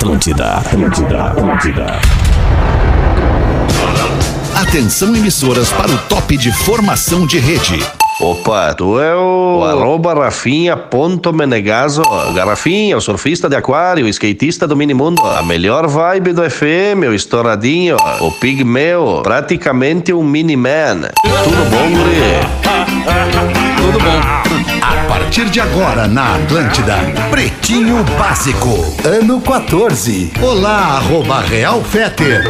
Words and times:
Atlântida, 0.00 0.54
Atlântida, 0.54 1.24
Atlântida. 1.24 1.86
Atenção 4.54 5.14
emissoras 5.14 5.70
para 5.70 5.90
o 5.90 5.98
top 6.08 6.38
de 6.38 6.50
formação 6.50 7.26
de 7.26 7.38
rede. 7.38 7.78
Opa, 8.18 8.72
tu 8.72 8.98
é 8.98 9.14
o, 9.14 9.58
o 9.58 9.64
arroba 9.64 10.14
rafinha.menegaso. 10.14 12.00
Garrafinha, 12.34 12.96
o 12.96 13.00
surfista 13.02 13.46
de 13.46 13.56
aquário, 13.56 14.06
o 14.06 14.08
skatista 14.08 14.66
do 14.66 14.74
minimundo. 14.74 15.22
A 15.22 15.42
melhor 15.42 15.86
vibe 15.86 16.32
do 16.32 16.50
FM, 16.50 17.04
o 17.06 17.12
estouradinho, 17.12 17.98
o 18.22 18.32
pigmeu, 18.32 19.20
praticamente 19.22 20.14
um 20.14 20.22
mini-man. 20.22 21.10
Tudo 21.44 21.68
bom, 21.68 21.90
guri? 21.90 22.40
Tudo 23.76 23.98
bom. 23.98 24.79
A 25.30 25.32
partir 25.32 25.48
de 25.48 25.60
agora 25.60 26.08
na 26.08 26.34
Atlântida, 26.34 26.96
Pretinho 27.30 28.02
Básico, 28.18 28.84
ano 29.04 29.40
14. 29.40 30.32
Olá, 30.42 30.96
arroba 30.96 31.40
Real 31.40 31.84
Feter. 31.84 32.42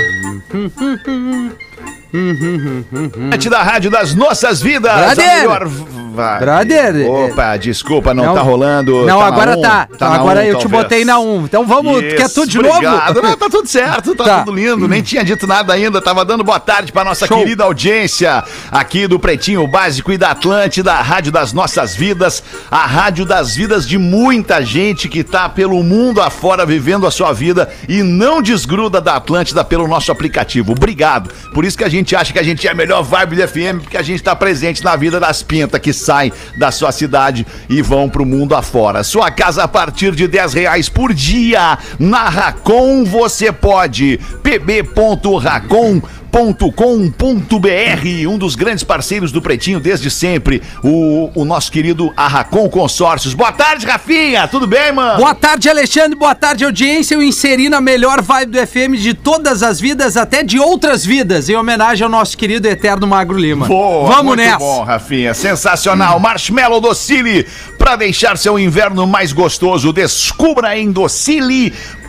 da 3.50 3.62
Rádio 3.62 3.90
das 3.90 4.14
Nossas 4.14 4.62
Vidas. 4.62 5.12
A 5.12 5.14
melhor 5.14 5.68
vibe. 6.10 6.40
Brother, 6.40 7.10
Opa, 7.10 7.56
desculpa, 7.56 8.12
não, 8.14 8.24
Não. 8.26 8.34
tá 8.34 8.40
rolando. 8.42 9.06
Não, 9.06 9.18
tá 9.18 9.26
agora 9.26 9.56
um, 9.58 9.62
tá. 9.62 9.88
na 10.00 10.06
agora 10.08 10.40
um, 10.40 10.44
eu 10.44 10.58
te 10.58 10.62
talvez. 10.62 10.82
botei 10.82 11.04
na 11.04 11.18
1. 11.18 11.22
Um. 11.36 11.44
Então 11.44 11.66
vamos. 11.66 12.02
Isso, 12.02 12.16
quer 12.16 12.28
tudo 12.28 12.48
de 12.48 12.58
obrigado. 12.58 13.14
novo? 13.14 13.26
Não, 13.26 13.36
tá 13.36 13.48
tudo 13.50 13.68
certo, 13.68 14.14
tá, 14.14 14.24
Tá. 14.24 14.38
tudo 14.40 14.52
lindo. 14.54 14.86
Nem 14.88 15.02
tinha 15.02 15.24
dito 15.24 15.46
nada 15.46 15.72
ainda. 15.72 16.00
Tava 16.00 16.24
dando 16.24 16.42
boa 16.44 16.60
tarde 16.60 16.92
pra 16.92 17.04
nossa 17.04 17.26
Show. 17.26 17.38
querida 17.38 17.64
audiência 17.64 18.42
aqui 18.70 19.06
do 19.06 19.18
Pretinho 19.18 19.66
Básico 19.66 20.12
e 20.12 20.18
da 20.18 20.30
Atlântida, 20.30 20.92
a 20.92 21.02
Rádio 21.02 21.32
das 21.32 21.52
Nossas 21.52 21.94
Vidas, 21.94 22.42
a 22.70 22.86
Rádio 22.86 23.24
das 23.24 23.54
Vidas 23.54 23.86
de 23.86 23.98
muita 23.98 24.64
gente 24.64 25.08
que 25.08 25.22
tá 25.24 25.48
pelo 25.48 25.82
mundo 25.82 26.20
afora 26.20 26.64
vivendo 26.66 27.06
a 27.06 27.10
sua 27.10 27.32
vida 27.32 27.68
e 27.88 28.02
não 28.02 28.40
desgruda 28.42 29.00
da 29.00 29.16
Atlântida 29.16 29.64
pelo 29.64 29.86
nosso 29.88 30.10
aplicativo. 30.12 30.72
Obrigado. 30.72 31.30
Por 31.52 31.64
isso 31.64 31.76
que 31.78 31.84
a 31.84 31.88
gente 31.88 32.14
acha 32.16 32.32
que 32.32 32.38
a 32.38 32.42
gente 32.42 32.66
é 32.66 32.70
a 32.70 32.74
melhor 32.74 33.02
vibe 33.02 33.36
do 33.36 33.48
FM, 33.48 33.80
porque 33.82 33.96
a 33.96 34.02
gente 34.02 34.22
tá 34.22 34.34
presente 34.34 34.82
na 34.84 34.96
vida 34.96 35.18
das 35.20 35.42
pintas 35.42 35.80
que 35.80 35.92
saem 36.00 36.32
da 36.56 36.70
sua 36.70 36.92
cidade 36.92 37.46
e 37.68 37.80
vão 37.82 38.08
pro 38.08 38.26
mundo 38.26 38.54
afora. 38.54 39.04
Sua 39.04 39.30
casa 39.30 39.64
a 39.64 39.68
partir 39.68 40.14
de 40.14 40.26
10 40.26 40.54
reais 40.54 40.88
por 40.88 41.12
dia. 41.14 41.78
Na 41.98 42.28
Racon 42.28 43.04
você 43.04 43.52
pode. 43.52 44.18
pb.racon 44.42 46.02
.com.br, 46.32 48.28
um 48.28 48.38
dos 48.38 48.54
grandes 48.54 48.84
parceiros 48.84 49.32
do 49.32 49.42
Pretinho 49.42 49.80
desde 49.80 50.10
sempre, 50.10 50.62
o, 50.82 51.30
o 51.34 51.44
nosso 51.44 51.70
querido 51.70 52.12
Arracon 52.16 52.68
Consórcios. 52.68 53.34
Boa 53.34 53.52
tarde, 53.52 53.86
Rafinha, 53.86 54.46
tudo 54.48 54.66
bem, 54.66 54.92
mano? 54.92 55.18
Boa 55.18 55.34
tarde, 55.34 55.68
Alexandre. 55.68 56.16
Boa 56.18 56.34
tarde, 56.34 56.64
audiência. 56.64 57.14
Eu 57.14 57.22
inseri 57.22 57.68
na 57.68 57.80
melhor 57.80 58.22
vibe 58.22 58.52
do 58.52 58.66
FM 58.66 58.96
de 58.98 59.14
todas 59.14 59.62
as 59.62 59.80
vidas, 59.80 60.16
até 60.16 60.42
de 60.42 60.58
outras 60.58 61.04
vidas, 61.04 61.48
em 61.48 61.56
homenagem 61.56 62.04
ao 62.04 62.10
nosso 62.10 62.36
querido 62.36 62.66
eterno 62.68 63.06
Magro 63.06 63.38
Lima. 63.38 63.66
Boa, 63.66 64.08
Vamos 64.08 64.26
muito 64.26 64.40
nessa. 64.40 64.58
bom, 64.58 64.84
Rafinha. 64.84 65.34
Sensacional. 65.34 66.18
Marshmallow 66.20 66.80
Docile, 66.80 67.46
para 67.78 67.96
deixar 67.96 68.36
seu 68.38 68.58
inverno 68.58 69.06
mais 69.06 69.32
gostoso, 69.32 69.92
descubra 69.92 70.78
em 70.78 70.90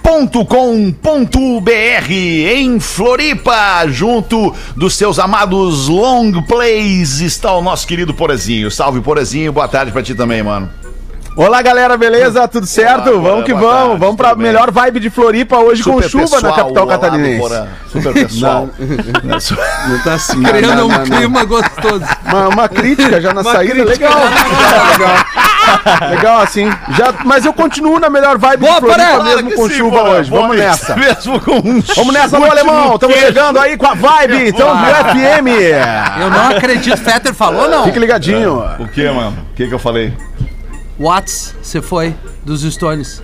docile.com.br 0.02 0.92
em 2.12 2.80
Floripa, 2.80 3.88
junto 3.88 4.54
dos 4.76 4.96
seus 4.96 5.20
amados 5.20 5.88
long 5.88 6.42
plays, 6.44 7.20
está 7.20 7.54
o 7.54 7.62
nosso 7.62 7.88
querido 7.88 8.14
Porazinho. 8.14 8.72
Salve, 8.72 9.02
Porazinho. 9.02 9.54
Boa 9.54 9.68
tarde 9.68 9.92
pra 9.92 10.04
ti 10.04 10.16
também, 10.16 10.44
mano. 10.44 10.81
Olá, 11.34 11.62
galera, 11.62 11.96
beleza? 11.98 12.46
Tudo 12.46 12.66
certo? 12.68 13.10
Olá, 13.10 13.22
vamos 13.30 13.46
que 13.46 13.54
vamos. 13.54 13.70
tarde, 13.72 13.98
vamos 14.00 14.16
pra 14.18 14.36
melhor 14.36 14.70
vibe 14.70 15.00
de 15.00 15.10
Floripa 15.10 15.58
hoje 15.60 15.82
com 15.82 15.94
Super 15.94 16.10
chuva 16.10 16.24
na 16.26 16.30
pessoal, 16.36 16.54
capital 16.56 16.84
olá, 16.84 16.94
catarinense. 17.00 17.68
Super 17.90 18.14
pessoal. 18.14 18.70
Não 18.78 20.00
tá 20.04 20.14
assim. 20.16 20.44
Criando 20.44 20.76
não, 20.76 20.86
um 20.88 20.90
não, 20.90 20.98
não. 20.98 21.06
clima 21.06 21.46
gostoso. 21.46 22.04
Uma, 22.26 22.48
uma 22.50 22.70
crítica 22.70 23.22
já 23.22 23.34
na 23.34 23.42
Uma 23.42 23.52
saída, 23.54 23.86
crítica. 23.86 24.10
legal. 24.10 24.22
legal. 24.92 26.10
Legal 26.10 26.40
assim. 26.42 26.70
Já, 26.98 27.14
mas 27.24 27.46
eu 27.46 27.54
continuo 27.54 27.98
na 27.98 28.10
melhor 28.10 28.38
vibe 28.38 28.60
Boa, 28.60 28.74
de 28.74 28.80
Floripa 28.82 29.12
Porã. 29.12 29.24
mesmo 29.24 29.52
com 29.54 29.70
sim, 29.70 29.76
chuva 29.76 30.02
hoje. 30.04 30.30
Vamos 30.30 30.48
Vamos 30.48 30.58
nessa. 30.58 30.96
Mesmo 30.98 31.40
com 31.40 31.52
um 31.60 31.82
Vamos 31.96 32.14
nessa, 32.14 32.38
chute 32.38 32.50
alemão. 32.52 32.90
no 32.90 32.96
Estamos 32.96 33.16
chegando 33.18 33.58
aí 33.58 33.78
com 33.78 33.88
a 33.88 33.94
vibe. 33.94 34.50
Então, 34.50 34.76
do 34.76 34.86
FM. 34.86 35.48
Eu 36.20 36.30
não 36.30 36.50
acredito. 36.50 36.98
Fetter 36.98 37.34
falou, 37.34 37.70
não? 37.70 37.86
Fique 37.86 38.00
ligadinho. 38.00 38.66
O 38.80 38.88
que, 38.90 39.10
mano? 39.10 39.38
O 39.52 39.56
que 39.56 39.66
que 39.68 39.74
eu 39.74 39.80
falei? 39.80 40.14
Whats, 41.00 41.56
você 41.62 41.82
foi 41.82 42.16
dos 42.46 42.62
Stones. 42.62 43.22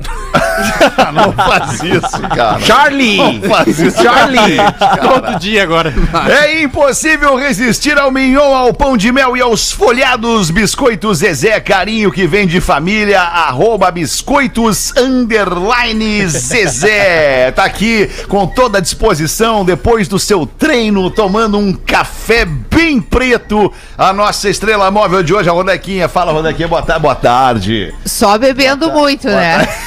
Não 1.12 1.32
faz 1.32 1.82
isso, 1.82 2.20
cara. 2.34 2.60
Charlie. 2.60 3.16
Não 3.16 3.48
faz 3.48 3.78
isso. 3.78 4.02
Charlie. 4.02 4.56
Todo 5.00 5.38
dia 5.38 5.62
agora. 5.62 5.94
É 6.28 6.62
impossível 6.62 7.36
resistir 7.36 7.98
ao 7.98 8.10
mignon, 8.10 8.54
ao 8.54 8.72
pão 8.72 8.96
de 8.96 9.10
mel 9.12 9.36
e 9.36 9.40
aos 9.40 9.72
folhados 9.72 10.50
biscoitos 10.50 11.18
Zezé 11.18 11.60
Carinho 11.60 12.10
que 12.10 12.26
vem 12.26 12.46
de 12.46 12.60
família, 12.60 13.20
arroba 13.20 13.90
biscoitos 13.90 14.92
underline 14.96 16.26
Zezé. 16.28 17.50
Tá 17.52 17.64
aqui 17.64 18.08
com 18.28 18.46
toda 18.46 18.78
a 18.78 18.80
disposição 18.80 19.64
depois 19.64 20.08
do 20.08 20.18
seu 20.18 20.46
treino, 20.46 21.10
tomando 21.10 21.58
um 21.58 21.72
café 21.72 22.44
bem 22.44 23.00
preto. 23.00 23.72
A 23.96 24.12
nossa 24.12 24.48
estrela 24.48 24.90
móvel 24.90 25.22
de 25.22 25.34
hoje, 25.34 25.48
a 25.48 25.52
Rodequinha. 25.52 26.08
Fala, 26.08 26.32
Rodequinha, 26.32 26.68
boa 26.68 26.82
tarde. 26.82 27.02
Boa 27.02 27.14
tarde. 27.14 27.94
Só 28.04 28.38
bebendo 28.38 28.90
muito, 28.92 29.26
né? 29.26 29.68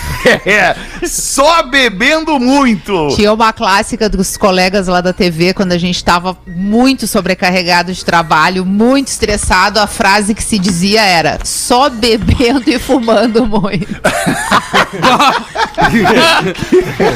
É, 0.45 0.60
só 1.03 1.63
bebendo 1.63 2.39
muito. 2.39 3.09
Tinha 3.15 3.33
uma 3.33 3.51
clássica 3.53 4.07
dos 4.09 4.37
colegas 4.37 4.87
lá 4.87 5.01
da 5.01 5.13
TV, 5.13 5.53
quando 5.53 5.71
a 5.73 5.77
gente 5.77 6.03
tava 6.03 6.37
muito 6.47 7.07
sobrecarregado 7.07 7.91
de 7.93 8.03
trabalho, 8.03 8.65
muito 8.65 9.07
estressado, 9.07 9.79
a 9.79 9.87
frase 9.87 10.33
que 10.33 10.43
se 10.43 10.57
dizia 10.59 11.01
era 11.03 11.39
só 11.43 11.89
bebendo 11.89 12.63
e 12.69 12.79
fumando 12.79 13.45
muito. 13.45 13.87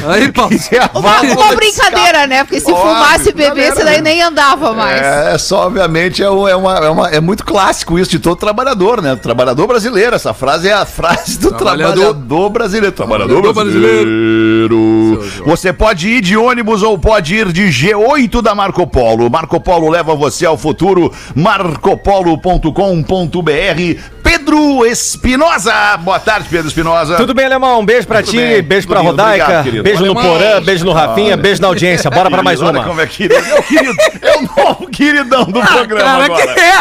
Aí, 0.10 0.32
Paulo. 0.32 0.56
Uma, 0.94 1.22
uma 1.22 1.56
brincadeira, 1.56 2.28
né? 2.28 2.44
Porque 2.44 2.60
se 2.60 2.72
Óbvio, 2.72 2.86
fumasse 2.96 3.30
e 3.30 3.34
bebesse, 3.34 3.84
daí 3.84 4.02
nem 4.02 4.22
andava 4.22 4.74
mais. 4.74 5.02
É, 5.02 5.38
só 5.38 5.68
obviamente 5.68 6.22
é, 6.24 6.26
é 6.26 6.30
uma, 6.30 6.76
é, 6.78 6.90
uma- 6.90 7.10
é 7.10 7.20
muito 7.20 7.44
clássico 7.46 7.98
isso 8.00 8.12
de 8.12 8.20
todo 8.20 8.36
trabalhador, 8.36 9.02
né? 9.02 9.16
Trabalhador 9.16 9.68
brasileiro. 9.68 10.16
Essa 10.16 10.34
frase 10.34 10.68
é 10.70 10.74
a 10.74 10.86
frase 10.86 11.38
do 11.38 11.52
trabalhador, 11.52 11.96
Trabalhador. 12.14 12.50
brasileiro. 12.50 12.96
Trabalhador, 12.96 13.34
Trabalhador 13.41 13.53
brasileiro. 13.53 15.23
Você 15.46 15.73
pode 15.73 16.07
ir 16.09 16.22
de 16.22 16.38
ônibus 16.38 16.81
ou 16.84 16.97
pode 16.97 17.35
ir 17.35 17.51
de 17.51 17.63
G8 17.68 18.41
da 18.41 18.56
Marco 18.56 18.85
Polo. 18.88 19.29
Marco 19.29 19.59
Polo 19.59 19.90
leva 19.90 20.16
você 20.16 20.46
ao 20.46 20.57
futuro. 20.57 21.12
marcopolo.com.br. 21.35 24.00
Pedro 24.23 24.85
Espinosa. 24.85 25.97
Boa 25.97 26.19
tarde, 26.19 26.47
Pedro 26.50 26.68
Espinosa. 26.68 27.16
Tudo 27.16 27.34
bem, 27.34 27.46
Alemão? 27.46 27.79
Um 27.81 27.85
beijo 27.85 28.07
pra 28.07 28.22
Tudo 28.22 28.31
ti, 28.31 28.38
bem, 28.38 28.62
beijo 28.63 28.88
tudo 28.88 28.94
pra 28.94 29.01
lindo. 29.01 29.12
Rodaica, 29.12 29.44
Obrigado, 29.44 29.63
querido. 29.63 29.84
beijo 29.84 30.06
no 30.06 30.12
Alemão. 30.19 30.38
Porã, 30.38 30.62
beijo 30.62 30.85
no 30.85 30.94
Rafinha, 30.94 31.38
beijo 31.38 31.62
na 31.62 31.67
audiência. 31.67 32.09
Bora 32.09 32.29
pra 32.29 32.44
mais 32.44 32.62
Olha 32.62 32.79
uma. 32.79 32.88
como 32.88 33.02
é 33.02 33.07
querido. 33.07 33.35
É 33.35 33.59
o, 33.59 33.63
querido, 33.63 33.96
é 34.22 34.38
o 34.38 34.41
novo 34.41 34.88
queridão 34.88 35.46
do 35.46 35.62
programa 35.62 36.03
Cara, 36.03 36.25
agora. 36.25 36.53
que 36.53 36.59
é? 36.59 36.75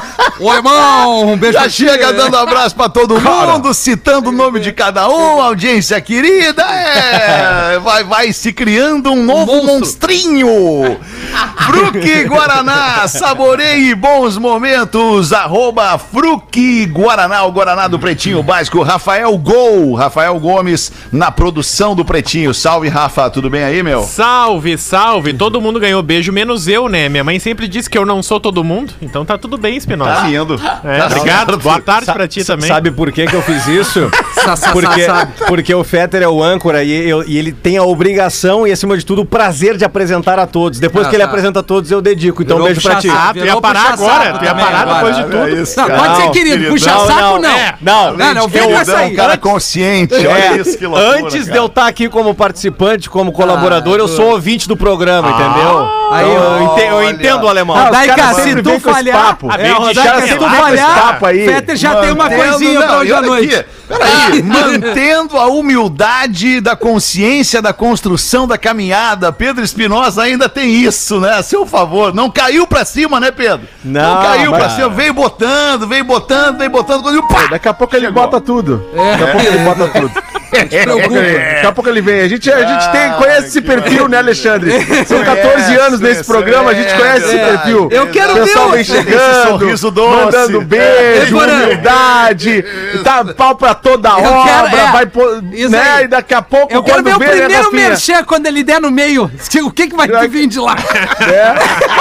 Ô, 0.39 0.53
irmão, 0.53 1.27
um 1.33 1.37
beijo 1.37 1.57
Já 1.57 1.69
chega 1.69 2.13
dando 2.13 2.35
abraço 2.37 2.75
pra 2.75 2.89
todo 2.89 3.19
mundo, 3.19 3.73
citando 3.73 4.29
o 4.29 4.31
nome 4.31 4.59
de 4.59 4.71
cada 4.71 5.07
um, 5.07 5.41
audiência 5.41 5.99
querida. 6.01 6.63
É, 6.63 7.79
vai, 7.83 8.03
vai 8.03 8.33
se 8.33 8.51
criando 8.51 9.11
um 9.11 9.23
novo 9.23 9.53
Monstro. 9.63 9.73
monstrinho. 9.79 10.99
Fruque 11.65 12.23
Guaraná, 12.25 13.07
saboreie 13.07 13.93
bons 13.95 14.37
momentos. 14.37 15.31
Arroba 15.31 15.97
Fruque 15.97 16.85
Guaraná, 16.85 17.43
o 17.43 17.51
Guaraná 17.51 17.87
do 17.87 17.99
Pretinho 17.99 18.41
Básico. 18.41 18.81
Rafael 18.81 19.37
Gol, 19.37 19.93
Rafael 19.93 20.37
Gomes 20.39 20.91
na 21.11 21.31
produção 21.31 21.95
do 21.95 22.03
Pretinho. 22.03 22.53
Salve, 22.53 22.89
Rafa, 22.89 23.29
tudo 23.29 23.49
bem 23.49 23.63
aí, 23.63 23.83
meu? 23.83 24.03
Salve, 24.03 24.77
salve. 24.77 25.33
Todo 25.33 25.61
mundo 25.61 25.79
ganhou 25.79 26.01
beijo, 26.01 26.31
menos 26.31 26.67
eu, 26.67 26.89
né? 26.89 27.07
Minha 27.07 27.23
mãe 27.23 27.39
sempre 27.39 27.67
disse 27.67 27.89
que 27.89 27.97
eu 27.97 28.05
não 28.05 28.21
sou 28.23 28.39
todo 28.39 28.63
mundo, 28.63 28.93
então 29.01 29.23
tá 29.23 29.37
tudo 29.37 29.57
bem, 29.57 29.77
Espinosa. 29.77 30.10
Tá 30.15 30.27
lindo. 30.27 30.59
É, 30.83 30.97
Tá 30.97 31.05
obrigado. 31.07 31.57
Boa 31.57 31.79
tarde 31.81 32.05
Sa- 32.05 32.13
pra 32.13 32.27
ti 32.27 32.43
também. 32.43 32.67
Sabe 32.67 32.91
por 32.91 33.11
que, 33.11 33.25
que 33.25 33.33
eu 33.35 33.41
fiz 33.41 33.67
isso? 33.67 34.09
Porque, 34.73 35.07
porque 35.47 35.73
o 35.75 35.83
Fetter 35.83 36.23
é 36.23 36.27
o 36.27 36.41
âncora 36.43 36.83
e, 36.83 37.07
eu- 37.09 37.23
e 37.27 37.37
ele 37.37 37.51
tem 37.51 37.77
a 37.77 37.83
obrigação 37.83 38.65
e, 38.65 38.71
acima 38.71 38.97
de 38.97 39.05
tudo, 39.05 39.21
o 39.21 39.25
prazer 39.25 39.77
de 39.77 39.85
apresentar 39.85 40.39
a 40.39 40.47
todos. 40.47 40.79
Depois 40.79 41.05
Ah, 41.05 41.09
que 41.09 41.15
ele 41.15 41.23
tá. 41.23 41.29
apresenta 41.29 41.59
a 41.59 41.63
todos, 41.63 41.91
eu 41.91 42.01
dedico. 42.01 42.41
Então, 42.41 42.57
Virou 42.57 42.67
beijo 42.67 42.81
pra 42.81 42.95
ti. 42.95 43.09
Ah, 43.09 43.31
tu 43.33 43.39
ia 43.45 43.61
parar 43.61 43.93
agora, 43.93 44.37
tu 44.39 44.43
ia 44.45 44.55
parar 44.55 44.85
depois 44.95 45.15
de 45.15 45.21
É 45.21 45.25
tudo. 45.25 45.61
isso, 45.61 45.79
Não, 45.79 45.87
pode 45.89 46.15
ser 46.15 46.23
Não, 46.25 46.31
querido, 46.31 46.69
puxa 46.71 46.91
Não, 46.91 47.07
saco, 47.07 47.19
não, 47.21 47.39
não. 47.41 47.49
é. 47.51 47.75
Não, 47.81 48.13
não, 48.17 48.33
não, 48.33 48.47
vem 48.47 48.63
Eu 48.63 48.69
com 48.69 48.79
essa 48.79 48.97
aí. 48.97 49.13
um 49.13 49.15
cara 49.15 49.37
consciente, 49.37 50.15
olha 50.15 50.57
isso, 50.59 50.77
que 50.77 50.87
loucura, 50.87 51.19
Antes 51.19 51.45
de 51.45 51.55
eu 51.55 51.65
estar 51.67 51.87
aqui 51.87 52.09
como 52.09 52.33
participante, 52.33 53.09
como 53.09 53.31
colaborador, 53.31 53.95
Ah, 53.99 54.03
eu 54.03 54.07
sou 54.07 54.31
ouvinte 54.31 54.67
do 54.67 54.75
programa, 54.75 55.29
entendeu? 55.29 55.87
Aí, 56.11 56.29
Eu, 56.29 56.61
ente- 56.63 56.81
eu 56.85 57.09
entendo 57.09 57.43
o 57.43 57.47
alemão. 57.47 57.75
Ah, 57.75 57.85
Rodaica, 57.85 58.33
se 58.35 58.55
tu 58.61 58.79
falhar, 58.79 59.37
é, 59.59 59.71
Rodaica, 59.71 60.27
se 60.27 60.35
tu 60.35 60.49
falhar. 60.49 61.19
Fetter 61.19 61.75
já 61.75 61.95
tem 61.95 62.11
uma 62.11 62.29
coisinha 62.29 62.79
não, 62.79 62.87
pra 62.87 62.97
hoje 62.99 63.13
à 63.13 63.21
noite. 63.21 63.65
Peraí, 63.87 64.41
mantendo 64.43 65.37
a 65.37 65.47
humildade 65.47 66.61
da 66.61 66.75
consciência 66.75 67.61
da 67.61 67.73
construção 67.73 68.47
da 68.47 68.57
caminhada, 68.57 69.31
Pedro 69.33 69.63
Espinosa 69.63 70.23
ainda 70.23 70.47
tem 70.47 70.69
isso, 70.71 71.19
né? 71.19 71.33
A 71.33 71.43
seu 71.43 71.65
favor. 71.65 72.13
Não 72.13 72.29
caiu 72.29 72.65
pra 72.65 72.85
cima, 72.85 73.19
né, 73.19 73.31
Pedro? 73.31 73.67
Não, 73.83 74.21
caiu 74.21 74.51
pra 74.51 74.59
mas- 74.65 74.73
cima. 74.73 74.89
Veio 74.89 75.13
botando, 75.13 75.87
veio 75.87 76.03
botando, 76.03 76.57
veio 76.57 76.69
botando. 76.69 77.03
Quando 77.03 77.27
pá! 77.27 77.47
Daqui 77.49 77.67
a 77.67 77.73
pouco 77.73 77.95
ele 77.95 78.09
bota 78.11 78.39
tudo. 78.39 78.85
Daqui 78.95 79.23
a 79.23 79.27
pouco 79.27 79.47
ele 79.47 79.57
bota 79.59 79.87
tudo. 79.87 80.11
Daqui 80.51 80.77
a 80.79 80.83
pouco 80.85 81.17
ele- 81.17 81.37
Daqui 81.39 81.65
a 81.67 81.71
pouco 81.71 81.89
ele 81.89 82.01
vem. 82.01 82.21
A 82.21 82.27
gente, 82.27 82.51
a 82.51 82.65
gente 82.65 82.91
tem, 82.91 83.11
conhece 83.13 83.47
esse 83.47 83.61
perfil, 83.61 84.07
né, 84.07 84.17
Alexandre? 84.17 84.71
São 85.05 85.23
14 85.23 85.75
anos 85.79 85.99
nesse 85.99 86.23
programa, 86.25 86.71
a 86.71 86.73
gente 86.73 86.93
conhece 86.93 87.25
esse 87.25 87.37
perfil. 87.37 87.89
Eu 87.91 88.07
quero 88.07 88.33
O 88.33 88.35
pessoal 88.35 88.65
ver 88.65 88.71
o- 88.71 88.75
vem 88.75 88.83
chegando, 88.83 89.47
sorriso 89.47 89.91
doce. 89.91 90.25
mandando 90.25 90.61
beijo, 90.61 91.37
humildade, 91.37 92.63
tá 93.03 93.23
pau 93.35 93.55
pra 93.55 93.73
toda 93.73 94.09
Eu 94.09 94.15
obra, 94.15 94.69
quero- 94.69 94.77
é, 94.87 94.91
vai 94.91 95.05
pôr, 95.05 95.41
né, 95.41 96.03
e 96.03 96.07
daqui 96.07 96.33
a 96.33 96.41
pouco 96.41 96.73
Eu 96.73 96.83
quero 96.83 97.03
ver 97.03 97.15
o 97.15 97.19
né, 97.19 97.27
primeiro 97.29 97.71
merchan 97.73 98.23
quando 98.23 98.45
ele 98.47 98.63
der 98.63 98.79
no 98.81 98.91
meio. 98.91 99.29
O 99.63 99.71
que, 99.73 99.87
que 99.87 99.95
vai 99.95 100.07
vir 100.27 100.47
de 100.47 100.59
lá? 100.59 100.75
É, 101.21 101.53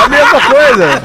a 0.04 0.08
mesma 0.08 0.40
coisa. 0.40 1.02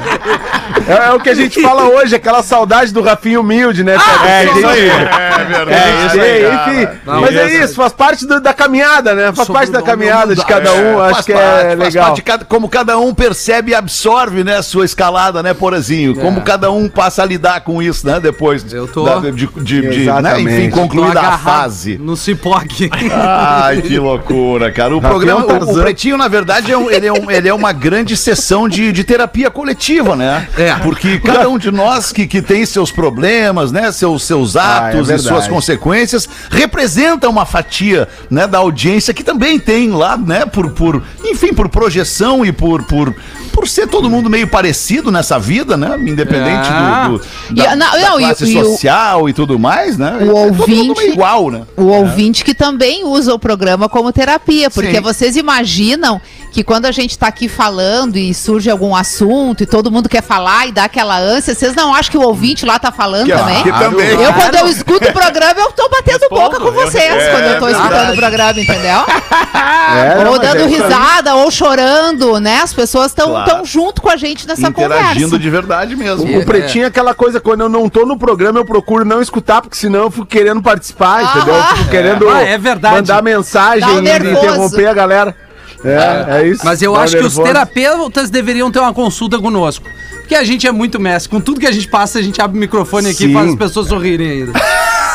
É, 0.88 1.08
é 1.08 1.12
o 1.12 1.20
que 1.20 1.28
a 1.30 1.34
gente 1.34 1.60
fala 1.62 1.84
hoje, 1.84 2.14
aquela 2.16 2.42
saudade 2.42 2.92
do 2.92 3.02
Rafinho 3.02 3.40
humilde, 3.40 3.84
né? 3.84 3.96
Pedro? 3.96 4.26
é 4.26 4.44
isso 4.44 4.66
aí. 4.66 4.88
É 4.88 5.44
verdade. 5.44 5.70
É, 5.72 6.06
isso 6.06 6.20
aí, 6.20 6.54
enfim. 6.54 6.98
Não, 7.04 7.20
mas 7.42 7.54
é 7.54 7.64
isso. 7.64 7.74
faz 7.74 7.92
parte 7.92 8.26
do- 8.26 8.40
da 8.40 8.52
caminhada, 8.54 9.14
né? 9.14 9.32
Faz 9.32 9.48
parte 9.48 9.70
da 9.72 9.82
caminhada 9.82 10.34
de 10.34 10.44
cada 10.44 10.72
um, 10.72 11.00
É, 11.00 11.04
acho 11.06 11.14
faz 11.14 11.26
que 11.26 11.32
parte, 11.32 11.46
é 11.48 11.76
faz 11.76 11.78
legal. 11.78 12.04
parte 12.04 12.16
de 12.16 12.22
cada- 12.22 12.44
como 12.44 12.68
cada 12.68 12.98
um 12.98 13.14
percebe 13.14 13.70
e 13.72 13.74
absorve, 13.74 14.44
né, 14.44 14.56
a 14.58 14.62
sua 14.62 14.84
escalada, 14.84 15.42
né, 15.42 15.54
Porazinho? 15.54 16.14
Como 16.16 16.40
cada 16.42 16.70
um 16.70 16.88
passa 16.88 17.22
a 17.22 17.26
lidar 17.26 17.60
com 17.62 17.82
isso, 17.82 18.06
né, 18.06 18.18
depois 18.20 18.72
Eu 18.72 18.86
tô- 18.88 19.04
da- 19.04 19.30
de, 19.30 19.46
de, 19.46 19.80
de, 19.90 20.04
né, 20.22 20.40
enfim, 20.40 20.70
concluída 20.70 21.20
a 21.20 21.38
fase. 21.38 21.98
No 21.98 22.16
cipoque. 22.16 22.90
Ai, 23.12 23.82
que 23.82 23.98
loucura, 23.98 24.70
cara. 24.72 24.96
O 24.96 25.00
programa, 25.00 25.40
é 25.40 25.44
um 25.54 25.58
o, 25.64 25.70
o. 25.78 25.82
Pretinho, 25.82 26.16
na 26.16 26.28
verdade, 26.28 26.72
é 26.72 26.76
um- 26.78 26.90
ele, 26.90 27.06
é 27.06 27.12
um- 27.12 27.30
ele 27.30 27.48
é 27.48 27.54
uma 27.54 27.72
grande 27.72 28.16
sessão 28.16 28.68
de, 28.68 28.92
de 28.92 29.04
terapia 29.04 29.50
coletiva, 29.50 30.16
né? 30.16 30.48
É. 30.58 30.74
Porque 30.76 31.18
cada 31.18 31.48
um 31.48 31.58
de 31.58 31.70
nós 31.70 32.12
que, 32.12 32.26
que 32.26 32.42
tem 32.42 32.64
seus 32.66 32.90
problemas, 32.90 33.70
né? 33.72 33.90
Seus, 33.92 34.24
seus 34.24 34.56
Ah, 34.56 34.90
é 34.92 34.96
atos 34.96 35.10
e 35.10 35.18
suas 35.18 35.46
consequências, 35.48 36.28
representa 36.50 37.25
uma 37.28 37.44
fatia, 37.46 38.08
né, 38.30 38.46
da 38.46 38.58
audiência 38.58 39.12
que 39.14 39.22
também 39.24 39.58
tem 39.58 39.90
lá, 39.90 40.16
né? 40.16 40.46
Por, 40.46 40.70
por 40.70 41.02
enfim, 41.24 41.52
por 41.52 41.68
projeção 41.68 42.44
e 42.44 42.52
por, 42.52 42.82
por, 42.84 43.14
por 43.52 43.68
ser 43.68 43.86
todo 43.88 44.08
mundo 44.10 44.28
meio 44.30 44.46
parecido 44.48 45.10
nessa 45.10 45.38
vida, 45.38 45.76
né? 45.76 45.96
Independente 45.98 46.68
É. 46.68 47.08
do, 47.08 47.18
do- 47.18 47.24
E- 47.52 47.54
da, 47.54 47.76
não, 47.76 47.92
da 47.92 48.10
não, 48.10 48.20
e- 48.20 48.24
classe 48.24 48.44
e 48.52 48.58
o- 48.58 48.64
social 48.64 49.28
e 49.28 49.32
tudo 49.32 49.58
mais, 49.58 49.96
né? 49.98 50.18
o 50.20 50.30
É 50.30 50.32
ouvinte- 50.46 51.02
igual, 51.06 51.50
né? 51.50 51.62
O 51.76 51.84
ouvinte 51.84 52.44
que 52.44 52.54
também 52.54 53.04
usa 53.04 53.34
o 53.34 53.38
programa 53.38 53.88
como 53.88 54.12
terapia, 54.12 54.70
porque 54.70 54.96
Sim. 54.96 55.00
vocês 55.00 55.36
imaginam 55.36 56.20
que 56.52 56.64
quando 56.64 56.86
a 56.86 56.92
gente 56.92 57.18
tá 57.18 57.26
aqui 57.26 57.48
falando 57.48 58.16
e 58.16 58.32
surge 58.32 58.70
algum 58.70 58.94
assunto 58.96 59.62
e 59.62 59.66
todo 59.66 59.90
mundo 59.90 60.08
quer 60.08 60.22
falar 60.22 60.66
e 60.66 60.72
dá 60.72 60.84
aquela 60.84 61.18
ânsia, 61.18 61.54
vocês 61.54 61.74
não 61.74 61.94
acham 61.94 62.10
que 62.10 62.16
o 62.18 62.22
ouvinte 62.22 62.64
lá 62.64 62.78
tá 62.78 62.90
falando 62.90 63.26
Que- 63.26 63.32
também? 63.32 64.08
Eu, 64.22 64.32
quando 64.32 64.54
eu 64.54 64.68
escuto 64.68 65.08
o 65.08 65.12
programa, 65.12 65.60
eu 65.60 65.72
tô 65.72 65.88
batendo 65.88 66.20
Respondo, 66.20 66.40
boca 66.40 66.60
com 66.60 66.66
eu 66.68 66.72
vocês 66.72 67.12
respondo. 67.12 67.30
quando 67.30 67.44
eu 67.44 67.58
tô 67.60 67.68
É 67.68 67.70
escutando 67.72 67.90
verdade. 67.92 68.12
o 68.12 68.16
programa, 68.16 68.60
entendeu? 68.60 69.00
É, 69.86 70.28
ou 70.28 70.38
dando 70.38 70.62
é 70.62 70.66
risada, 70.66 71.34
ou 71.36 71.50
chorando, 71.50 72.40
né? 72.40 72.60
As 72.62 72.72
pessoas 72.72 73.06
estão 73.12 73.28
Claro. 73.30 73.50
tão 73.50 73.64
junto 73.64 74.02
com 74.02 74.10
a 74.10 74.16
gente 74.16 74.46
nessa 74.46 74.68
Interagindo 74.68 75.14
conversa. 75.26 75.38
de 75.38 75.50
verdade 75.50 75.96
mesmo. 75.96 76.38
O 76.38 76.44
pretinho 76.44 76.84
é 76.84 76.88
aquela 76.88 77.14
coisa, 77.14 77.40
quando 77.40 77.60
eu 77.62 77.68
não 77.68 77.88
tô 77.88 78.04
no 78.04 78.18
programa, 78.18 78.58
eu 78.58 78.64
procuro 78.64 79.04
não 79.04 79.20
escutar, 79.22 79.62
porque 79.62 79.76
senão 79.76 80.00
eu 80.04 80.10
fico 80.10 80.26
querendo 80.26 80.60
participar, 80.60 81.22
entendeu? 81.22 81.54
Eu 81.54 81.64
fico 81.76 81.90
querendo 81.90 82.28
Ah, 82.28 82.42
é 82.42 82.58
verdade. 82.58 82.96
mandar 82.96 83.22
mensagem 83.22 83.88
um 83.88 84.02
e 84.02 84.10
interromper 84.32 84.86
a 84.86 84.92
galera. 84.94 85.36
É, 85.86 86.40
é 86.40 86.48
isso. 86.48 86.62
Mas 86.64 86.82
eu 86.82 86.92
Dá 86.92 87.00
acho 87.00 87.12
que 87.16 87.22
os 87.24 87.36
nervoso. 87.36 87.42
terapeutas 87.44 88.30
deveriam 88.30 88.70
ter 88.70 88.78
uma 88.80 88.92
consulta 88.94 89.38
conosco. 89.38 89.88
Porque 90.18 90.34
a 90.34 90.42
gente 90.44 90.66
é 90.66 90.72
muito 90.72 90.98
mestre. 90.98 91.30
Com 91.30 91.40
tudo 91.40 91.60
que 91.60 91.66
a 91.66 91.72
gente 91.72 91.86
passa, 91.88 92.18
a 92.18 92.22
gente 92.22 92.40
abre 92.42 92.56
o 92.56 92.60
microfone 92.60 93.10
aqui 93.10 93.24
e 93.24 93.28
Sim. 93.28 93.32
faz 93.32 93.48
as 93.50 93.54
pessoas 93.54 93.86
sorrirem 93.88 94.28
ainda. 94.30 94.52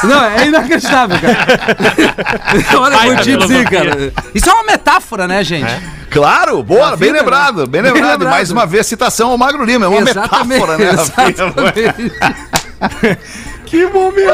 Não, 0.03 0.23
é 0.25 0.47
inacreditável, 0.47 1.18
cara. 1.19 1.38
Olha, 2.79 2.95
eu 3.07 3.13
vou 3.15 3.23
te 3.23 3.38
dizer, 3.38 3.69
cara. 3.69 4.13
Isso 4.33 4.50
é 4.50 4.53
uma 4.53 4.63
metáfora, 4.63 5.27
né, 5.27 5.44
gente? 5.44 5.71
Claro, 6.09 6.63
boa, 6.63 6.91
Na 6.91 6.95
bem 6.95 7.09
vida, 7.09 7.19
lembrado, 7.19 7.57
né? 7.62 7.65
bem 7.68 7.81
Bem 7.83 7.91
lembrado. 7.94 8.12
lembrado. 8.19 8.31
Mais 8.31 8.50
uma 8.51 8.65
vez, 8.65 8.88
citação 8.88 9.29
ao 9.31 9.38
Magro 9.38 9.63
Lima, 9.63 9.85
é 9.85 9.89
uma 9.89 10.01
metáfora, 10.01 10.77
né? 10.77 10.89
exatamente. 10.94 12.12
Que 13.65 13.85
momento! 13.85 14.33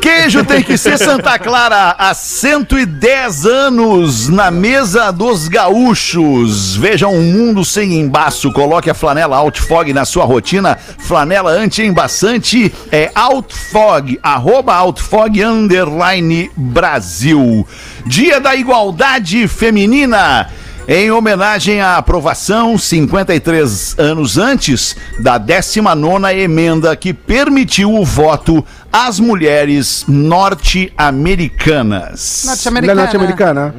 Queijo 0.00 0.44
tem 0.44 0.62
que 0.62 0.78
ser 0.78 0.96
Santa 0.96 1.38
Clara 1.38 1.96
há 1.98 2.14
110 2.14 3.46
anos 3.46 4.28
na 4.28 4.50
mesa 4.50 5.10
dos 5.10 5.48
gaúchos. 5.48 6.76
Veja 6.76 7.08
um 7.08 7.22
mundo 7.22 7.64
sem 7.64 7.94
embaço. 7.98 8.52
Coloque 8.52 8.88
a 8.88 8.94
flanela 8.94 9.36
Outfog 9.36 9.92
na 9.92 10.04
sua 10.04 10.24
rotina. 10.24 10.78
Flanela 10.98 11.50
anti-embaçante 11.50 12.72
é 12.92 13.10
Outfog, 13.14 14.18
arroba 14.22 14.74
Outfog 14.76 15.42
underline 15.42 16.50
Brasil. 16.56 17.66
Dia 18.06 18.40
da 18.40 18.54
Igualdade 18.54 19.48
Feminina. 19.48 20.48
Em 20.90 21.10
homenagem 21.10 21.82
à 21.82 21.98
aprovação, 21.98 22.78
53 22.78 23.96
anos 23.98 24.38
antes, 24.38 24.96
da 25.20 25.38
19ª 25.38 26.34
emenda 26.34 26.96
que 26.96 27.12
permitiu 27.12 27.92
o 27.92 28.06
voto 28.06 28.64
às 28.92 29.18
mulheres 29.20 30.04
norte-americanas. 30.08 32.44
Da 32.86 32.94
norte-americana. 32.94 33.74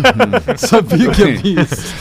Sabia 0.56 1.10
que 1.10 1.22
havia 1.22 1.60
isso. 1.62 1.94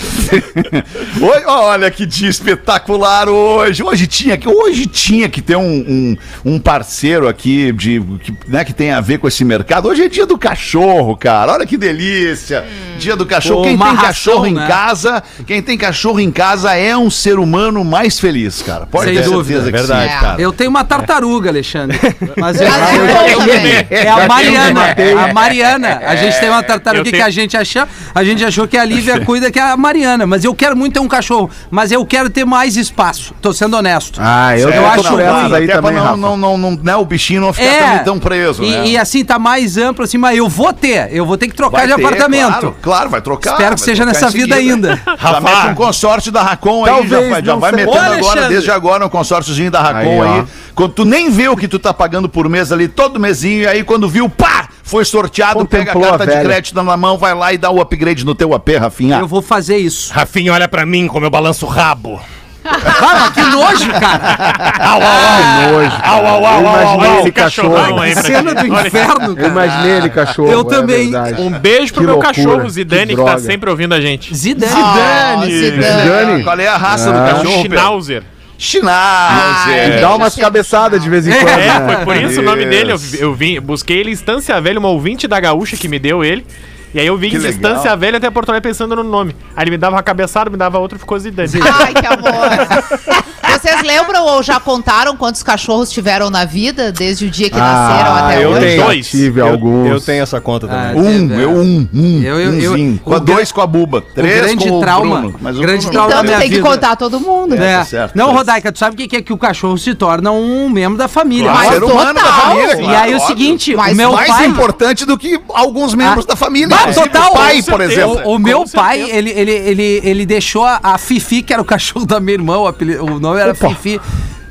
Oi, 1.21 1.43
olha 1.45 1.91
que 1.91 2.05
dia 2.05 2.29
espetacular 2.29 3.27
hoje. 3.29 3.83
Hoje 3.83 4.07
tinha 4.07 4.37
que, 4.37 4.47
hoje 4.47 4.85
tinha 4.85 5.27
que 5.29 5.41
ter 5.41 5.55
um, 5.55 5.63
um, 5.63 6.17
um 6.53 6.59
parceiro 6.59 7.27
aqui 7.27 7.71
de, 7.73 8.01
que, 8.21 8.33
né, 8.47 8.63
que 8.63 8.73
tem 8.73 8.91
a 8.91 9.01
ver 9.01 9.17
com 9.17 9.27
esse 9.27 9.43
mercado. 9.43 9.87
Hoje 9.89 10.03
é 10.03 10.09
dia 10.09 10.25
do 10.25 10.37
cachorro, 10.37 11.15
cara. 11.17 11.53
Olha 11.53 11.65
que 11.65 11.77
delícia. 11.77 12.65
Dia 12.97 13.15
do 13.15 13.25
cachorro. 13.25 13.63
Pô, 13.63 13.67
quem 13.67 13.77
tem 13.77 13.87
ração, 13.87 14.01
cachorro 14.03 14.47
em 14.47 14.53
né? 14.53 14.67
casa, 14.67 15.23
quem 15.45 15.61
tem 15.61 15.77
cachorro 15.77 16.19
em 16.19 16.31
casa 16.31 16.73
é 16.75 16.95
um 16.95 17.09
ser 17.09 17.39
humano 17.39 17.83
mais 17.83 18.19
feliz, 18.19 18.61
cara. 18.61 18.85
Pode 18.85 19.05
Sem 19.07 19.15
ter 19.15 19.23
dúvida. 19.29 19.61
certeza 19.63 19.71
que 19.71 19.77
Verdade, 19.77 20.09
É. 20.09 20.13
sim, 20.13 20.19
cara. 20.21 20.41
Eu 20.41 20.53
tenho 20.53 20.69
uma 20.69 20.83
tartaruga, 20.83 21.49
Alexandre. 21.49 21.99
Mas 22.37 22.52
eu, 22.61 22.67
Ah, 22.67 23.37
também. 23.37 23.87
é 23.89 24.09
a 24.09 24.27
Mariana. 24.27 24.81
A 25.29 25.33
Mariana. 25.33 26.01
A 26.05 26.15
gente 26.15 26.39
tem 26.39 26.49
uma 26.49 26.63
tartaruga 26.63 27.03
tenho- 27.03 27.15
que 27.15 27.21
a 27.21 27.29
gente 27.29 27.55
achou. 27.57 27.83
A 28.13 28.23
gente 28.23 28.43
achou 28.45 28.67
que 28.67 28.77
a 28.77 28.85
Lívia 28.85 29.19
cuida 29.25 29.51
que 29.51 29.59
é 29.59 29.61
a 29.63 29.77
Mariana. 29.77 30.25
Mas 30.25 30.43
eu 30.43 30.53
quero 30.53 30.75
muito 30.75 30.93
ter 30.93 30.99
um 30.99 31.07
cachorro. 31.07 31.49
Mas 31.71 31.91
eu 31.91 32.05
quero 32.05 32.29
ter 32.29 32.45
mais 32.45 32.75
espaço. 32.77 33.33
Tô 33.41 33.53
sendo 33.53 33.75
honesto. 33.77 34.19
Ah, 34.23 34.57
eu, 34.57 34.69
Eu 34.69 34.81
tô 34.81 34.87
acho 34.87 35.09
ruim. 35.15 35.23
aí 35.23 35.63
Até 35.63 35.73
pra 35.73 35.75
também, 35.81 35.93
não, 35.95 36.03
Rafa. 36.03 36.17
não, 36.17 36.37
não, 36.37 36.57
não, 36.57 36.71
né, 36.81 36.95
o 36.95 37.05
bichinho 37.05 37.41
não 37.41 37.53
ficar 37.53 37.65
É. 37.65 37.95
tão, 37.99 38.03
tão 38.13 38.19
preso, 38.19 38.63
e, 38.63 38.71
né? 38.71 38.85
e 38.87 38.97
assim, 38.97 39.23
tá 39.23 39.37
mais 39.39 39.77
amplo, 39.77 40.03
assim, 40.03 40.17
mas 40.17 40.37
eu 40.37 40.47
vou 40.47 40.71
ter. 40.73 41.09
Eu 41.11 41.25
vou 41.25 41.37
ter 41.37 41.47
que 41.47 41.55
trocar 41.55 41.79
Vai 41.79 41.87
de 41.87 41.95
ter, 41.95 42.05
apartamento. 42.05 42.51
Claro, 42.51 42.75
claro, 42.81 43.09
vai 43.09 43.21
trocar. 43.21 43.53
Espero 43.53 43.75
que 43.75 43.81
seja 43.81 44.05
nessa 44.05 44.29
vida 44.29 44.55
ainda. 44.55 44.99
Já 45.21 45.39
mete 45.41 45.67
um 45.67 45.75
consórcio 45.75 46.31
da 46.31 46.41
Racon 46.41 46.85
aí, 46.85 47.07
já, 47.07 47.19
vai- 47.19 47.43
já 47.43 47.53
não 47.53 47.59
vai 47.59 47.71
seja. 47.73 47.85
metendo 47.85 48.13
agora, 48.13 48.47
desde 48.49 48.71
agora, 48.71 49.05
um 49.05 49.09
consórciozinho 49.09 49.71
da 49.71 49.81
Racon 49.81 50.23
Aí. 50.23 50.43
Quando 50.75 50.93
tu 50.93 51.05
nem 51.05 51.29
vê 51.29 51.47
o 51.47 51.55
que 51.55 51.67
tu 51.67 51.77
tá 51.77 51.93
pagando 51.93 52.27
por 52.27 52.49
mês 52.49 52.71
ali, 52.71 52.87
todo 52.87 53.19
mesinho, 53.19 53.61
e 53.61 53.67
aí 53.67 53.83
quando 53.83 54.09
viu, 54.09 54.27
pá, 54.27 54.67
foi 54.83 55.05
sorteado, 55.05 55.65
pega 55.65 55.91
a 55.91 55.93
Contemplou 55.93 56.15
a 56.15 56.17
carta 56.17 56.35
de 56.37 56.43
crédito 56.43 56.81
na 56.83 56.97
mão, 56.97 57.17
vai 57.17 57.33
lá 57.33 57.53
e 57.53 57.57
dá 57.57 57.69
o 57.69 57.79
upgrade 57.79 58.25
no 58.25 58.33
teu 58.33 58.53
AP, 58.53 58.69
Rafinha. 58.79 59.19
Eu 59.19 59.27
vou 59.27 59.41
fazer 59.41 59.77
isso. 59.77 60.11
Rafinha, 60.13 60.51
olha 60.53 60.67
pra 60.67 60.85
mim 60.85 61.07
como 61.07 61.25
eu 61.25 61.29
balanço 61.29 61.65
o 61.65 61.69
rabo. 61.69 62.19
Ah, 62.65 63.19
mas 63.19 63.29
que 63.31 63.41
nojo, 63.41 63.91
cara. 63.91 64.73
Au, 64.79 65.01
au, 65.01 65.07
au. 65.09 65.73
Nojo. 65.73 65.97
Au, 66.01 66.25
au, 66.27 66.45
au, 66.45 66.61
Eu 66.61 66.67
au, 66.69 66.75
au, 66.75 66.81
imaginei 66.81 67.09
au. 67.09 67.19
ele 67.19 67.31
cachorro. 67.33 68.01
aí. 68.01 68.13
pra 68.13 68.23
Cena 68.23 68.53
do 68.55 68.67
inferno, 68.67 69.25
Eu 69.25 69.35
cara. 69.35 69.47
imaginei 69.49 69.91
ele 69.97 70.09
cachorro. 70.09 70.49
Eu 70.51 70.61
é 70.61 70.63
também. 70.63 71.11
verdade. 71.11 71.41
Um 71.41 71.49
beijo 71.51 71.93
pro 71.93 72.01
Que 72.01 72.05
meu 72.07 72.15
loucura, 72.15 72.33
cachorro, 72.33 72.69
Zidane, 72.69 73.07
que 73.07 73.21
que, 73.21 73.25
tá 73.25 73.37
sempre 73.37 73.69
ouvindo 73.69 73.93
a 73.93 73.99
gente. 73.99 74.33
Zidane. 74.33 74.71
Ah, 74.75 75.41
Zidane. 75.45 75.83
Zidane. 75.83 76.43
Qual 76.45 76.57
é 76.59 76.67
a 76.67 76.77
raça 76.77 77.11
do 77.11 77.17
Ah. 77.17 77.27
É 77.29 77.33
um 77.33 77.37
cachorro? 77.37 77.61
Schnauzer. 77.65 78.23
Schnauzer. 78.57 80.01
Dá 80.01 80.15
umas 80.15 80.35
cabeçadas 80.35 81.01
de 81.01 81.09
vez 81.09 81.27
em 81.27 81.31
quando. 81.31 81.47
É, 81.49 81.79
né? 81.79 81.95
foi 81.95 82.05
por 82.05 82.15
isso 82.17 82.39
o 82.39 82.43
nome 82.43 82.65
dele. 82.65 82.91
Eu, 82.91 82.99
eu 83.19 83.33
vim, 83.33 83.59
busquei 83.59 83.97
ele 83.97 84.09
em 84.09 84.13
Estância 84.13 84.59
Velha, 84.61 84.79
uma 84.79 84.89
ouvinte 84.89 85.27
da 85.27 85.39
Gaúcha 85.39 85.75
que 85.75 85.87
me 85.87 85.99
deu 85.99 86.23
ele. 86.23 86.45
E 86.93 86.99
aí 86.99 87.07
eu 87.07 87.17
vim 87.17 87.29
Que 87.29 87.37
de 87.37 87.43
legal. 87.47 87.71
Estância 87.71 87.95
Velha 87.95 88.17
até 88.17 88.29
Porto 88.29 88.49
Alegre 88.49 88.69
pensando 88.69 88.95
no 88.95 89.03
nome. 89.03 89.35
Aí 89.55 89.63
ele 89.63 89.71
me 89.71 89.77
dava 89.77 89.95
uma 89.95 90.03
cabeçada, 90.03 90.49
me 90.49 90.57
dava 90.57 90.77
outra 90.77 90.95
e 90.95 90.99
ficou 90.99 91.17
Zidane. 91.17 91.49
Ai, 91.61 91.93
que 91.93 92.05
amor. 92.05 93.13
Vocês 93.59 93.81
lembram 93.83 94.25
ou 94.25 94.43
já 94.43 94.59
contaram 94.59 95.15
quantos 95.15 95.41
cachorros 95.41 95.89
tiveram 95.91 96.29
na 96.29 96.43
vida 96.43 96.91
desde 96.91 97.25
o 97.25 97.29
dia 97.29 97.49
que 97.49 97.55
nasceram 97.57 98.15
até 98.15 98.35
Ah, 98.35 98.41
eu 98.41 98.49
hoje? 98.49 98.59
tenho. 98.59 98.83
Dois. 98.83 99.09
Tive 99.09 99.39
Eu- 99.41 99.47
alguns. 99.47 99.89
Eu, 99.89 100.01
tenho 100.01 100.23
essa 100.23 100.41
conta 100.41 100.67
também. 100.67 100.83
Ah, 100.85 100.93
Um, 100.95 101.27
teve, 101.29 101.41
eu 101.43 101.49
um, 101.51 101.87
um. 101.93 102.21
Eu- 102.23 102.39
eu- 102.39 102.53
eu- 102.59 102.71
umzinho. 102.73 102.95
o 102.95 102.99
com 102.99 103.13
a 103.15 103.19
gra- 103.19 103.35
dois 103.35 103.51
com 103.51 103.61
a 103.61 103.67
buba. 103.67 103.99
O 103.99 104.01
Três 104.01 104.41
grande 104.41 104.67
com 104.67 104.77
o 104.77 104.81
trauma. 104.81 105.19
Bruno, 105.21 105.35
mas 105.39 105.57
o 105.57 105.61
grande 105.61 105.89
trauma 105.89 106.09
Então 106.11 106.25
da 106.25 106.33
tu 106.33 106.39
tem 106.39 106.49
que 106.49 106.59
contar 106.61 106.95
todo 106.95 107.19
mundo. 107.19 107.55
É. 107.55 107.77
tá 107.77 107.85
certo, 107.85 108.15
não, 108.15 108.27
tá 108.27 108.33
Rodaica, 108.33 108.71
tu 108.71 108.79
sabe 108.79 109.01
o 109.01 109.07
que 109.07 109.15
é 109.15 109.21
que 109.21 109.31
o 109.31 109.37
cachorro 109.37 109.77
se 109.77 109.93
torna 109.95 110.31
um 110.31 110.67
membro 110.69 110.97
da 110.97 111.07
família. 111.07 111.49
Claro, 111.51 111.59
Mas 111.65 111.73
ser 111.73 111.83
humano 111.83 112.13
da 112.13 112.21
total. 112.21 112.41
família, 112.41 112.73
e 112.73 112.83
claro, 112.83 113.03
aí 113.03 113.15
o 113.15 113.19
seguinte, 113.21 113.75
Mas 113.75 113.93
o 113.93 113.95
meu 113.95 114.11
mais 114.13 114.27
pai... 114.29 114.45
importante 114.47 115.05
do 115.05 115.17
que 115.17 115.39
alguns 115.53 115.93
membros 115.93 116.25
Ah, 116.25 116.29
da 116.29 116.35
família. 116.35 116.75
Inclusive 116.89 117.09
total. 117.09 117.31
o 117.31 117.33
pai, 117.35 117.63
por 117.63 117.81
exemplo. 117.81 118.21
O, 118.25 118.35
o 118.35 118.39
meu 118.39 118.65
pai, 118.67 119.01
ele, 119.09 119.29
ele, 119.31 119.51
ele, 119.51 120.01
ele 120.03 120.25
deixou 120.25 120.63
a, 120.65 120.79
a 120.81 120.97
Fifi, 120.97 121.41
que 121.41 121.53
era 121.53 121.61
o 121.61 121.65
cachorro 121.65 122.05
da 122.05 122.19
minha 122.19 122.33
irmã, 122.35 122.57
o, 122.57 122.67
apeli- 122.67 122.97
o 122.97 123.19
nome 123.19 123.39
era 123.39 123.53
Fifi. 123.55 123.99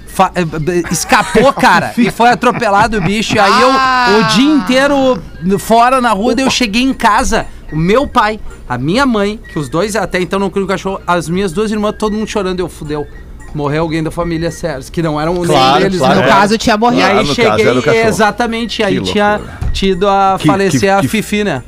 fa- 0.07 0.31
eh, 0.35 0.45
escapou, 0.91 1.53
cara, 1.53 1.93
e 1.97 2.11
foi 2.11 2.29
atropelado 2.31 2.99
o 2.99 3.01
bicho. 3.01 3.35
E 3.37 3.39
aí 3.39 3.63
eu, 3.63 3.71
Ah. 3.73 4.07
o 4.21 4.35
dia 4.37 4.53
inteiro 4.55 5.23
fora 5.59 6.01
na 6.01 6.11
rua, 6.13 6.35
daí 6.35 6.45
eu 6.45 6.51
cheguei 6.51 6.83
em 6.83 6.93
casa. 6.95 7.47
O 7.73 7.77
meu 7.77 8.07
pai, 8.07 8.39
a 8.69 8.77
minha 8.77 9.07
mãe, 9.07 9.41
que 9.51 9.59
os 9.59 9.69
dois 9.71 9.97
até 9.97 10.21
então 10.21 10.39
não 10.39 10.51
criam 10.51 10.67
cachorro, 10.67 11.01
as 11.07 11.27
minhas 11.29 11.53
duas 11.53 11.71
irmãs, 11.71 11.95
todo 11.99 12.15
mundo 12.15 12.29
chorando, 12.29 12.61
eu 12.61 12.69
fudeu. 12.69 13.07
Morreu 13.55 13.83
alguém 13.83 14.03
da 14.03 14.11
família 14.11 14.51
Sérgio, 14.51 14.91
que 14.93 15.03
não 15.03 15.21
eram 15.21 15.35
Claro, 15.37 15.73
nem 15.75 15.83
deles, 15.85 15.99
claro. 15.99 16.21
No 16.23 16.27
caso, 16.27 16.57
tinha 16.59 16.75
E 16.75 16.79
morrido. 16.79 17.03
aí 17.03 17.13
Ah, 17.13 17.17
caso, 17.17 17.35
cheguei, 17.35 17.67
era 17.67 17.79
o 17.79 17.83
cachorro. 17.83 18.09
exatamente, 18.09 18.83
aí 18.83 19.01
tinha 19.03 19.41
tido 19.75 20.09
a 20.09 20.37
Que- 20.39 20.47
falecer 20.47 20.81
que- 20.81 20.89
a 20.89 21.01
que- 21.01 21.09
Fifi, 21.09 21.45
né? 21.45 21.63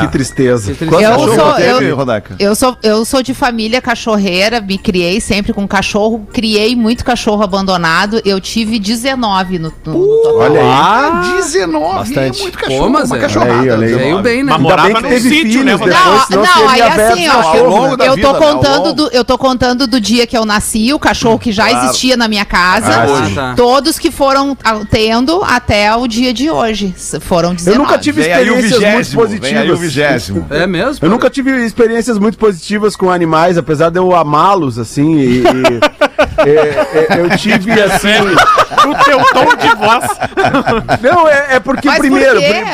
Que 0.00 0.08
tristeza. 0.08 0.74
Quantos 0.74 1.00
Eu 1.00 1.10
cachorros 1.10 1.34
sou- 1.34 1.54
teve, 1.54 1.84
eu-? 1.86 2.06
Eu 2.38 2.54
sou, 2.54 2.76
eu 2.82 3.04
sou 3.04 3.22
de 3.22 3.34
família 3.34 3.80
cachorreira, 3.80 4.60
me 4.60 4.78
criei 4.78 5.20
sempre 5.20 5.52
com 5.52 5.66
cachorro, 5.66 6.26
criei 6.32 6.74
muito 6.76 7.04
cachorro 7.04 7.42
abandonado. 7.42 8.20
Eu 8.24 8.40
tive 8.40 8.78
19 8.78 9.58
no, 9.58 9.72
no, 9.84 9.92
no 9.92 10.22
total. 10.22 10.38
Olha 10.38 10.60
aí. 10.60 10.66
Ah, 10.66 11.22
19. 11.36 11.94
Bastante. 11.98 12.38
É 12.38 12.42
muito 12.42 12.58
cachorro. 12.58 12.82
Pô, 12.84 12.88
mas 12.88 13.04
uma 13.10 13.16
é. 13.16 13.20
cachorrada. 13.20 13.52
Olha 13.52 13.62
aí, 13.62 13.70
olha 13.70 13.86
aí. 13.86 13.92
19. 13.92 14.04
Veio 14.04 14.22
bem, 14.22 14.42
né? 14.42 14.52
Mas 14.52 14.60
morava 14.60 14.88
bem 14.88 14.96
que 14.96 15.02
num 15.02 15.08
teve 15.08 15.28
sítio, 15.28 15.46
filhos 15.50 15.64
né, 15.64 15.72
depois? 15.72 15.94
Não, 15.94 16.42
não, 16.42 16.68
aí 16.68 16.82
assim, 16.82 17.28
ó, 17.28 17.32
cachorro, 17.34 17.96
né? 17.96 18.08
eu 18.08 18.14
vida, 18.14 18.28
tô 18.28 18.32
né, 18.32 18.46
ao 18.46 18.54
contando 18.54 18.84
longo. 18.84 18.92
do, 18.94 19.08
eu 19.12 19.24
tô 19.24 19.38
contando 19.38 19.86
do 19.86 20.00
dia 20.00 20.26
que 20.26 20.36
eu 20.36 20.44
nasci, 20.44 20.92
o 20.92 20.98
cachorro 20.98 21.38
que 21.38 21.52
já 21.52 21.68
Claro. 21.68 21.86
existia 21.86 22.16
na 22.16 22.28
minha 22.28 22.44
casa. 22.44 23.02
Ah, 23.02 23.06
hoje. 23.06 23.34
tá. 23.34 23.54
Todos 23.56 23.98
que 23.98 24.10
foram 24.10 24.56
ah, 24.64 24.80
tendo 24.90 25.42
até 25.44 25.94
o 25.94 26.06
dia 26.06 26.32
de 26.32 26.50
hoje. 26.50 26.94
Foram 27.20 27.54
19. 27.54 27.76
Eu 27.78 27.82
nunca 27.84 27.98
tive 27.98 28.20
experiências 28.20 29.14
muito 29.14 29.40
vigésimo. 29.40 29.69
O 29.72 29.76
vigésimo. 29.76 30.46
É 30.50 30.66
mesmo? 30.66 31.04
Eu 31.06 31.10
nunca 31.10 31.28
tive 31.30 31.50
experiências 31.64 32.18
muito 32.18 32.36
positivas 32.38 32.96
com 32.96 33.10
animais, 33.10 33.56
apesar 33.58 33.90
de 33.90 33.98
eu 33.98 34.14
amá-los, 34.14 34.78
assim, 34.78 35.16
e, 35.18 35.38
e- 35.40 35.44
é, 36.46 36.50
é, 36.50 37.20
eu 37.20 37.36
tive, 37.36 37.72
assim... 37.80 38.08
O 38.88 39.04
teu 39.04 39.18
tom 39.34 39.56
de 39.56 39.76
voz. 39.76 40.04
Não, 41.02 41.28
é, 41.28 41.56
é 41.56 41.60
porque 41.60 41.86
Mas 41.88 41.98
primeiro... 41.98 42.34
por 42.36 42.40
quê? 42.40 42.64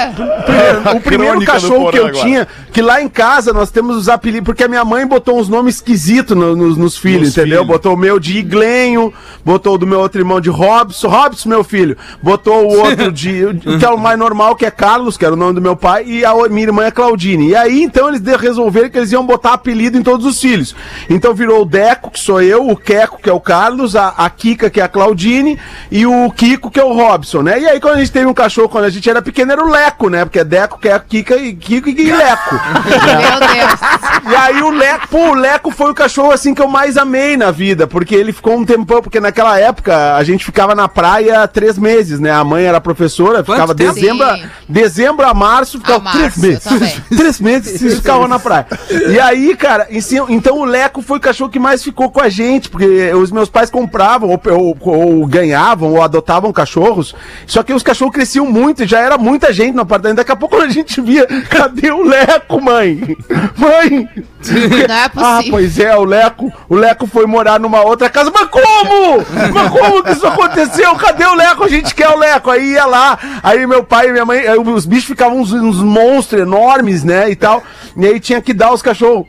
primeiro, 0.45 0.97
o 0.97 1.01
primeiro 1.01 1.45
cachorro 1.45 1.91
que 1.91 1.99
eu 1.99 2.07
agora. 2.07 2.25
tinha, 2.25 2.49
que 2.73 2.81
lá 2.81 3.01
em 3.03 3.09
casa 3.09 3.53
nós 3.53 3.71
temos 3.71 3.97
os 3.97 4.09
apelidos, 4.09 4.45
porque 4.45 4.63
a 4.65 4.69
minha 4.69 4.85
mãe 4.85 5.07
botou 5.07 5.39
uns 5.41 5.49
nomes 5.49 5.77
esquisitos 5.77 6.37
no- 6.37 6.55
nos, 6.55 6.77
nos 6.77 6.97
filhos, 6.97 7.29
Nos 7.29 7.39
entendeu? 7.39 7.63
filhos. 7.63 7.67
Botou 7.67 7.95
o 7.95 7.97
meu 7.97 8.21
de 8.21 8.39
Iglenho, 8.39 9.13
botou 9.45 9.75
o 9.75 9.79
do 9.79 9.87
meu 9.87 9.99
outro 9.99 10.21
irmão 10.21 10.41
de 10.41 10.49
Robson, 10.51 11.09
Robson, 11.09 11.49
meu 11.49 11.65
filho, 11.65 11.97
botou 12.23 12.69
o 12.71 12.79
outro 12.79 13.11
de, 13.11 13.43
que 13.79 13.85
é 13.85 13.89
o 13.89 13.99
mais 13.99 14.19
normal, 14.19 14.55
que 14.55 14.65
é 14.67 14.71
Carlos, 14.71 15.17
que 15.17 15.25
era 15.25 15.35
o 15.35 15.37
nome 15.37 15.55
do 15.55 15.61
meu 15.61 15.75
pai, 15.75 16.05
e 16.07 16.25
a 16.25 16.33
minha 16.49 16.67
irmã 16.67 16.85
é 16.85 16.91
Claudine. 16.91 17.49
E 17.49 17.57
aí, 17.57 17.83
então, 17.83 18.09
eles 18.09 18.23
resolveram 18.41 18.91
que 18.91 18.99
eles 18.99 19.11
iam 19.11 19.25
botar 19.27 19.55
apelido 19.55 19.97
em 19.99 20.03
todos 20.03 20.25
os 20.25 20.41
filhos. 20.41 20.77
Então 21.11 21.35
virou 21.35 21.63
o 21.63 21.67
Deco, 21.67 22.11
que 22.11 22.21
sou 22.21 22.41
eu, 22.41 22.69
o 22.69 22.77
Queco, 22.77 23.19
que 23.21 23.29
é 23.29 23.33
o 23.37 23.41
Carlos, 23.41 23.95
a, 23.97 24.09
a 24.17 24.29
Kika, 24.31 24.69
que 24.71 24.81
é 24.81 24.85
a 24.85 24.89
Claudine, 24.89 25.59
e 25.91 26.07
o 26.07 26.31
Kiko, 26.31 26.71
que 26.71 26.81
é 26.81 26.85
o 26.85 26.93
Robson, 26.93 27.43
né? 27.43 27.61
E 27.61 27.69
aí, 27.69 27.81
quando 27.81 27.95
a 27.97 27.99
gente 27.99 28.13
teve 28.13 28.27
um 28.27 28.35
cachorro, 28.35 28.69
quando 28.69 28.85
a 28.85 28.91
gente 28.91 29.09
era 29.09 29.23
pequeno, 29.23 29.53
era 29.53 29.65
o 29.65 29.69
Leco, 29.71 30.09
né? 30.09 30.25
Porque 30.25 30.39
é 30.41 30.45
Deco, 30.45 30.79
Queco, 30.79 31.07
Kika 31.09 31.37
e 31.37 31.55
Kiko 31.55 31.89
e 31.89 32.11
Leco. 32.13 32.55
Meu 33.07 33.49
Deus. 33.49 34.33
E 34.33 34.35
aí 34.37 34.63
o 34.63 34.71
Leco, 34.71 35.09
pô, 35.09 35.31
o 35.31 35.35
Leco 35.35 35.71
foi 35.71 35.91
o 35.91 35.95
cachorro 35.95 36.33
assim 36.33 36.55
que 36.55 36.61
eu 36.63 36.69
mais 36.69 36.97
amei 36.97 37.37
na 37.37 37.51
vida, 37.51 37.87
porque 37.87 38.15
ele 38.15 38.33
ficou 38.33 38.57
um 38.57 38.65
tempão, 38.65 39.01
porque 39.03 39.21
naquela 39.21 39.59
época 39.59 40.17
a 40.17 40.25
gente 40.25 40.45
ficava 40.45 40.75
na 40.75 40.89
praia 40.89 41.47
três 41.47 41.79
meses, 41.79 42.19
né? 42.21 42.31
A 42.31 42.43
mãe 42.45 42.65
era 42.65 42.81
professora, 42.81 43.45
ficava 43.45 43.75
tempo? 43.75 43.95
dezembro, 43.95 44.27
a- 44.27 44.37
Sim. 44.37 44.45
dezembro 44.69 45.27
a 45.27 45.35
março, 45.35 45.79
ficava 45.79 46.09
A 46.09 46.13
três 46.13 46.37
março, 46.37 46.41
meses. 46.41 46.67
eu 46.67 46.73
também. 46.73 46.95
três 47.17 47.41
meses 47.41 47.79
vocês 47.81 47.95
ficavam 47.97 48.27
na 48.29 48.39
praia. 48.39 48.67
E 49.11 49.19
aí, 49.21 49.57
cara, 49.57 49.87
então 50.29 50.59
o 50.59 50.65
Leco 50.65 51.03
foi 51.03 51.19
o 51.19 51.21
cachorro 51.21 51.51
que 51.51 51.59
mais 51.59 51.83
ficou 51.83 52.11
com 52.11 52.21
a 52.21 52.29
gente, 52.29 52.69
porque 52.69 52.85
os 53.27 53.33
meus 53.33 53.49
pais 53.49 53.71
compravam, 53.71 54.31
ou, 54.31 54.41
ou- 54.53 54.77
ou 55.21 55.27
ganhavam, 55.27 55.93
ou 55.93 56.03
adotavam 56.03 56.53
cachorros, 56.53 57.15
só 57.47 57.63
que 57.63 57.73
os 57.73 57.83
cachorros 57.83 58.15
cresciam 58.15 58.47
muito, 58.47 58.83
e 58.83 58.87
já 58.87 59.01
era 59.01 59.19
muita 59.19 59.53
gente 59.53 59.75
no 59.75 59.83
apartamento. 59.83 60.17
Daqui 60.19 60.33
a 60.33 60.37
pouco 60.37 60.57
a 60.61 60.69
gente 60.69 61.01
via, 61.01 61.27
cadê 61.49 61.91
o 61.91 62.03
Leco, 62.03 62.61
mãe? 62.63 63.17
Mãe! 63.57 64.09
Não 64.47 64.79
é 64.79 64.87
Ah, 65.17 65.37
possível. 65.37 65.51
pois 65.51 65.79
é, 65.79 65.97
o 65.97 66.05
Leco, 66.05 66.53
o 66.69 66.75
Leco 66.75 67.07
foi 67.07 67.27
morar 67.27 67.59
numa 67.59 67.83
outra 67.83 68.09
casa. 68.09 68.31
Mas 68.33 68.49
como? 68.49 69.25
Mas 69.53 69.71
como 69.71 70.03
que 70.03 70.13
isso 70.13 70.27
aconteceu? 70.27 70.95
Cadê 70.97 71.25
o 71.25 71.35
Leco? 71.35 71.65
A 71.65 71.69
gente 71.69 71.95
quer 71.95 72.09
o 72.11 72.19
Leco. 72.19 72.51
Aí 72.51 72.73
ia 72.73 72.85
lá, 72.87 73.19
aí 73.43 73.67
meu 73.67 73.83
pai 73.83 74.09
e 74.09 74.13
minha 74.13 74.25
mãe, 74.25 74.39
aí 74.47 74.59
os 74.59 74.87
bichos 74.87 75.07
ficavam 75.07 75.39
uns, 75.41 75.53
uns 75.53 75.83
monstros 75.83 76.41
enormes, 76.43 77.03
né, 77.03 77.31
e 77.31 77.37
tal. 77.37 77.63
E 77.97 78.07
aí 78.07 78.21
tinha 78.21 78.41
que 78.41 78.53
dar 78.55 78.73
os 78.73 78.83
cachorros. 78.83 79.27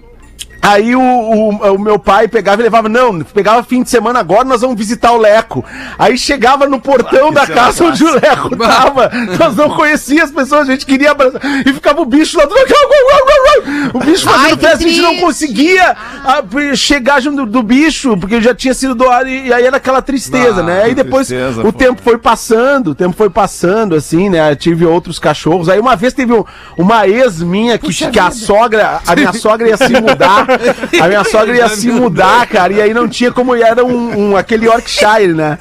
Aí 0.68 0.96
o, 0.96 1.02
o, 1.02 1.50
o 1.76 1.80
meu 1.80 1.98
pai 1.98 2.28
pegava 2.28 2.62
e 2.62 2.64
levava, 2.64 2.90
não, 2.90 3.22
pegava 3.22 3.64
fim 3.64 3.84
de 3.84 3.90
semana 3.90 4.20
agora, 4.20 4.44
nós 4.44 4.62
vamos 4.62 4.78
visitar 4.78 5.12
o 5.14 5.18
Leco. 5.18 5.64
Aí 5.98 6.18
chegava 6.18 6.68
no 6.68 6.80
portão 6.80 7.32
da 7.32 7.44
isso 7.44 7.52
é 7.54 7.56
casa 7.56 7.84
onde 7.86 8.04
o 8.04 8.14
Leco 8.14 8.56
tava, 8.58 9.10
nós 9.40 9.56
não 9.56 9.70
conhecíamos 9.70 10.26
as 10.26 10.32
pessoas, 10.32 10.68
a 10.68 10.72
gente 10.74 10.86
queria 10.86 11.12
abraçar, 11.12 11.40
e 11.66 11.72
ficava 11.72 12.02
o 12.02 12.06
bicho 12.06 12.38
lá 12.38 12.46
do 12.46 12.54
O 13.94 14.00
bicho 14.00 14.28
Ai, 14.30 14.36
fazendo 14.36 14.58
que 14.58 14.66
festa, 14.68 14.86
a 14.86 14.88
gente 14.90 15.02
não 15.02 15.18
conseguia 15.18 15.96
ah, 16.26 16.44
chegar 16.76 17.22
junto 17.22 17.46
do, 17.46 17.52
do 17.52 17.64
bicho, 17.64 18.18
porque 18.18 18.42
já 18.42 18.54
tinha 18.54 18.74
sido 18.74 18.96
doado, 18.96 19.30
e, 19.30 19.48
e 19.48 19.54
aí 19.54 19.66
era 19.66 19.78
aquela 19.78 20.02
tristeza, 20.02 20.62
Ah, 20.62 20.64
né? 20.64 20.84
Aí 20.84 20.96
depois 20.96 21.28
tristeza, 21.28 21.62
o 21.62 21.72
pô. 21.72 21.74
tempo 21.74 22.02
foi 22.02 22.18
passando, 22.18 22.92
o 22.92 22.96
tempo 22.96 23.16
foi 23.16 23.30
passando, 23.30 23.96
assim, 23.96 24.30
né? 24.30 24.56
Tive 24.56 24.86
outros 24.86 25.20
cachorros. 25.20 25.70
Aí 25.70 25.80
uma 25.80 25.96
vez 25.96 26.14
teve 26.14 26.34
um- 26.34 26.44
uma 26.78 27.08
ex 27.08 27.42
minha 27.42 27.78
que, 27.78 27.94
que 28.12 28.20
a 28.20 28.32
sogra, 28.32 29.00
a 29.06 29.16
minha 29.16 29.34
sogra 29.34 29.68
ia 29.70 29.78
se 29.78 29.94
mudar, 29.94 30.46
a 31.02 31.08
minha 31.08 31.24
sogra 31.24 31.56
ia 31.56 31.70
se 31.70 31.88
mudar, 31.92 32.48
cara, 32.48 32.74
e 32.74 32.82
aí 32.82 32.94
não 32.94 33.08
tinha 33.08 33.32
como, 33.32 33.56
era 33.56 33.84
um, 33.86 34.32
um- 34.32 34.38
aquele 34.38 34.66
Yorkshire, 34.66 35.34
né? 35.34 35.58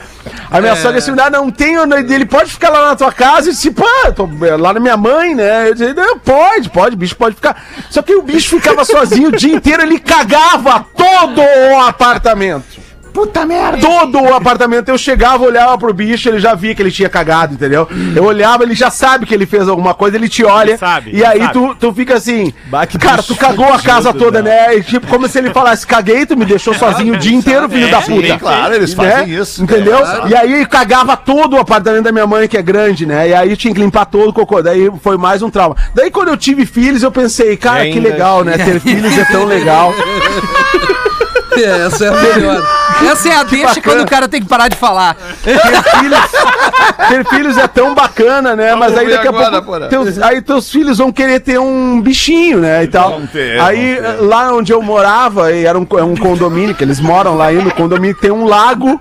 A 0.51 0.61
minha 0.61 0.75
sogra 0.77 0.97
ia 0.99 1.01
se 1.01 1.11
mudar, 1.11 1.31
não 1.31 1.51
tem, 1.51 1.77
ele 2.11 2.27
pode 2.27 2.51
ficar 2.51 2.71
lá 2.71 2.89
na 2.89 2.97
tua 2.97 3.13
casa, 3.13 3.49
e 3.49 3.53
disse, 3.53 3.71
pô, 3.71 3.85
eu 4.05 4.13
tô 4.13 4.29
lá 4.59 4.73
na 4.73 4.81
minha 4.81 4.97
mãe, 4.97 5.35
né? 5.35 5.69
Eu 5.69 5.75
disse, 5.75 5.95
não, 5.95 6.19
pode, 6.19 6.71
pode, 6.71 6.97
bicho 6.97 7.17
pode 7.17 7.35
ficar. 7.37 7.63
Só 7.91 8.03
que 8.03 8.15
o 8.15 8.23
bicho 8.23 8.57
ficava 8.57 8.85
sozinho 8.85 9.29
o 9.29 9.33
dia 9.33 9.55
inteiro, 9.55 9.83
ele 9.83 9.99
cagava 9.99 10.85
todo 10.97 11.41
o 11.41 11.81
apartamento. 11.81 12.76
Puta 13.17 13.47
merda! 13.47 13.79
Todo 13.79 14.21
o 14.21 14.35
apartamento 14.35 14.91
eu 14.91 14.99
chegava, 14.99 15.43
olhava 15.43 15.79
pro 15.79 15.95
bicho, 15.95 16.29
ele 16.29 16.39
já 16.39 16.55
via 16.55 16.75
que 16.75 16.83
ele 16.83 16.91
tinha 16.91 17.09
cagado, 17.09 17.55
entendeu? 17.55 17.89
Eu 18.15 18.25
olhava, 18.25 18.63
ele 18.63 18.75
já 18.75 18.91
sabe 18.91 19.25
que 19.25 19.33
ele 19.35 19.47
fez 19.47 19.67
alguma 19.69 19.95
coisa, 19.95 20.19
ele 20.19 20.29
te 20.29 20.45
olha. 20.45 20.73
Ele 20.73 20.79
sabe, 20.79 21.11
e 21.15 21.25
aí 21.25 21.39
sabe. 21.41 21.53
tu, 21.55 21.75
tu 21.77 21.95
fica 21.95 22.15
assim, 22.17 22.53
Bah, 22.67 22.87
que 22.87 22.99
cara, 22.99 23.23
tu 23.23 23.35
cagou 23.35 23.73
a 23.73 23.81
casa 23.81 24.13
toda, 24.13 24.43
né? 24.43 24.77
E, 24.77 24.83
tipo, 24.83 25.07
como 25.07 25.27
se 25.29 25.39
ele 25.39 25.51
falasse, 25.51 25.87
caguei, 25.87 26.27
tu 26.27 26.37
me 26.37 26.45
deixou 26.45 26.75
sozinho 26.75 27.15
o 27.15 27.17
dia 27.17 27.35
inteiro, 27.35 27.67
filho 27.71 27.91
da 27.91 28.03
puta. 28.03 28.27
Sim, 28.27 28.39
claro, 28.39 28.75
eles 28.75 28.95
Né? 28.95 29.11
fazem 29.11 29.35
isso. 29.35 29.63
Entendeu? 29.63 29.97
É, 29.99 30.29
E 30.29 30.35
aí 30.37 30.67
cagava 30.67 31.17
todo 31.17 31.57
o 31.57 31.59
apartamento 31.59 32.05
da 32.05 32.13
minha 32.13 32.27
mãe, 32.27 32.47
que 32.47 32.59
é 32.59 32.63
grande, 32.63 33.07
né? 33.07 33.31
E 33.31 33.35
aí 33.35 33.57
tinha 33.57 33.73
que 33.73 33.81
limpar 33.81 34.05
todo 34.05 34.29
o 34.29 34.33
cocô. 34.35 34.61
Daí 34.61 34.91
foi 35.03 35.17
mais 35.17 35.41
um 35.41 35.49
trauma. 35.49 35.75
Daí 35.95 36.11
quando 36.11 36.29
eu 36.29 36.37
tive 36.37 36.67
filhos, 36.67 37.03
eu 37.03 37.11
pensei, 37.11 37.57
cara, 37.57 37.85
que 37.89 37.99
legal, 37.99 38.45
né? 38.45 38.59
Ter 38.59 38.79
filhos 38.81 39.17
é 39.17 39.25
tão 39.25 39.47
legal. 39.47 39.95
É, 41.57 41.87
essa 41.87 42.05
é 42.05 42.09
a 42.09 42.13
melhor. 42.13 42.76
Essa 43.05 43.29
é 43.29 43.37
a 43.37 43.43
deixa 43.43 43.67
bacana. 43.67 43.83
quando 43.83 44.01
o 44.03 44.11
cara 44.11 44.29
tem 44.29 44.41
que 44.41 44.49
parar 44.49 44.69
de 44.69 44.77
falar. 44.77 45.17
ter 45.43 45.59
filhos, 45.99 46.21
ter 47.09 47.27
filhos 47.29 47.57
é 47.59 47.67
tão 47.67 47.95
bacana, 47.95 48.57
né? 48.57 48.75
Mas 48.75 48.97
aí 48.97 49.09
daqui 49.09 49.27
a 49.27 49.31
agora, 49.31 49.51
pouco 49.63 49.67
porra. 49.67 49.89
teus, 49.89 50.19
aí 50.21 50.41
teus 50.43 50.71
filhos 50.71 50.99
vão 50.99 51.13
querer 51.13 51.41
ter 51.41 51.59
um 51.59 52.01
bichinho, 52.01 52.61
né? 52.61 52.85
E 52.85 52.89
tal. 52.89 53.11
Vão 53.11 53.27
ter, 53.27 53.61
aí 53.61 53.97
ter. 53.97 54.23
lá 54.23 54.53
onde 54.53 54.73
eu 54.73 54.83
morava, 54.83 55.53
e 55.53 55.65
era 55.65 55.79
um, 55.79 55.87
é 55.99 56.03
um 56.03 56.17
condomínio 56.17 56.75
que 56.75 56.85
eles 56.85 57.01
moram 57.01 57.37
lá 57.37 57.47
ainda, 57.47 57.69
o 57.69 57.75
condomínio 57.75 58.17
tem 58.17 58.31
um 58.31 58.47
lago. 58.47 59.01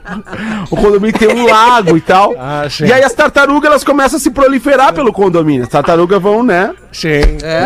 O 0.70 0.76
condomínio 0.76 1.18
tem 1.18 1.28
um 1.28 1.46
lago 1.46 1.98
e 1.98 2.02
tal. 2.02 2.36
Ah, 2.38 2.64
e 2.80 2.92
aí 2.92 3.04
as 3.04 3.14
tartarugas 3.14 3.70
elas 3.70 3.84
começam 3.84 4.18
a 4.18 4.20
se 4.20 4.32
proliferar 4.32 4.94
pelo 4.94 5.14
condomínio. 5.14 5.64
As 5.64 5.70
tartarugas 5.70 6.22
vão, 6.22 6.44
né? 6.44 6.72
Sim. 6.92 7.22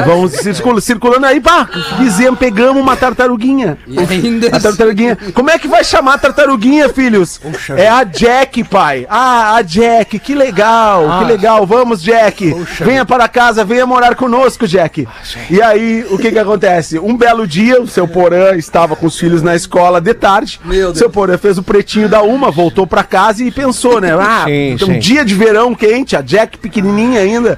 Vão 0.05 0.27
circulando, 0.27 0.81
circulando 0.81 1.25
aí, 1.25 1.39
pá, 1.39 1.67
dizemos, 1.99 2.39
pegamos 2.39 2.81
uma 2.81 2.95
tartaruguinha. 2.95 3.77
E 3.87 3.99
ainda. 3.99 4.47
A 4.55 4.59
tartaruguinha. 4.59 5.17
Como 5.33 5.49
é 5.49 5.57
que 5.59 5.67
vai 5.67 5.83
chamar 5.83 6.15
a 6.15 6.17
tartaruguinha, 6.19 6.89
filhos? 6.89 7.39
É 7.75 7.87
a 7.87 8.03
Jack, 8.03 8.63
pai. 8.65 9.07
Ah, 9.09 9.55
a 9.55 9.61
Jack, 9.61 10.19
que 10.19 10.35
legal, 10.35 11.19
que 11.19 11.25
legal. 11.25 11.65
Vamos, 11.65 12.01
Jack. 12.01 12.53
venha 12.81 13.05
para 13.05 13.27
casa, 13.27 13.63
venha 13.65 13.85
morar 13.85 14.15
conosco, 14.15 14.67
Jack. 14.67 15.07
E 15.49 15.61
aí, 15.61 16.05
o 16.09 16.17
que 16.17 16.31
que 16.31 16.39
acontece? 16.39 16.99
Um 16.99 17.15
belo 17.15 17.47
dia, 17.47 17.81
o 17.81 17.87
seu 17.87 18.07
Porã 18.07 18.55
estava 18.55 18.95
com 18.95 19.05
os 19.07 19.17
filhos 19.17 19.41
na 19.41 19.55
escola 19.55 19.99
de 20.01 20.13
tarde. 20.13 20.59
Meu 20.65 20.87
Deus. 20.87 20.97
Seu 20.97 21.09
Porã 21.09 21.37
fez 21.37 21.57
o 21.57 21.63
pretinho 21.63 22.09
da 22.09 22.21
uma, 22.21 22.51
voltou 22.51 22.85
para 22.85 23.03
casa 23.03 23.43
e 23.43 23.51
pensou, 23.51 24.01
né? 24.01 24.11
Ah, 24.19 24.43
Sim, 24.45 24.71
então, 24.71 24.87
sim. 24.87 24.93
um 24.95 24.99
dia 24.99 25.23
de 25.23 25.33
verão 25.35 25.73
quente, 25.73 26.15
a 26.15 26.21
Jack 26.21 26.57
pequenininha 26.57 27.21
ainda. 27.21 27.57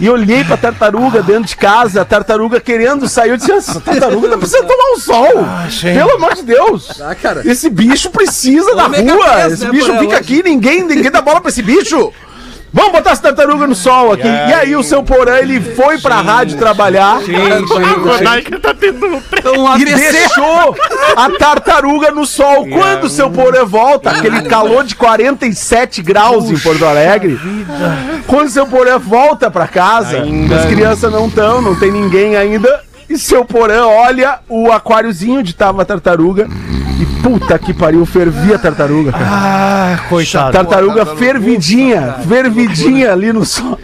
E 0.00 0.08
olhei 0.10 0.42
pra 0.44 0.56
tartaruga 0.56 1.22
dentro 1.22 1.44
de 1.44 1.56
casa, 1.56 2.02
a 2.02 2.04
tartaruga 2.04 2.60
querendo 2.60 3.08
sair. 3.08 3.30
Eu 3.30 3.36
disse, 3.36 3.52
essa 3.52 3.80
tartaruga 3.80 4.28
tá 4.30 4.36
precisando 4.36 4.66
tomar 4.66 4.92
um 4.94 4.98
sol. 4.98 5.46
Pelo 5.80 6.10
amor 6.16 6.34
de 6.34 6.42
Deus. 6.42 7.00
Ah, 7.00 7.14
cara. 7.14 7.42
Esse 7.44 7.70
bicho 7.70 7.93
precisa 8.10 8.74
da 8.74 8.86
Ômega 8.86 9.12
rua. 9.12 9.30
3, 9.32 9.52
Esse 9.52 9.64
né, 9.64 9.70
bicho 9.70 9.98
fica 9.98 10.16
aqui, 10.16 10.42
ninguém, 10.42 10.82
ninguém 10.84 11.10
dá 11.10 11.20
bola 11.20 11.40
pra 11.40 11.50
esse 11.50 11.62
bicho. 11.62 12.12
Vamos 12.76 12.90
botar 12.90 13.12
essa 13.12 13.22
tartaruga 13.22 13.68
no 13.68 13.74
sol 13.76 14.10
aqui. 14.12 14.26
E 14.26 14.52
aí 14.52 14.74
o 14.74 14.82
seu 14.82 15.00
Porã, 15.00 15.36
ele 15.38 15.60
foi 15.60 15.96
pra 16.00 16.20
rádio 16.20 16.58
trabalhar. 16.58 17.18
O 17.18 18.08
Rodaica 18.08 18.58
tá 18.58 18.74
tendo 18.74 19.06
um 19.06 19.20
tre- 19.20 19.48
Um 19.48 19.78
e 19.78 19.84
deixou 19.84 20.74
a 21.16 21.30
tartaruga 21.38 22.10
no 22.10 22.26
sol. 22.26 22.66
Quando 22.68 23.04
o 23.04 23.08
seu 23.08 23.30
Porã 23.30 23.64
volta, 23.64 24.10
aquele 24.10 24.42
calor 24.42 24.82
de 24.82 24.96
47 24.96 26.02
graus 26.02 26.50
em 26.50 26.58
Porto 26.58 26.84
Alegre, 26.84 27.38
quando 28.26 28.48
o 28.48 28.50
seu 28.50 28.66
Porã 28.66 28.98
volta 28.98 29.48
pra 29.52 29.68
casa, 29.68 30.24
as 30.58 30.64
crianças 30.66 31.12
não 31.12 31.28
estão, 31.28 31.62
não 31.62 31.76
tem 31.76 31.92
ninguém 31.92 32.34
ainda, 32.34 32.80
e 33.08 33.16
seu 33.16 33.44
Porã 33.44 33.86
olha 33.86 34.40
o 34.48 34.72
aquáriozinho 34.72 35.44
de 35.44 35.54
tava 35.54 35.82
a 35.82 35.84
tartaruga 35.84 36.48
e 37.00 37.06
puta 37.22 37.58
que 37.58 37.74
pariu, 37.74 38.04
fervia 38.06 38.56
a 38.56 38.58
tartaruga, 38.58 39.12
cara. 39.12 39.26
Ah, 39.28 39.98
coitado. 40.08 40.52
Tartaruga 40.52 41.04
fervidinha, 41.06 42.16
fervidinha 42.28 43.12
ali 43.12 43.32
no 43.32 43.44
sol. 43.44 43.78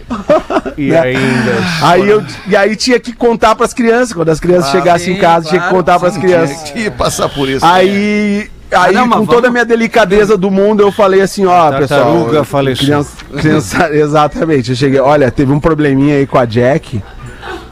E 0.76 0.94
ainda. 0.94 1.52
Aí 1.82 2.08
eu, 2.08 2.22
e 2.46 2.56
aí 2.56 2.76
tinha 2.76 3.00
que 3.00 3.12
contar 3.12 3.54
pras 3.54 3.72
crianças, 3.74 4.12
quando 4.12 4.28
as 4.28 4.38
crianças 4.40 4.70
chegassem 4.70 5.14
em 5.14 5.18
casa, 5.18 5.48
tinha 5.48 5.60
que 5.60 5.66
claro, 5.68 5.76
contar 5.76 5.98
pras 5.98 6.14
sim, 6.14 6.20
crianças. 6.20 6.70
Que 6.70 6.90
passar 6.90 7.28
por 7.28 7.48
isso. 7.48 7.64
Aí, 7.66 8.48
aí 8.72 8.94
não, 8.94 9.06
mas 9.06 9.18
com 9.18 9.26
toda 9.26 9.48
a 9.48 9.50
minha 9.50 9.64
delicadeza 9.64 10.36
do 10.36 10.50
mundo, 10.50 10.80
eu 10.80 10.92
falei 10.92 11.20
assim, 11.20 11.44
ó, 11.46 11.72
pessoal. 11.72 12.04
Tartaruga 12.04 12.44
faleceu. 12.44 12.84
Criança, 12.84 13.10
criança- 13.36 13.90
exatamente. 13.94 14.70
Eu 14.70 14.76
cheguei, 14.76 15.00
olha, 15.00 15.30
teve 15.30 15.52
um 15.52 15.60
probleminha 15.60 16.16
aí 16.16 16.26
com 16.26 16.38
a 16.38 16.44
Jack, 16.44 17.02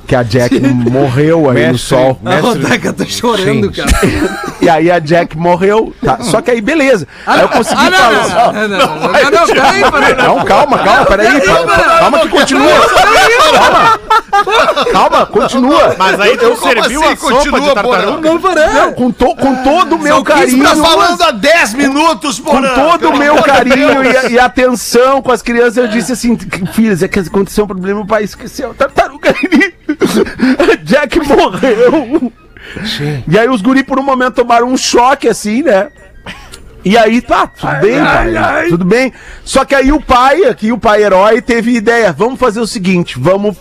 que 0.09 0.17
a 0.17 0.23
Jack 0.23 0.59
morreu 0.59 1.51
aí 1.51 1.67
no 1.67 1.73
Mestre- 1.73 1.79
sol. 1.79 2.19
A 2.25 2.37
Rodaica 2.37 2.93
tá 2.95 3.05
chorando, 3.05 3.73
Sim. 3.75 3.83
É. 3.83 4.49
E 4.61 4.69
aí 4.69 4.91
a 4.91 4.99
Jack 4.99 5.37
morreu. 5.39 5.95
tá? 6.05 6.19
Só 6.21 6.41
que 6.43 6.51
aí, 6.51 6.61
beleza. 6.61 7.07
aí 7.25 7.41
eu 7.43 7.49
consegui 7.49 7.81
Ah, 7.87 7.91
não, 7.91 7.99
falar. 8.29 8.53
não, 8.53 8.69
não, 8.69 8.69
não, 8.69 8.79
não, 8.79 9.09
não, 9.09 9.31
não, 9.31 9.47
peraí, 9.47 9.91
peraí. 9.93 10.15
Não, 10.17 10.45
calma, 10.45 10.79
calma, 10.79 11.05
peraí. 11.07 11.41
Calma, 11.43 11.75
calma 11.77 12.19
que 12.21 12.29
continua. 12.29 12.73
Calma. 13.53 14.01
Calma, 14.93 15.27
continua. 15.27 15.95
Mas 15.97 16.19
aí 16.21 16.37
tu 16.37 16.57
serviu 16.57 17.03
assim 17.03 17.13
a 17.13 17.17
sopa 17.17 17.35
continua, 17.35 17.61
de 17.61 17.75
tartaruga? 17.75 18.31
Não, 18.75 18.93
com, 18.93 19.11
to- 19.13 19.37
com 19.37 19.55
todo 19.63 19.95
o 19.95 19.99
meu 19.99 20.23
carinho. 20.25 20.65
tá 20.65 20.75
falando 20.77 21.23
há 21.23 21.31
10 21.31 21.75
minutos, 21.75 22.41
com 22.41 22.51
porra. 22.61 22.69
todo 22.71 23.11
o 23.11 23.17
meu 23.17 23.37
carinho 23.43 24.03
e, 24.05 24.33
e 24.33 24.39
atenção 24.41 25.23
com 25.23 25.31
as 25.33 25.41
crianças, 25.43 25.77
eu 25.77 25.87
disse 25.89 26.13
assim: 26.13 26.37
filhos, 26.73 27.03
é 27.03 27.09
que 27.09 27.19
aconteceu 27.21 27.65
um 27.65 27.69
problema, 27.69 28.01
o 28.01 28.07
pai 28.07 28.25
esqueceu. 28.25 28.75
Tartaruga 28.75 29.31
ali. 29.31 29.75
Jack 30.85 31.19
morreu. 31.21 32.33
E 33.27 33.39
aí 33.39 33.49
os 33.49 33.63
guri 33.63 33.83
por 33.83 33.99
um 33.99 34.03
momento 34.03 34.37
tomaram 34.37 34.69
um 34.69 34.77
choque 34.77 35.29
assim, 35.29 35.63
né? 35.63 35.89
E 36.85 36.97
aí, 36.97 37.21
tá, 37.21 37.47
tudo 37.47 37.81
bem, 37.81 38.05
pai, 38.05 38.69
tudo 38.69 38.85
bem. 38.85 39.13
Só 39.45 39.65
que 39.65 39.75
aí 39.75 39.93
o 39.93 40.01
pai, 40.01 40.45
aqui 40.45 40.73
o 40.73 40.79
pai 40.79 41.03
herói, 41.03 41.43
teve 41.43 41.75
ideia. 41.75 42.13
Vamos 42.13 42.39
fazer 42.39 42.61
o 42.61 42.67
seguinte, 42.67 43.19
vamos, 43.19 43.57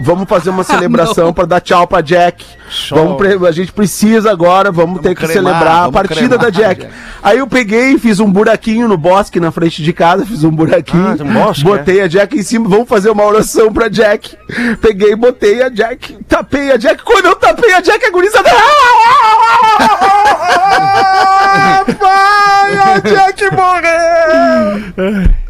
vamos 0.00 0.28
fazer 0.28 0.50
uma 0.50 0.62
celebração 0.64 1.32
pra 1.32 1.44
dar 1.44 1.60
tchau 1.60 1.86
pra 1.86 2.00
Jack. 2.00 2.44
Vamos 2.90 3.20
a 3.46 3.50
gente 3.50 3.72
precisa 3.72 4.30
agora, 4.30 4.70
vamos, 4.70 5.00
ter 5.00 5.10
que 5.10 5.26
cremar, 5.26 5.32
celebrar 5.32 5.72
a 5.72 5.80
vamos 5.80 5.94
partida 5.94 6.38
cremar 6.38 6.38
da 6.38 6.50
Jack. 6.50 6.86
Aí 7.22 7.38
eu 7.38 7.46
peguei, 7.46 7.98
fiz 7.98 8.20
um 8.20 8.30
buraquinho 8.30 8.86
no 8.86 8.96
bosque 8.96 9.40
na 9.40 9.50
frente 9.50 9.82
de 9.82 9.92
casa, 9.92 10.24
fiz 10.24 10.44
um 10.44 10.50
buraquinho, 10.50 11.16
Ah, 11.18 11.22
um 11.22 11.32
bosque, 11.32 11.64
botei 11.64 12.00
a 12.00 12.06
Jack 12.06 12.38
em 12.38 12.42
cima, 12.42 12.68
vamos 12.68 12.88
fazer 12.88 13.10
uma 13.10 13.24
oração 13.24 13.72
pra 13.72 13.88
Jack. 13.88 14.36
Peguei, 14.80 15.16
botei 15.16 15.62
a 15.62 15.68
Jack, 15.68 16.16
tapei 16.28 16.70
a 16.70 16.76
Jack. 16.76 17.02
Quando 17.02 17.26
eu 17.26 17.36
tapei 17.36 17.74
a 17.74 17.80
Jack, 17.80 18.06
a 18.06 18.10
gurizada... 18.10 18.50
Pai, 22.70 22.78
a 22.78 23.00
Jack 23.00 23.50
morreu! 23.52 25.49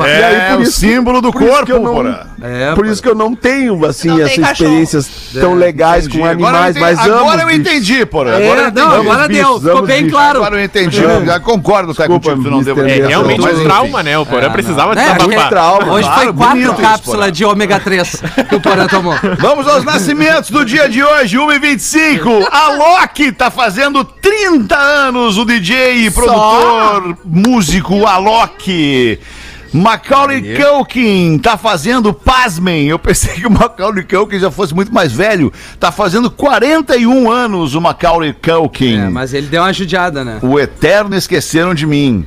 É, 0.00 0.20
E 0.20 0.24
aí, 0.24 0.50
por 0.52 0.58
o 0.60 0.62
isso- 0.62 0.80
símbolo 0.80 1.20
do 1.20 1.32
corpo, 1.32 1.70
eu 1.70 1.80
não- 1.80 1.94
porra. 1.94 2.30
É, 2.42 2.74
Por 2.74 2.86
isso 2.86 3.02
que 3.02 3.08
eu 3.08 3.14
não 3.14 3.34
tenho, 3.34 3.84
assim, 3.84 4.08
Não 4.08 4.20
essas 4.20 4.34
cachorro. 4.36 4.52
experiências 4.52 5.10
tão 5.34 5.52
legais 5.54 6.08
com 6.08 6.14
Entendi. 6.18 6.28
Agora 6.30 6.56
eu 6.56 6.62
animais, 6.62 6.76
entendi- 6.76 6.96
mas 6.96 7.06
amo 7.06 7.18
Agora 7.20 7.42
eu 7.42 7.50
entendi, 7.50 8.06
porra. 8.06 8.30
É, 8.30 8.36
Agora 8.36 8.60
eu 8.60 8.72
não, 8.72 8.92
entendi. 8.94 9.08
agora 9.10 9.28
deu, 9.28 9.46
bichos, 9.54 9.62
ficou 9.68 9.82
bem 9.86 10.08
claro. 10.08 10.38
Agora 10.38 10.56
eu 10.58 10.64
entendi. 10.64 11.04
É. 11.04 11.16
Eu 11.16 11.26
já 11.26 11.38
concordo 11.40 11.92
tá, 11.94 12.04
Desculpa, 12.06 12.30
contigo, 12.30 12.44
tu 12.44 12.50
não 12.50 12.62
deu 12.62 12.86
É 12.88 13.06
realmente 13.08 13.40
um 13.46 13.62
trauma, 13.64 14.02
né? 14.02 14.16
O 14.16 14.24
Porã 14.24 14.50
precisava 14.50 14.94
Né, 14.94 15.12
desabafar. 15.12 15.48
Trauma. 15.50 15.92
Hoje 15.92 16.10
foi 16.14 16.32
quatro 16.32 16.74
cápsulas 16.76 17.32
de 17.32 17.44
ômega 17.44 17.78
3 17.78 18.22
que 18.48 18.54
o 18.54 18.60
Porã 18.60 18.86
tomou. 18.86 19.14
Vamos 19.38 19.66
aos 19.68 19.84
nascimentos 19.84 20.48
do 20.50 20.64
dia 20.64 20.88
de 20.88 21.04
hoje, 21.04 21.36
1h25. 21.36 22.48
A 22.50 22.72
Loki 22.72 23.32
tá 23.32 23.50
fazendo 23.50 24.02
30 24.02 24.76
anos, 24.78 25.36
o 25.36 25.44
DJ 25.44 26.06
e 26.06 26.10
produtor, 26.10 27.18
músico 27.24 28.06
Alok. 28.06 29.18
Macaulay 29.72 30.56
Culkin 30.56 31.38
tá 31.38 31.56
fazendo, 31.56 32.12
pasmem, 32.12 32.88
eu 32.88 32.98
pensei 32.98 33.34
que 33.34 33.46
o 33.46 33.50
Macaulay 33.50 34.02
Culkin 34.04 34.38
já 34.38 34.50
fosse 34.50 34.74
muito 34.74 34.92
mais 34.92 35.12
velho, 35.12 35.52
tá 35.78 35.92
fazendo 35.92 36.30
41 36.30 37.30
anos 37.30 37.74
o 37.74 37.80
Macaulay 37.80 38.32
Culkin. 38.32 38.98
É, 38.98 39.08
mas 39.08 39.32
ele 39.32 39.46
deu 39.46 39.62
uma 39.62 39.72
judiada, 39.72 40.24
né? 40.24 40.38
O 40.42 40.58
eterno 40.58 41.14
esqueceram 41.16 41.74
de 41.74 41.86
mim. 41.86 42.26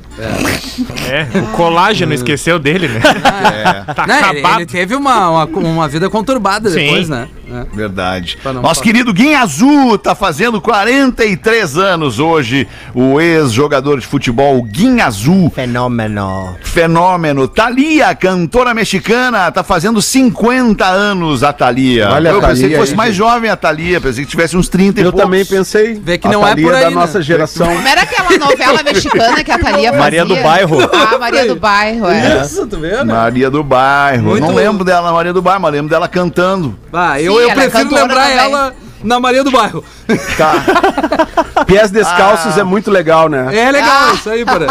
É, 1.09 1.39
o 1.39 1.47
colágeno 1.55 2.13
esqueceu 2.13 2.57
dele, 2.59 2.87
né? 2.87 3.01
Tá 3.93 4.07
Né, 4.07 4.17
ele, 4.19 4.39
acabado. 4.39 4.59
ele 4.59 4.65
teve 4.65 4.95
uma, 4.95 5.29
uma, 5.29 5.45
uma 5.45 5.87
vida 5.87 6.09
conturbada 6.09 6.69
Sim. 6.69 6.79
depois, 6.79 7.09
né? 7.09 7.27
É. 7.51 7.75
Verdade. 7.75 8.37
Não 8.43 8.53
Nosso 8.53 8.75
falar. 8.75 8.83
querido 8.83 9.13
Guim 9.13 9.33
Azul 9.35 9.97
tá 9.97 10.15
fazendo 10.15 10.61
43 10.61 11.77
anos 11.77 12.19
hoje. 12.19 12.67
O 12.93 13.19
ex-jogador 13.19 13.99
de 13.99 14.05
futebol 14.07 14.61
Guim 14.63 15.01
Azul. 15.01 15.51
Fenômeno. 15.53 16.55
Fenômeno. 16.63 17.47
Thalia, 17.47 18.13
cantora 18.15 18.73
mexicana, 18.73 19.51
tá 19.51 19.63
fazendo 19.63 20.01
50 20.01 20.85
anos 20.85 21.43
a 21.43 21.51
Thalia. 21.53 22.09
Olha 22.11 22.31
a 22.31 22.33
Eu 22.33 22.39
pensei 22.41 22.55
Thalia 22.63 22.69
que 22.69 22.75
fosse 22.77 22.91
aí, 22.91 22.97
mais 22.97 23.09
gente. 23.15 23.17
jovem 23.27 23.49
a 23.49 23.55
Thalia, 23.55 23.99
pensei 24.01 24.23
que 24.23 24.29
tivesse 24.31 24.55
uns 24.57 24.67
30 24.69 25.01
e 25.01 25.03
Eu 25.03 25.11
poucos. 25.11 25.25
também 25.25 25.45
pensei. 25.45 25.93
Vê 25.95 26.17
que 26.17 26.27
a 26.27 26.31
não 26.31 26.45
é 26.45 26.49
Thalia 26.49 26.65
por 26.65 26.75
aí, 26.75 26.83
da 26.83 26.89
né? 26.89 26.95
nossa 26.95 27.21
geração. 27.21 27.67
Como 27.67 27.87
era 27.87 28.01
aquela 28.01 28.37
novela 28.37 28.81
mexicana 28.83 29.43
que 29.43 29.51
a 29.51 29.59
Thalia 29.59 29.89
fazia? 29.91 29.99
Maria 29.99 30.25
do 30.25 30.35
Bairro. 30.37 30.77
Ah, 30.93 31.17
Maria 31.19 31.45
do 31.47 31.55
Bairro, 31.55 32.07
é. 32.07 32.41
Isso, 32.43 32.65
tu 32.67 32.79
vê, 32.79 33.03
né? 33.03 33.03
Maria 33.13 33.49
do 33.49 33.63
Bairro. 33.63 34.23
Muito- 34.29 34.41
Não 34.47 34.53
lembro 34.55 34.83
dela 34.83 35.07
na 35.07 35.13
Maria 35.13 35.33
do 35.33 35.41
Bairro, 35.41 35.61
mas 35.61 35.71
lembro 35.73 35.89
dela 35.89 36.07
cantando. 36.07 36.75
Ah, 36.91 37.19
eu, 37.21 37.33
Sim, 37.37 37.42
eu 37.43 37.49
ela 37.49 37.63
é 37.63 37.69
prefiro 37.69 37.89
cantora 37.89 38.01
lembrar 38.01 38.23
também. 38.23 38.37
ela 38.37 38.73
na 39.03 39.19
Maria 39.19 39.43
do 39.43 39.51
Bairro. 39.51 39.83
Pés 41.67 41.91
descalços 41.91 42.57
é 42.57 42.63
muito 42.63 42.89
legal, 42.89 43.29
né? 43.29 43.55
É 43.55 43.71
legal, 43.71 44.13
isso 44.15 44.29
aí, 44.29 44.45
Porã. 44.45 44.67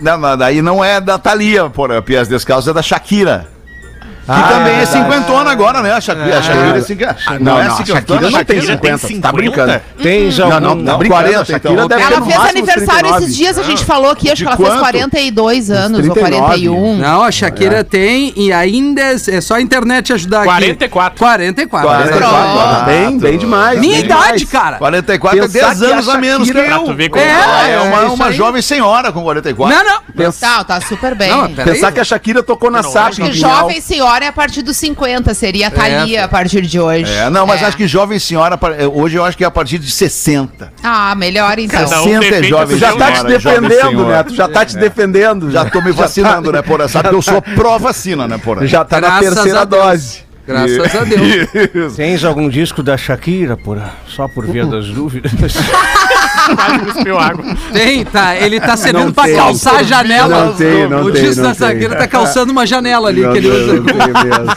Não, 0.00 0.18
não, 0.18 0.36
daí 0.36 0.60
não 0.60 0.84
é 0.84 1.00
da 1.00 1.18
Thalia, 1.18 1.70
por 1.70 2.02
Pias 2.02 2.28
Descalços, 2.28 2.68
é 2.68 2.72
da 2.72 2.82
Shakira. 2.82 3.57
Que 4.28 4.32
Ah, 4.34 4.42
também 4.42 4.74
é 4.74 4.82
é 4.82 4.86
cinquentona 4.86 5.50
agora, 5.50 5.80
né? 5.80 5.90
A 5.90 6.00
Shakira, 6.02 6.38
a 6.38 6.42
Shakira 6.42 6.78
é 6.78 6.80
cinquenta- 6.82 7.16
Não, 7.30 7.38
não, 7.40 7.56
a 7.56 7.70
cinquentona, 7.70 7.96
Shakira 7.96 8.20
não 8.20 8.44
tem 8.44 8.60
Shakira 8.60 8.60
50, 8.60 8.78
tem 8.78 8.92
você 8.92 9.00
tá 9.00 9.08
50? 9.08 9.32
brincando. 9.32 9.80
Tem 10.02 10.30
já 10.30 10.44
Não, 10.44 10.60
não, 10.60 10.60
não, 10.60 10.74
Não, 10.76 10.98
brincando, 10.98 11.22
40, 11.22 11.40
a 11.40 11.44
Shakira 11.46 11.72
então. 11.72 11.88
deve 11.88 12.04
ter 12.06 12.12
Ela 12.12 12.26
fez 12.26 12.36
aniversário 12.40 13.00
39. 13.00 13.24
esses 13.24 13.36
dias, 13.36 13.58
a 13.58 13.62
gente 13.62 13.84
falou 13.86 14.10
aqui, 14.10 14.26
acho 14.28 14.36
De 14.36 14.42
que 14.42 14.48
ela 14.48 14.56
fez 14.58 14.68
quanto? 14.68 14.80
42 14.80 15.70
anos, 15.70 16.06
ou 16.06 16.14
39. 16.14 16.40
41. 16.46 16.96
Não, 16.98 17.22
a 17.22 17.30
Shakira 17.30 17.82
tem 17.82 18.32
e 18.36 18.52
ainda 18.52 19.00
é 19.00 19.14
é 19.28 19.40
só 19.40 19.54
a 19.54 19.60
internet 19.62 20.12
ajudar 20.12 20.40
aqui. 20.40 20.46
44. 20.48 21.18
44. 21.18 21.88
44, 21.88 22.28
Pronto. 22.28 22.84
bem, 22.84 23.18
bem 23.18 23.38
demais. 23.38 23.80
Minha 23.80 23.96
bem 23.96 24.04
idade, 24.04 24.22
demais. 24.38 24.44
cara. 24.44 24.76
44 24.76 25.38
é 25.38 25.42
Pensar 25.48 25.58
10 25.74 25.78
que 25.78 25.84
a 25.86 25.88
anos 25.94 26.08
a 26.08 26.18
menos 26.18 26.50
que 26.50 26.56
eu. 26.56 26.62
É, 26.62 27.70
é 27.70 27.72
é 27.74 27.80
uma, 27.80 28.02
uma 28.12 28.30
jovem 28.32 28.60
senhora 28.60 29.10
com 29.10 29.22
44. 29.22 29.74
Não, 29.74 29.84
não. 29.84 30.00
Pensar, 30.14 30.58
Tá, 30.64 30.64
tá 30.64 30.80
super 30.80 31.14
bem. 31.14 31.30
Pensar 31.64 31.92
que 31.92 32.00
a 32.00 32.04
Shakira 32.04 32.42
tocou 32.42 32.70
na 32.70 32.82
que 32.82 33.30
Pinhal. 33.30 33.60
jovem 33.60 33.80
senhora 33.80 34.17
é 34.22 34.28
a 34.28 34.32
partir 34.32 34.62
dos 34.62 34.76
50, 34.76 35.32
seria 35.34 35.68
a 35.68 35.70
Thalia 35.70 36.24
a 36.24 36.28
partir 36.28 36.62
de 36.62 36.78
hoje. 36.78 37.12
É, 37.12 37.30
não, 37.30 37.46
mas 37.46 37.62
acho 37.62 37.76
que 37.76 37.86
jovem 37.86 38.18
senhora, 38.18 38.58
é, 38.76 38.86
hoje 38.86 39.16
eu 39.16 39.24
acho 39.24 39.36
que 39.36 39.44
é 39.44 39.46
a 39.46 39.50
partir 39.50 39.78
de 39.78 39.90
60. 39.90 40.72
Ah, 40.82 41.14
melhor 41.14 41.58
então. 41.58 41.80
Cada 41.80 42.02
um 42.02 42.20
60 42.20 42.36
é 42.36 42.42
jovem 42.42 42.76
a 42.76 42.78
Tu 42.78 42.78
já 42.78 42.96
tá 42.96 43.12
te 43.12 43.16
senhora, 43.16 43.40
jovem 43.40 43.60
defendendo, 43.60 43.90
senhora. 43.90 44.16
né? 44.16 44.22
Tu 44.24 44.34
já 44.34 44.48
tá 44.48 44.64
te 44.64 44.76
defendendo. 44.76 45.50
Já 45.50 45.64
tô 45.64 45.80
me 45.80 45.92
vacinando, 45.92 46.52
né, 46.52 46.62
porra? 46.62 46.88
Sabe 46.88 47.08
que 47.10 47.14
eu 47.14 47.22
sou 47.22 47.40
pró-vacina, 47.42 48.28
né, 48.28 48.38
porra? 48.38 48.66
Já 48.66 48.84
tá 48.84 49.00
na 49.00 49.18
terceira 49.18 49.64
dose. 49.64 50.28
Graças 50.46 50.94
a 50.94 51.04
Deus. 51.04 51.94
Tens 51.96 52.24
algum 52.24 52.48
disco 52.48 52.82
da 52.82 52.96
Shakira, 52.96 53.54
por, 53.54 53.78
só 54.06 54.26
por 54.26 54.46
via 54.46 54.64
das 54.64 54.86
dúvidas? 54.88 55.30
Quase 56.56 56.78
cuspiu 56.80 57.18
água. 57.18 57.44
Tem, 57.72 58.04
tá. 58.04 58.36
Ele 58.36 58.60
tá 58.60 58.76
cedendo 58.76 59.06
Não 59.06 59.12
pra 59.12 59.24
tem. 59.24 59.36
calçar 59.36 59.76
a 59.76 59.82
janela. 59.82 60.44
Não 60.46 60.54
tem, 60.54 60.88
não 60.88 61.02
o 61.04 61.12
tem, 61.12 61.22
disco 61.22 61.42
não 61.42 61.48
da 61.50 61.54
tem. 61.54 61.68
zagueira 61.68 61.96
tá 61.96 62.06
calçando 62.06 62.52
uma 62.52 62.66
janela 62.66 63.08
ali 63.08 63.22
Não, 63.22 63.32
que 63.32 63.38
ele 63.38 63.48
não, 63.48 63.56
usa. 63.56 63.74
não 63.74 63.84
tenho 63.84 64.12
mesmo. 64.24 64.48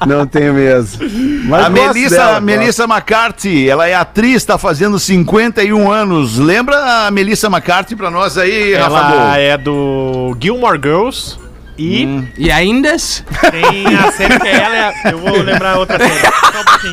Não 0.06 0.26
tenho 0.26 0.54
mesmo. 0.54 1.00
Mas 1.44 1.66
a 1.66 1.70
Melissa, 1.70 2.16
dela, 2.16 2.40
Melissa 2.40 2.84
McCarthy, 2.84 3.68
ela 3.68 3.86
é 3.86 3.94
atriz, 3.94 4.44
tá 4.44 4.56
fazendo 4.58 4.98
51 4.98 5.90
anos. 5.90 6.38
Lembra 6.38 7.06
a 7.06 7.10
Melissa 7.10 7.46
McCarthy 7.48 7.94
pra 7.96 8.10
nós 8.10 8.36
aí, 8.38 8.74
Rafa 8.74 8.96
Ela 8.96 9.38
é 9.38 9.58
do 9.58 10.36
Gilmore 10.40 10.80
Girls. 10.82 11.38
E 11.82 12.24
E 12.36 12.50
ainda? 12.50 12.90
tem 12.90 13.86
a 13.96 14.12
série 14.12 14.38
que 14.38 14.46
é 14.48 14.54
ela. 14.56 14.76
é- 14.76 14.92
Eu 15.12 15.18
vou 15.18 15.40
lembrar 15.42 15.78
outra 15.78 15.98
série. 15.98 16.20
Só 16.20 16.60
um 16.60 16.64
pouquinho. 16.64 16.92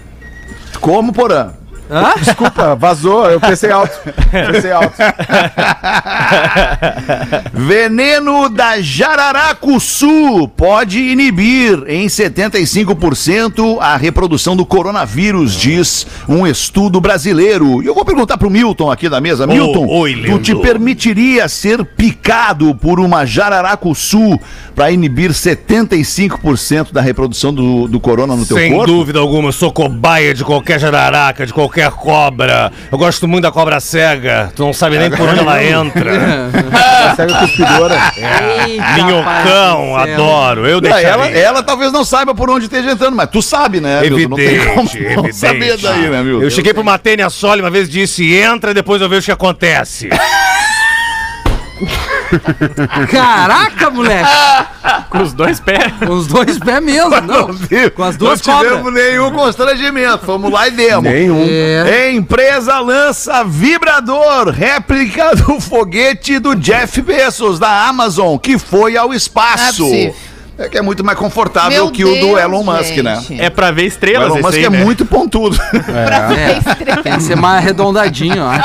Como, 0.79 1.11
Porã? 1.11 1.51
Hã? 1.91 2.13
Desculpa, 2.17 2.73
vazou, 2.73 3.29
eu 3.29 3.39
pensei 3.39 3.69
alto. 3.69 3.91
Pensei 4.31 4.71
alto. 4.71 4.93
Veneno 7.53 8.47
da 8.47 8.81
Jararacuçu 8.81 10.47
pode 10.55 10.99
inibir 10.99 11.83
em 11.87 12.07
75% 12.07 13.77
a 13.81 13.97
reprodução 13.97 14.55
do 14.55 14.65
coronavírus, 14.65 15.53
diz 15.53 16.07
um 16.29 16.47
estudo 16.47 17.01
brasileiro. 17.01 17.83
E 17.83 17.87
eu 17.87 17.93
vou 17.93 18.05
perguntar 18.05 18.37
pro 18.37 18.49
Milton 18.49 18.89
aqui 18.89 19.09
da 19.09 19.19
mesa. 19.19 19.45
Milton, 19.45 19.85
oi, 19.87 20.23
tu 20.25 20.39
te 20.39 20.55
permitiria 20.55 21.49
ser 21.49 21.83
picado 21.83 22.73
por 22.75 23.01
uma 23.01 23.25
Jararacuçu 23.25 24.39
para 24.73 24.91
inibir 24.91 25.31
75% 25.31 26.93
da 26.93 27.01
reprodução 27.01 27.53
do, 27.53 27.87
do 27.87 27.99
corona 27.99 28.35
no 28.35 28.45
teu 28.45 28.55
Sem 28.55 28.71
corpo? 28.71 28.87
dúvida 28.87 29.19
alguma, 29.19 29.49
eu 29.49 29.53
sou 29.53 29.71
cobaia 29.71 30.33
de 30.33 30.45
qualquer 30.45 30.79
jararaca, 30.79 31.45
de 31.45 31.53
qualquer 31.53 31.80
cobra. 31.89 32.71
Eu 32.91 32.97
gosto 32.97 33.27
muito 33.27 33.43
da 33.43 33.51
cobra 33.51 33.79
cega. 33.79 34.51
Tu 34.55 34.63
não 34.63 34.73
sabe 34.73 34.99
nem 34.99 35.09
por 35.09 35.27
onde 35.27 35.39
ela 35.39 35.63
entra. 35.63 36.11
Segue 37.15 37.31
a 37.33 37.37
cuspidora. 37.39 37.95
Eita, 38.67 38.93
Minhocão, 38.93 39.95
adoro. 39.95 40.67
Eu 40.67 40.77
É, 40.77 40.81
deixaria. 40.81 41.07
ela, 41.07 41.27
ela 41.29 41.63
talvez 41.63 41.91
não 41.91 42.03
saiba 42.03 42.35
por 42.35 42.49
onde 42.49 42.65
esteja 42.65 42.91
entrando, 42.91 43.15
mas 43.15 43.29
tu 43.29 43.41
sabe, 43.41 43.79
né? 43.79 44.01
Milton? 44.01 44.29
Não 44.29 44.37
tem 44.37 44.59
como 44.67 44.81
Evidente, 44.89 44.97
evidente. 44.97 45.35
saber 45.35 45.77
daí, 45.77 46.09
né, 46.09 46.21
Milton? 46.21 46.43
Eu 46.43 46.51
cheguei 46.51 46.73
pro 46.73 46.83
Matênia 46.83 47.29
Soli 47.29 47.61
uma 47.61 47.71
vez 47.71 47.87
e 47.87 47.91
disse: 47.91 48.35
entra 48.35 48.73
depois 48.73 49.01
eu 49.01 49.09
vejo 49.09 49.21
o 49.21 49.25
que 49.25 49.31
acontece. 49.31 50.09
Caraca, 53.09 53.89
moleque. 53.89 54.29
Com 55.09 55.21
os 55.21 55.33
dois 55.33 55.59
pés. 55.59 55.93
Com 56.05 56.13
os 56.13 56.27
dois 56.27 56.57
pés 56.57 56.83
mesmo, 56.83 57.09
não. 57.21 57.49
Com 57.95 58.03
as 58.03 58.17
duas 58.17 58.41
não 58.41 58.53
cobras. 58.53 58.71
tivemos 58.71 58.93
nenhum 58.93 59.31
constrangimento. 59.31 60.25
Fomos 60.25 60.51
lá 60.51 60.67
e 60.67 60.71
demos. 60.71 61.11
Nenhum. 61.11 61.45
É. 61.47 62.11
Empresa 62.11 62.79
lança 62.79 63.43
vibrador, 63.43 64.49
réplica 64.49 65.35
do 65.35 65.59
foguete 65.59 66.39
do 66.39 66.55
Jeff 66.55 67.01
Bezos, 67.01 67.59
da 67.59 67.87
Amazon, 67.87 68.37
que 68.37 68.57
foi 68.57 68.97
ao 68.97 69.13
espaço. 69.13 69.83
Não 69.83 69.93
é. 69.93 70.13
É 70.61 70.69
que 70.69 70.77
é 70.77 70.81
muito 70.81 71.03
mais 71.03 71.17
confortável 71.17 71.71
Meu 71.85 71.91
que 71.91 72.03
o 72.05 72.07
do 72.07 72.13
Deus, 72.13 72.39
Elon 72.39 72.63
Musk, 72.63 72.97
né? 72.97 73.15
gente. 73.15 73.41
É 73.41 73.49
pra 73.49 73.71
ver 73.71 73.83
O 73.83 73.87
estrelas 73.87 74.27
Elon 74.27 74.35
esse 74.37 74.43
Musk 74.45 74.57
aí, 74.57 74.65
é 74.65 74.69
né? 74.69 74.83
muito 74.83 75.05
pontudo. 75.05 75.57
É, 75.91 76.95
tem 77.01 77.13
que 77.13 77.23
ser 77.23 77.35
mais 77.35 77.57
arredondadinho, 77.63 78.43
ó. 78.43 78.51
Né? 78.51 78.61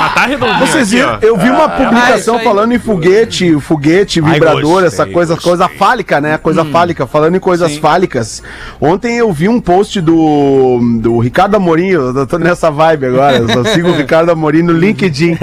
Mas 0.00 0.14
tá 0.14 0.26
redondinho 0.26 0.58
Vocês 0.66 0.90
viram? 0.90 1.18
Eu 1.20 1.36
vi 1.36 1.48
uma 1.50 1.64
Ah, 1.64 1.68
publicação 1.70 2.16
isso 2.18 2.30
aí. 2.36 2.44
falando 2.44 2.72
em 2.72 2.78
foguete, 2.78 3.58
foguete, 3.60 4.20
vibrador, 4.20 4.62
gostei, 4.82 4.86
essa 4.86 5.06
coisa, 5.06 5.34
gostei. 5.34 5.50
coisa 5.50 5.68
fálica, 5.68 6.20
né? 6.20 6.38
Coisa 6.38 6.62
Hum. 6.62 6.70
fálica. 6.72 7.06
Falando 7.06 7.36
em 7.36 7.40
coisas 7.40 7.76
fálicas. 7.78 8.42
Ontem 8.80 9.16
eu 9.18 9.32
vi 9.32 9.48
um 9.48 9.60
post 9.60 10.00
do, 10.00 10.78
do 11.00 11.18
Ricardo 11.18 11.56
Amorim, 11.56 11.88
eu 11.88 12.26
tô 12.26 12.38
nessa 12.38 12.70
vibe 12.70 13.06
agora, 13.06 13.36
eu 13.38 13.48
só 13.48 13.64
sigo 13.64 13.88
o 13.90 13.94
Ricardo 13.96 14.30
Amorim 14.30 14.62
no 14.62 14.72
LinkedIn. 14.72 15.36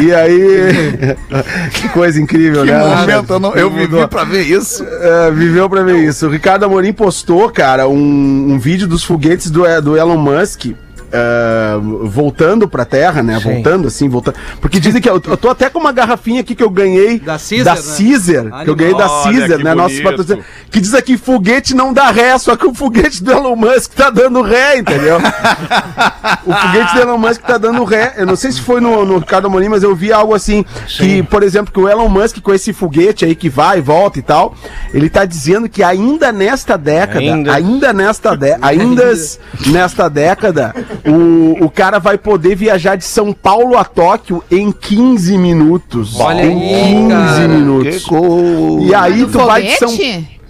E 0.00 0.14
aí. 0.14 1.18
que 1.72 1.88
coisa 1.90 2.20
incrível, 2.20 2.64
né? 2.64 2.78
momento, 2.78 3.32
eu, 3.34 3.40
não- 3.40 3.54
eu 3.54 3.70
vivi 3.70 4.06
pra 4.08 4.24
ver 4.24 4.37
isso. 4.42 4.84
É, 4.84 5.30
viveu 5.30 5.68
pra 5.68 5.82
ver 5.82 5.96
isso. 5.96 6.26
O 6.26 6.30
Ricardo 6.30 6.64
Amorim 6.64 6.92
postou, 6.92 7.50
cara, 7.50 7.88
um, 7.88 8.52
um 8.52 8.58
vídeo 8.58 8.86
dos 8.86 9.04
foguetes 9.04 9.50
do, 9.50 9.62
do 9.82 9.96
Elon 9.96 10.16
Musk. 10.16 10.66
É, 11.12 11.74
voltando 12.04 12.68
pra 12.68 12.84
Terra, 12.84 13.22
né? 13.22 13.38
Voltando 13.38 13.88
assim, 13.88 14.08
voltando. 14.08 14.36
Porque 14.60 14.78
dizem 14.80 15.00
que 15.00 15.08
eu, 15.08 15.20
eu 15.26 15.36
tô 15.36 15.48
até 15.48 15.70
com 15.70 15.78
uma 15.78 15.92
garrafinha 15.92 16.40
aqui 16.40 16.54
que 16.54 16.62
eu 16.62 16.70
ganhei 16.70 17.18
Da 17.18 17.38
Caesar, 17.38 17.64
da 17.64 17.74
né? 17.74 17.96
Caesar, 17.96 18.64
que 18.64 18.70
eu 18.70 18.76
ganhei 18.76 18.94
da 18.94 19.08
Caesar, 19.08 19.58
né? 19.58 19.74
Nosso 19.74 20.02
patrocinador. 20.02 20.44
Que 20.70 20.80
diz 20.80 20.94
aqui: 20.94 21.16
foguete 21.16 21.74
não 21.74 21.92
dá 21.92 22.10
ré, 22.10 22.36
só 22.38 22.56
que 22.56 22.66
o 22.66 22.74
foguete 22.74 23.22
do 23.22 23.30
Elon 23.30 23.56
Musk 23.56 23.94
tá 23.94 24.10
dando 24.10 24.42
ré, 24.42 24.78
entendeu? 24.78 25.18
o 26.46 26.52
foguete 26.52 26.94
do 26.94 27.00
Elon 27.00 27.18
Musk 27.18 27.42
tá 27.42 27.58
dando 27.58 27.84
ré. 27.84 28.14
Eu 28.16 28.26
não 28.26 28.36
sei 28.36 28.52
se 28.52 28.60
foi 28.60 28.80
no, 28.80 29.04
no 29.04 29.18
Ricardo 29.18 29.46
Amorim, 29.46 29.68
mas 29.68 29.82
eu 29.82 29.94
vi 29.94 30.12
algo 30.12 30.34
assim. 30.34 30.64
Que, 30.86 31.22
por 31.22 31.42
exemplo, 31.42 31.72
que 31.72 31.80
o 31.80 31.88
Elon 31.88 32.08
Musk, 32.08 32.40
com 32.40 32.52
esse 32.52 32.72
foguete 32.72 33.24
aí 33.24 33.34
que 33.34 33.48
vai 33.48 33.78
e 33.78 33.80
volta 33.80 34.18
e 34.18 34.22
tal, 34.22 34.54
ele 34.92 35.08
tá 35.08 35.24
dizendo 35.24 35.68
que 35.68 35.82
ainda 35.82 36.32
nesta 36.32 36.76
década, 36.76 37.18
ainda, 37.18 37.54
Ainda. 37.54 37.92
nesta 37.92 38.36
década, 38.36 38.66
ainda 38.66 39.12
nesta 39.66 40.08
década, 40.08 40.74
o, 41.06 41.64
o 41.64 41.70
cara 41.70 41.98
vai 41.98 42.18
poder 42.18 42.54
viajar 42.54 42.96
de 42.96 43.04
São 43.04 43.32
Paulo 43.32 43.76
a 43.76 43.84
Tóquio 43.84 44.42
em 44.50 44.72
15 44.72 45.36
minutos. 45.38 46.18
Olha 46.18 46.44
em 46.44 46.74
aí, 46.74 46.94
15 46.94 47.08
cara. 47.08 47.48
minutos. 47.48 48.06
E 48.88 48.94
aí 48.94 49.26
tu 49.26 49.38
vai 49.38 49.62
de 49.62 49.76
São 49.76 49.96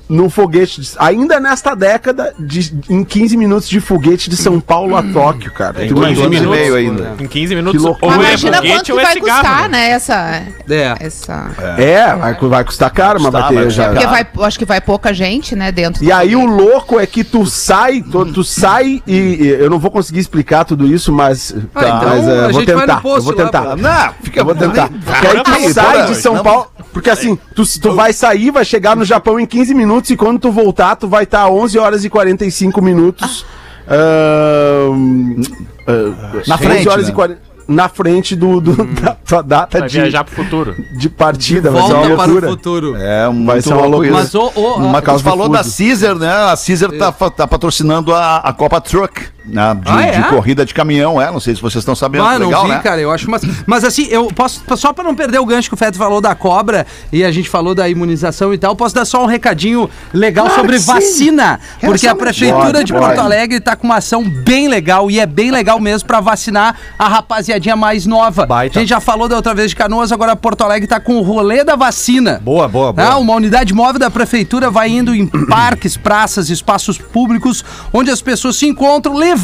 no 0.08 0.30
foguete, 0.30 0.80
de- 0.80 0.90
ainda 0.98 1.38
nesta 1.38 1.74
década, 1.74 2.32
de, 2.38 2.74
em 2.88 3.04
15 3.04 3.36
minutos 3.36 3.68
de 3.68 3.80
foguete 3.80 4.30
de 4.30 4.36
São 4.36 4.58
Paulo 4.60 4.96
a 4.96 5.02
Tóquio, 5.02 5.52
cara. 5.52 5.74
Tu 5.86 5.94
dois 5.94 6.16
imagina? 6.18 6.26
anos 6.26 6.36
e 6.36 6.40
minutos. 6.40 6.58
meio 6.58 6.74
ainda. 6.76 7.16
Em 7.20 7.26
15 7.26 7.54
minutos. 7.54 7.82
Que 7.82 7.88
ou 7.88 8.12
é 8.12 8.14
imagina 8.14 8.56
foguete 8.56 8.74
quanto 8.74 8.92
ou 8.94 9.00
é 9.00 9.02
vai 9.02 9.12
cigarro, 9.14 9.40
custar, 9.42 9.62
né? 9.68 9.78
né? 9.78 9.90
Essa. 9.90 10.42
É. 10.70 10.94
essa... 11.00 11.50
É, 11.76 12.16
vai, 12.16 12.34
vai 12.34 12.64
custar 12.64 12.90
caro, 12.90 13.18
Custar, 13.18 13.32
vai 13.32 13.48
ter 13.48 13.54
vai 13.56 13.70
já. 13.70 13.88
Porque 13.90 14.06
vai, 14.06 14.26
acho 14.46 14.58
que 14.58 14.64
vai 14.64 14.80
pouca 14.80 15.12
gente, 15.12 15.54
né, 15.54 15.70
dentro. 15.70 16.02
E 16.02 16.10
aí 16.10 16.34
o 16.34 16.40
foguete. 16.40 16.62
louco 16.62 16.98
é 17.00 17.06
que 17.06 17.22
tu 17.24 17.44
sai, 17.46 18.00
tu, 18.02 18.24
tu 18.32 18.42
sai 18.44 19.02
e, 19.06 19.14
e 19.16 19.48
eu 19.48 19.68
não 19.68 19.78
vou 19.78 19.90
conseguir 19.90 20.20
explicar 20.20 20.64
tudo 20.64 20.86
isso, 20.86 21.12
mas, 21.12 21.54
Ah, 21.74 21.80
então 21.80 22.08
mas 22.08 22.26
é, 22.26 22.30
a 22.30 22.34
eu 22.34 22.50
vou 22.52 22.60
gente 22.60 22.66
vai 22.72 22.74
no 22.74 22.80
tentar, 22.80 23.02
eu 23.04 23.22
vou 23.22 23.34
lá 23.36 23.44
tentar. 23.44 23.62
pra- 23.62 23.76
Não, 23.76 24.14
fica 24.22 24.40
Eu 24.40 24.44
vou 24.44 24.54
tentar. 24.54 24.88
Porque 24.88 25.26
aí 25.26 25.42
tu 25.42 25.72
sai 25.74 26.06
de 26.06 26.14
São 26.14 26.42
Paulo. 26.42 26.66
Porque 26.92 27.10
assim, 27.10 27.38
tu, 27.54 27.62
tu 27.80 27.92
vai 27.94 28.12
sair, 28.12 28.50
vai 28.50 28.64
chegar 28.64 28.96
no 28.96 29.04
Japão 29.04 29.38
em 29.38 29.44
15 29.46 29.74
minutos 29.74 29.97
e 30.10 30.16
quando 30.16 30.38
tu 30.38 30.50
voltar, 30.52 30.96
tu 30.96 31.08
vai 31.08 31.24
estar 31.24 31.48
11 31.48 31.78
horas 31.78 32.04
e 32.04 32.10
45 32.10 32.80
minutos. 32.82 33.44
ahn, 33.88 35.42
ah, 35.86 36.42
Na 36.46 36.54
11 36.54 36.64
frente, 36.64 36.88
horas 36.88 37.04
né? 37.06 37.10
e 37.10 37.14
40. 37.14 37.40
na 37.68 37.86
frente 37.88 38.34
do, 38.34 38.60
do- 38.62 38.84
da 39.00 39.14
tua 39.14 39.42
data 39.42 39.78
Vai 39.80 39.88
de, 39.88 40.00
viajar 40.00 40.24
pro 40.24 40.34
futuro. 40.36 40.74
de 40.98 41.08
partida. 41.10 41.70
Vai 41.70 41.82
ser 41.82 41.92
uma 41.92 42.00
Volta 42.02 42.16
para 42.16 42.24
o 42.24 42.26
loucura. 42.32 42.48
futuro. 42.48 42.96
É, 42.96 43.24
Vai 43.26 43.32
muito 43.34 43.62
ser 43.62 43.74
uma 43.74 43.86
loucura. 43.86 44.12
Mas 44.12 44.34
o, 44.34 44.52
o, 44.54 44.74
Uma 44.76 44.98
a- 45.00 45.18
falou 45.18 45.48
da. 45.50 45.62
Caesar, 45.62 46.14
né? 46.14 46.30
A 46.32 46.56
Caesar 46.56 46.90
tá, 46.92 47.12
fa- 47.12 47.30
tá 47.30 47.46
patrocinando 47.46 48.14
a, 48.14 48.38
a 48.38 48.52
Copa 48.54 48.80
Truck, 48.80 49.20
né? 49.48 49.74
De, 49.74 49.90
Ah, 49.90 50.02
é? 50.02 50.10
de 50.12 50.28
corrida 50.28 50.64
de 50.64 50.74
caminhão, 50.74 51.20
é. 51.20 51.30
Não 51.30 51.40
sei 51.40 51.54
se 51.54 51.60
vocês 51.62 51.82
estão 51.82 51.94
sabendo. 51.94 52.24
Ah, 52.24 52.38
não 52.38 52.46
Legal, 52.46 52.62
vi, 52.64 52.68
né? 52.70 52.78
cara, 52.80 53.00
eu 53.00 53.10
acho 53.10 53.30
mas 53.30 53.42
Mas 53.66 53.84
assim, 53.84 54.06
eu 54.10 54.26
posso, 54.28 54.62
só 54.76 54.92
pra 54.92 55.04
não 55.04 55.14
perder 55.14 55.38
o 55.38 55.46
gancho 55.46 55.68
que 55.68 55.74
o 55.74 55.76
Feto 55.76 55.96
falou 55.98 56.20
da 56.20 56.34
cobra 56.34 56.86
e 57.12 57.24
a 57.24 57.30
gente 57.30 57.48
falou 57.48 57.74
da 57.74 57.88
imunização 57.88 58.52
e 58.54 58.58
tal, 58.58 58.74
posso 58.76 58.94
dar 58.94 59.04
só 59.04 59.22
um 59.22 59.26
recadinho 59.26 59.88
legal 60.12 60.48
sobre 60.50 60.78
vacina, 60.78 61.60
porque 61.80 62.06
a 62.06 62.14
prefeitura 62.14 62.72
Pode, 62.72 62.84
de 62.84 62.92
pode. 62.92 63.04
Porto 63.06 63.20
Alegre 63.20 63.60
tá 63.60 63.76
com 63.76 63.86
uma 63.86 63.96
ação 63.96 64.22
bem 64.22 64.68
legal 64.68 65.10
e 65.10 65.18
é 65.20 65.26
bem 65.26 65.50
legal 65.50 65.80
mesmo 65.80 66.06
pra 66.06 66.20
vacinar 66.20 66.76
a 66.98 67.08
rapaziadinha 67.08 67.76
mais 67.76 68.06
nova. 68.06 68.46
Baita. 68.46 68.78
A 68.78 68.80
gente 68.82 68.90
já 68.90 69.00
falou 69.00 69.28
da 69.28 69.36
outra 69.36 69.54
vez 69.54 69.70
de 69.70 69.76
Canoas, 69.76 70.12
agora 70.12 70.34
Porto 70.36 70.62
Alegre 70.62 70.86
tá 70.88 71.00
com 71.00 71.16
o 71.16 71.22
rolê 71.22 71.64
da 71.64 71.76
vacina. 71.76 72.40
Boa, 72.44 72.68
boa, 72.68 72.92
boa. 72.92 73.08
Ah, 73.08 73.16
uma 73.18 73.34
unidade 73.34 73.72
móvel 73.74 73.98
da 73.98 74.10
prefeitura 74.10 74.70
vai 74.70 74.88
indo 74.88 75.14
em 75.14 75.26
parques, 75.48 75.96
praças, 75.96 76.50
espaços 76.50 76.98
públicos, 76.98 77.64
onde 77.92 78.10
as 78.10 78.20
pessoas 78.20 78.56
se 78.56 78.66
encontram, 78.66 79.14
levando 79.14 79.37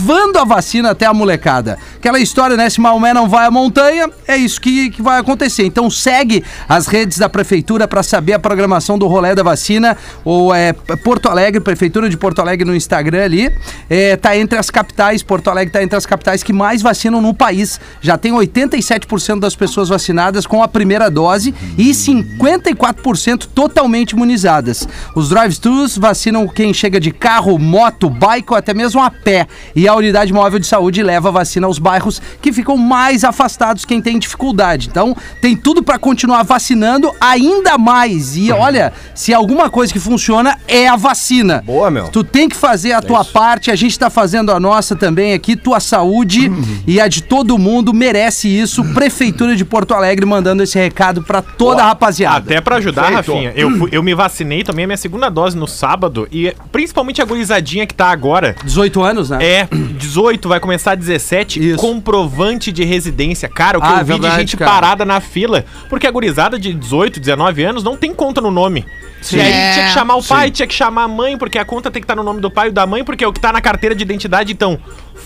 a 0.44 0.44
vacina 0.44 0.90
até 0.90 1.06
a 1.06 1.14
molecada. 1.14 1.78
Aquela 1.96 2.20
história, 2.20 2.56
né? 2.56 2.68
Se 2.68 2.80
Maomé 2.80 3.14
não 3.14 3.28
vai 3.28 3.46
à 3.46 3.50
montanha, 3.50 4.10
é 4.28 4.36
isso 4.36 4.60
que, 4.60 4.90
que 4.90 5.00
vai 5.00 5.18
acontecer. 5.18 5.64
Então 5.64 5.88
segue 5.88 6.44
as 6.68 6.86
redes 6.86 7.18
da 7.18 7.28
prefeitura 7.28 7.88
para 7.88 8.02
saber 8.02 8.34
a 8.34 8.38
programação 8.38 8.98
do 8.98 9.06
rolê 9.06 9.34
da 9.34 9.42
vacina. 9.42 9.96
Ou 10.24 10.54
é 10.54 10.72
Porto 10.72 11.28
Alegre, 11.28 11.60
Prefeitura 11.60 12.10
de 12.10 12.16
Porto 12.16 12.40
Alegre 12.40 12.64
no 12.64 12.76
Instagram 12.76 13.24
ali. 13.24 13.52
É, 13.88 14.16
tá 14.16 14.36
entre 14.36 14.58
as 14.58 14.70
capitais, 14.70 15.22
Porto 15.22 15.48
Alegre 15.48 15.72
tá 15.72 15.82
entre 15.82 15.96
as 15.96 16.04
capitais 16.04 16.42
que 16.42 16.52
mais 16.52 16.82
vacinam 16.82 17.22
no 17.22 17.32
país. 17.32 17.80
Já 18.00 18.18
tem 18.18 18.32
87% 18.32 19.40
das 19.40 19.56
pessoas 19.56 19.88
vacinadas 19.88 20.46
com 20.46 20.62
a 20.62 20.68
primeira 20.68 21.10
dose 21.10 21.54
e 21.78 21.90
54% 21.90 23.46
totalmente 23.54 24.10
imunizadas. 24.10 24.86
Os 25.14 25.30
drive-thrus 25.30 25.96
vacinam 25.96 26.46
quem 26.46 26.74
chega 26.74 27.00
de 27.00 27.10
carro, 27.10 27.58
moto, 27.58 28.10
bike 28.10 28.52
ou 28.52 28.58
até 28.58 28.74
mesmo 28.74 29.00
a 29.00 29.10
pé. 29.10 29.46
E 29.74 29.83
a 29.88 29.94
unidade 29.94 30.32
móvel 30.32 30.58
de 30.58 30.66
saúde 30.66 31.02
leva 31.02 31.28
a 31.28 31.32
vacina 31.32 31.66
aos 31.66 31.78
bairros 31.78 32.20
que 32.40 32.52
ficam 32.52 32.76
mais 32.76 33.24
afastados 33.24 33.84
quem 33.84 34.00
tem 34.00 34.18
dificuldade. 34.18 34.88
Então, 34.88 35.16
tem 35.40 35.56
tudo 35.56 35.82
para 35.82 35.98
continuar 35.98 36.42
vacinando 36.44 37.10
ainda 37.20 37.76
mais. 37.78 38.36
E 38.36 38.50
olha, 38.52 38.92
se 39.14 39.32
alguma 39.34 39.68
coisa 39.70 39.92
que 39.92 39.98
funciona 40.00 40.58
é 40.68 40.88
a 40.88 40.96
vacina. 40.96 41.62
Boa, 41.64 41.90
meu. 41.90 42.08
Tu 42.08 42.22
tem 42.24 42.48
que 42.48 42.56
fazer 42.56 42.92
a 42.92 43.02
tua 43.02 43.24
parte, 43.24 43.70
a 43.70 43.76
gente 43.76 43.98
tá 43.98 44.08
fazendo 44.10 44.50
a 44.52 44.60
nossa 44.60 44.94
também 44.96 45.32
aqui. 45.32 45.56
Tua 45.56 45.80
saúde 45.80 46.50
e 46.86 47.00
a 47.00 47.08
de 47.08 47.22
todo 47.22 47.58
mundo 47.58 47.92
merece 47.92 48.48
isso. 48.48 48.84
Prefeitura 48.94 49.56
de 49.56 49.64
Porto 49.64 49.94
Alegre 49.94 50.24
mandando 50.26 50.62
esse 50.62 50.78
recado 50.78 51.22
pra 51.22 51.42
toda 51.42 51.82
a 51.82 51.86
rapaziada. 51.86 52.36
Até 52.38 52.60
pra 52.60 52.76
ajudar, 52.76 53.04
Feito. 53.06 53.16
Rafinha, 53.32 53.52
eu, 53.56 53.70
fui- 53.78 53.88
eu 53.92 54.02
me 54.02 54.14
vacinei, 54.14 54.62
tomei 54.62 54.84
a 54.84 54.86
minha 54.88 54.96
segunda 54.96 55.28
dose 55.28 55.56
no 55.56 55.66
sábado 55.66 56.28
e 56.30 56.54
principalmente 56.72 57.20
a 57.22 57.24
gurizadinha 57.24 57.86
que 57.86 57.94
tá 57.94 58.06
agora. 58.10 58.54
18 58.64 59.02
anos, 59.02 59.30
né? 59.30 59.38
É, 59.44 59.63
18, 59.70 60.48
vai 60.48 60.60
começar 60.60 60.94
17, 60.94 61.70
Isso. 61.70 61.78
comprovante 61.78 62.70
de 62.72 62.84
residência. 62.84 63.48
Cara, 63.48 63.78
o 63.78 63.80
que 63.80 63.86
Ah, 63.86 63.92
eu 64.00 64.04
vi 64.04 64.12
verdade, 64.12 64.34
de 64.34 64.40
gente 64.40 64.56
cara. 64.56 64.70
parada 64.70 65.04
na 65.04 65.20
fila, 65.20 65.64
porque 65.88 66.06
a 66.06 66.10
gurizada 66.10 66.58
de 66.58 66.72
18, 66.74 67.20
19 67.20 67.62
anos 67.64 67.82
não 67.82 67.96
tem 67.96 68.14
conta 68.14 68.40
no 68.40 68.50
nome. 68.50 68.84
Sim. 69.22 69.38
E 69.38 69.40
aí 69.40 69.52
É. 69.52 69.72
tinha 69.72 69.86
que 69.86 69.92
chamar 69.92 70.16
o 70.16 70.22
pai, 70.22 70.50
tinha 70.50 70.66
que 70.66 70.74
chamar 70.74 71.04
a 71.04 71.08
mãe, 71.08 71.38
porque 71.38 71.58
a 71.58 71.64
conta 71.64 71.90
tem 71.90 72.00
que 72.02 72.04
estar 72.04 72.14
no 72.14 72.22
nome 72.22 72.40
do 72.42 72.50
pai 72.50 72.68
e 72.68 72.70
da 72.70 72.86
mãe, 72.86 73.02
porque 73.02 73.24
é 73.24 73.26
o 73.28 73.32
que 73.32 73.40
tá 73.40 73.50
na 73.52 73.60
carteira 73.60 73.94
de 73.94 74.02
identidade, 74.02 74.52
então 74.52 74.78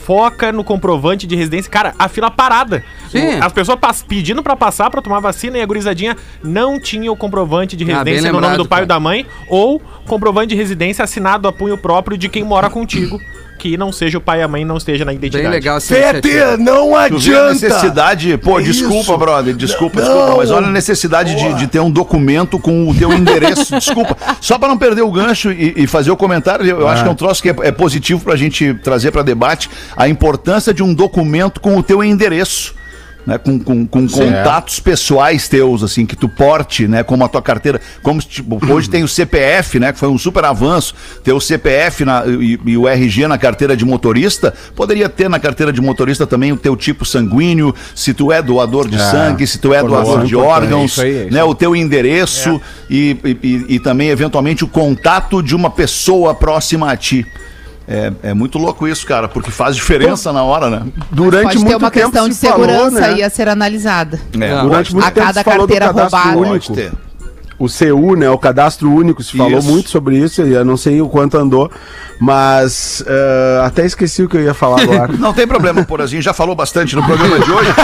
foca 0.06 0.52
no 0.52 0.62
comprovante 0.62 1.26
de 1.26 1.34
residência. 1.34 1.70
Cara, 1.70 1.94
a 1.98 2.08
fila 2.08 2.30
parada. 2.30 2.84
Sim. 3.10 3.40
As 3.40 3.52
pessoas 3.52 3.78
pedindo 4.06 4.42
pra 4.42 4.54
passar 4.54 4.88
pra 4.88 5.02
tomar 5.02 5.18
vacina 5.20 5.58
e 5.58 5.62
a 5.62 5.66
gurizadinha 5.66 6.16
não 6.44 6.78
tinha 6.80 7.10
o 7.10 7.16
comprovante 7.16 7.76
de 7.76 7.84
Ah, 7.84 7.98
residência 8.04 8.28
no 8.28 8.34
nome 8.34 8.46
lembrado, 8.52 8.62
do 8.62 8.68
pai 8.68 8.76
cara. 8.80 8.84
ou 8.84 8.88
da 8.88 9.00
mãe, 9.00 9.26
ou 9.48 9.82
comprovante 10.06 10.48
de 10.50 10.54
residência 10.54 11.02
assinado 11.04 11.48
a 11.48 11.52
punho 11.52 11.76
próprio 11.76 12.16
de 12.16 12.28
quem 12.28 12.44
mora 12.44 12.70
contigo, 12.70 13.20
que 13.58 13.76
não 13.76 13.92
seja 13.92 14.16
o 14.16 14.20
pai 14.20 14.40
e 14.40 14.42
a 14.42 14.48
mãe 14.48 14.64
não 14.64 14.76
esteja 14.76 15.04
na 15.04 15.12
identidade. 15.12 15.44
Bem 15.44 15.52
legal 15.52 15.76
essa 15.76 15.94
não 17.10 17.18
vê 17.18 17.36
a 17.36 17.48
necessidade, 17.48 18.38
pô, 18.38 18.58
É 18.58 18.62
desculpa, 18.62 19.00
isso. 19.00 19.18
brother, 19.18 19.54
desculpa, 19.54 20.00
Não. 20.00 20.06
desculpa, 20.08 20.36
mas 20.36 20.50
olha 20.50 20.66
a 20.68 20.70
necessidade 20.70 21.34
de, 21.34 21.54
de 21.54 21.66
ter 21.66 21.80
um 21.80 21.90
documento 21.90 22.58
com 22.58 22.88
o 22.88 22.94
teu 22.94 23.12
endereço, 23.12 23.74
desculpa. 23.76 24.16
Só 24.40 24.58
pra 24.58 24.68
não 24.68 24.78
perder 24.78 25.02
o 25.02 25.10
gancho 25.10 25.50
e, 25.52 25.74
e 25.76 25.86
fazer 25.86 26.10
o 26.10 26.16
comentário, 26.16 26.64
eu, 26.64 26.80
eu 26.80 26.88
acho 26.88 27.02
que 27.02 27.08
é 27.08 27.12
um 27.12 27.16
troço 27.16 27.42
que 27.42 27.50
é, 27.50 27.56
é 27.62 27.72
positivo 27.72 28.20
pra 28.24 28.36
gente 28.36 28.72
trazer 28.74 29.10
pra 29.10 29.22
debate 29.22 29.68
a 29.96 30.08
importância 30.08 30.72
de 30.72 30.82
um 30.82 30.94
documento 30.94 31.60
com 31.60 31.76
o 31.76 31.82
teu 31.82 32.02
endereço. 32.04 32.77
Né, 33.28 33.36
com, 33.36 33.58
com, 33.58 33.86
com 33.86 34.06
contatos 34.08 34.80
pessoais 34.80 35.48
teus, 35.48 35.82
assim, 35.82 36.06
que 36.06 36.16
tu 36.16 36.30
porte, 36.30 36.88
né? 36.88 37.02
Como 37.02 37.22
a 37.22 37.28
tua 37.28 37.42
carteira. 37.42 37.78
Como 38.02 38.22
se, 38.22 38.26
tipo, 38.26 38.58
hoje 38.72 38.88
tem 38.88 39.04
o 39.04 39.08
CPF, 39.08 39.78
né? 39.78 39.92
Que 39.92 39.98
foi 39.98 40.08
um 40.08 40.16
super 40.16 40.46
avanço. 40.46 40.94
Ter 41.22 41.34
o 41.34 41.40
CPF 41.40 42.06
na- 42.06 42.24
e, 42.26 42.58
e 42.64 42.76
o 42.78 42.88
RG 42.88 43.26
na 43.28 43.36
carteira 43.36 43.76
de 43.76 43.84
motorista. 43.84 44.54
Poderia 44.74 45.10
ter 45.10 45.28
na 45.28 45.38
carteira 45.38 45.70
de 45.70 45.80
motorista 45.82 46.26
também 46.26 46.52
o 46.52 46.56
teu 46.56 46.74
tipo 46.74 47.04
sanguíneo, 47.04 47.74
se 47.94 48.14
tu 48.14 48.32
é 48.32 48.40
doador 48.40 48.88
de 48.88 48.96
sangue, 48.98 49.46
se 49.46 49.58
tu 49.58 49.74
é 49.74 49.80
Doador, 49.80 50.04
doador 50.04 50.24
de 50.24 50.34
importante. 50.34 50.50
órgãos, 50.62 50.92
Isso 50.92 51.02
aí, 51.02 51.14
é 51.18 51.22
isso 51.24 51.34
né? 51.34 51.44
O 51.44 51.54
teu 51.54 51.76
endereço 51.76 52.58
e, 52.88 53.14
e, 53.22 53.38
e- 53.42 53.64
e 53.74 53.78
também, 53.78 54.08
eventualmente, 54.08 54.64
o 54.64 54.68
contato 54.68 55.42
de 55.42 55.54
uma 55.54 55.68
pessoa 55.68 56.34
próxima 56.34 56.90
a 56.90 56.96
ti. 56.96 57.26
É, 57.90 58.12
é 58.22 58.34
muito 58.34 58.58
louco 58.58 58.86
isso, 58.86 59.06
cara, 59.06 59.28
porque 59.28 59.50
faz 59.50 59.74
diferença 59.74 60.30
na 60.30 60.42
hora, 60.42 60.68
né? 60.68 60.82
Durante 61.10 61.44
Pode 61.44 61.56
ter 61.56 61.64
muito 61.64 61.78
uma 61.78 61.90
tempo 61.90 62.04
questão 62.04 62.24
se 62.24 62.28
de 62.30 62.34
segurança 62.34 62.78
falou, 62.78 62.90
né? 63.00 63.06
aí 63.08 63.22
a 63.22 63.30
ser 63.30 63.48
analisada. 63.48 64.20
É, 64.38 64.60
Durante 64.60 64.92
muito 64.92 65.06
A 65.06 65.10
tempo 65.10 65.26
cada 65.26 65.40
se 65.40 65.44
falou 65.44 65.66
do 65.66 65.72
carteira 65.72 65.94
cadastro 65.94 66.30
roubada. 66.32 66.50
pode 66.50 66.72
ter. 66.72 66.92
O 67.58 67.66
CU, 67.66 68.14
né? 68.14 68.30
O 68.30 68.38
cadastro 68.38 68.88
único, 68.90 69.22
se 69.22 69.36
falou 69.36 69.58
Isso. 69.58 69.68
muito 69.68 69.90
sobre 69.90 70.16
isso, 70.16 70.42
eu 70.42 70.64
não 70.64 70.76
sei 70.76 71.00
o 71.00 71.08
quanto 71.08 71.36
andou, 71.36 71.68
mas 72.20 73.02
eh, 73.06 73.60
até 73.64 73.84
esqueci 73.84 74.22
o 74.22 74.28
que 74.28 74.36
eu 74.36 74.42
ia 74.42 74.54
falar 74.54 74.82
agora. 74.82 75.12
Não 75.18 75.32
tem 75.32 75.46
problema, 75.46 75.82
Porazinho, 75.84 76.20
já 76.22 76.32
falou 76.32 76.54
bastante 76.54 76.94
no 76.94 77.02
programa 77.02 77.38
de 77.40 77.50
hoje. 77.50 77.70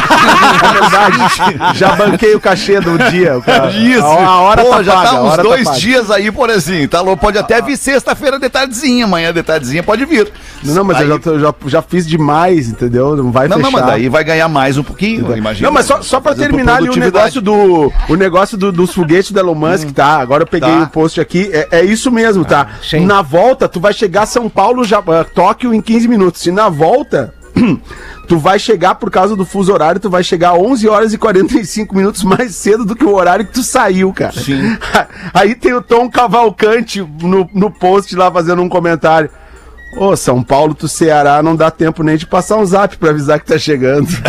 É 0.64 0.72
verdade. 0.80 1.78
Já 1.78 1.94
banquei 1.94 2.34
o 2.34 2.40
cachê 2.40 2.80
do 2.80 2.96
dia. 3.10 3.40
cara. 3.44 3.70
Isso. 3.70 4.02
A, 4.04 4.40
hora 4.40 4.62
Pô, 4.64 4.70
tá 4.70 4.82
já 4.82 4.94
paga, 4.94 5.08
tá 5.10 5.22
uns 5.22 5.32
hora 5.32 5.42
dois 5.42 5.64
tá 5.64 5.72
dias 5.74 6.10
aí, 6.10 6.30
Porazinho. 6.32 6.88
Tá 6.88 7.00
louco? 7.00 7.20
Pode 7.20 7.38
até 7.38 7.60
vir 7.60 7.76
sexta-feira 7.76 8.38
de 8.38 8.48
tardezinha, 8.48 9.04
amanhã 9.04 9.32
de 9.32 9.42
tardezinha 9.42 9.82
pode 9.82 10.04
vir. 10.04 10.30
Não, 10.62 10.84
mas 10.84 10.96
Aí- 10.98 11.08
eu 11.08 11.20
já, 11.22 11.38
já, 11.38 11.54
já 11.66 11.82
fiz 11.82 12.06
demais, 12.06 12.68
entendeu? 12.68 13.14
Não 13.16 13.30
vai 13.30 13.46
Não, 13.48 13.56
fechar. 13.58 13.70
não, 13.70 13.78
mas 13.78 13.86
daí 13.86 14.08
vai 14.08 14.24
ganhar 14.24 14.48
mais 14.48 14.78
um 14.78 14.82
pouquinho, 14.82 15.36
imagina. 15.36 15.68
Não, 15.68 15.74
mas 15.74 15.86
só, 15.86 16.00
só 16.02 16.20
pra 16.20 16.34
terminar 16.34 16.76
ali 16.76 16.88
o 16.88 16.96
negócio 16.96 17.40
do 17.42 17.92
o 18.08 18.14
negócio 18.16 18.56
do- 18.56 18.72
dos 18.72 18.92
foguetes 18.94 19.30
do 19.32 19.38
Elon 19.38 19.54
Musk, 19.70 19.90
tá? 19.92 20.18
Agora 20.18 20.42
eu 20.42 20.46
peguei 20.46 20.70
Tá. 20.70 20.82
o 20.82 20.88
post 20.88 21.20
aqui, 21.20 21.50
é, 21.52 21.68
é 21.80 21.84
isso 21.84 22.10
mesmo, 22.10 22.44
tá? 22.44 22.68
sim. 22.82 23.04
Na 23.04 23.22
volta, 23.22 23.68
tu 23.68 23.80
vai 23.80 23.92
chegar 23.92 24.22
a 24.22 24.26
São 24.26 24.48
Paulo, 24.48 24.84
já, 24.84 24.98
ah, 24.98 25.24
Tóquio 25.24 25.72
em 25.74 25.80
15 25.80 26.08
minutos. 26.08 26.44
E 26.46 26.50
na 26.50 26.68
volta, 26.68 27.34
tu 28.28 28.38
vai 28.38 28.58
chegar, 28.58 28.96
por 28.96 29.10
causa 29.10 29.36
do 29.36 29.44
fuso 29.44 29.72
horário, 29.72 30.00
tu 30.00 30.10
vai 30.10 30.22
chegar 30.24 30.50
a 30.50 30.54
11 30.54 30.88
horas 30.88 31.12
e 31.12 31.18
45 31.18 31.94
minutos 31.94 32.22
mais 32.24 32.54
cedo 32.54 32.84
do 32.84 32.96
que 32.96 33.04
o 33.04 33.14
horário 33.14 33.44
que 33.46 33.52
tu 33.52 33.62
saiu, 33.62 34.12
cara. 34.12 34.32
Sim. 34.32 34.76
Aí 35.32 35.54
tem 35.54 35.72
o 35.72 35.82
Tom 35.82 36.10
Cavalcante 36.10 37.00
no, 37.22 37.48
no 37.54 37.70
post 37.70 38.14
lá 38.16 38.30
fazendo 38.30 38.62
um 38.62 38.68
comentário. 38.68 39.30
Ô, 39.96 40.16
São 40.16 40.42
Paulo, 40.42 40.74
tu 40.74 40.88
Ceará, 40.88 41.42
não 41.42 41.54
dá 41.54 41.70
tempo 41.70 42.02
nem 42.02 42.16
de 42.16 42.26
passar 42.26 42.56
um 42.56 42.64
zap 42.64 42.96
pra 42.96 43.10
avisar 43.10 43.40
que 43.40 43.46
tá 43.46 43.58
chegando. 43.58 44.08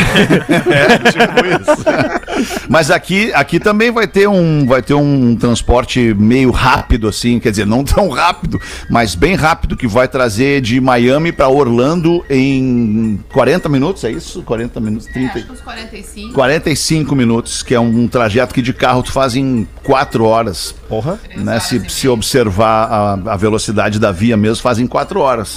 É, 0.66 1.12
tipo 1.12 1.46
isso. 1.46 2.70
Mas 2.70 2.92
aqui, 2.92 3.32
aqui 3.34 3.60
também 3.60 3.92
vai 3.92 4.08
ter 4.08 4.28
um 4.28 4.66
vai 4.66 4.82
ter 4.82 4.94
um 4.94 5.36
transporte 5.36 6.14
meio 6.14 6.52
rápido 6.52 7.08
assim, 7.08 7.40
quer 7.40 7.52
dizer, 7.52 7.66
não 7.66 7.84
tão 7.86 8.10
rápido, 8.10 8.60
mas 8.90 9.16
bem 9.16 9.36
rápido 9.36 9.78
que 9.78 9.88
vai 9.88 10.08
trazer 10.08 10.62
de 10.62 10.80
Miami 10.80 11.32
para 11.32 11.48
Orlando 11.48 12.24
em 12.30 13.20
40 13.32 13.70
minutos, 13.70 14.04
é 14.04 14.12
isso? 14.12 14.42
40 14.44 14.80
minutos, 14.80 15.08
30. 15.08 15.52
uns 15.52 15.62
45. 15.62 16.34
45 16.34 17.16
minutos, 17.16 17.64
que 17.64 17.74
é 17.74 17.80
um 17.80 18.08
trajeto 18.08 18.54
que 18.54 18.62
de 18.62 18.74
carro 18.74 19.04
tu 19.04 19.12
faz 19.12 19.36
em 19.36 19.68
4 19.84 20.24
horas. 20.24 20.76
Porra. 20.88 21.20
Né? 21.36 21.60
Se, 21.60 21.90
se 21.90 22.08
observar 22.08 22.88
a, 22.92 23.34
a 23.34 23.38
velocidade 23.38 24.00
da 24.00 24.12
via 24.12 24.38
mesmo, 24.38 24.62
faz 24.62 24.80
em 24.80 24.88
4 24.88 25.20
horas. 25.20 25.55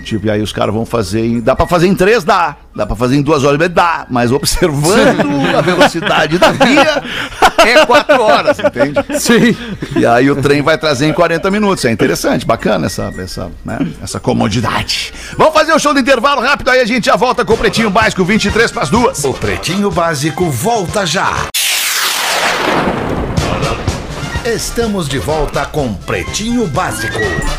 Tipo, 0.00 0.26
e 0.26 0.30
aí 0.30 0.42
os 0.42 0.52
caras 0.52 0.74
vão 0.74 0.84
fazer 0.84 1.24
em. 1.24 1.40
Dá 1.40 1.54
pra 1.54 1.66
fazer 1.66 1.86
em 1.86 1.94
3? 1.94 2.24
Dá. 2.24 2.56
Dá 2.74 2.86
pra 2.86 2.96
fazer 2.96 3.16
em 3.16 3.22
2 3.22 3.44
horas? 3.44 3.68
Dá. 3.68 4.06
Mas 4.10 4.32
observando 4.32 5.56
a 5.56 5.60
velocidade 5.60 6.38
da 6.38 6.52
via, 6.52 7.02
é 7.66 7.86
4 7.86 8.22
horas, 8.22 8.58
entende? 8.58 9.18
Sim. 9.18 9.56
E 9.96 10.06
aí 10.06 10.30
o 10.30 10.36
trem 10.36 10.62
vai 10.62 10.78
trazer 10.78 11.06
em 11.06 11.12
40 11.12 11.50
minutos. 11.50 11.84
É 11.84 11.90
interessante, 11.90 12.46
bacana 12.46 12.86
essa, 12.86 13.12
essa, 13.18 13.50
né? 13.64 13.78
essa 14.02 14.18
comodidade. 14.18 15.12
Vamos 15.36 15.54
fazer 15.54 15.72
o 15.72 15.78
show 15.78 15.92
do 15.92 16.00
intervalo 16.00 16.40
rápido, 16.40 16.70
aí 16.70 16.80
a 16.80 16.86
gente 16.86 17.06
já 17.06 17.16
volta 17.16 17.44
com 17.44 17.52
o 17.52 17.58
Pretinho 17.58 17.90
Básico 17.90 18.24
23 18.24 18.70
para 18.70 18.82
as 18.82 18.90
duas. 18.90 19.24
O 19.24 19.34
Pretinho 19.34 19.90
Básico 19.90 20.50
volta 20.50 21.06
já. 21.06 21.50
Estamos 24.44 25.06
de 25.06 25.18
volta 25.18 25.66
com 25.66 25.92
Pretinho 25.92 26.66
Básico. 26.68 27.18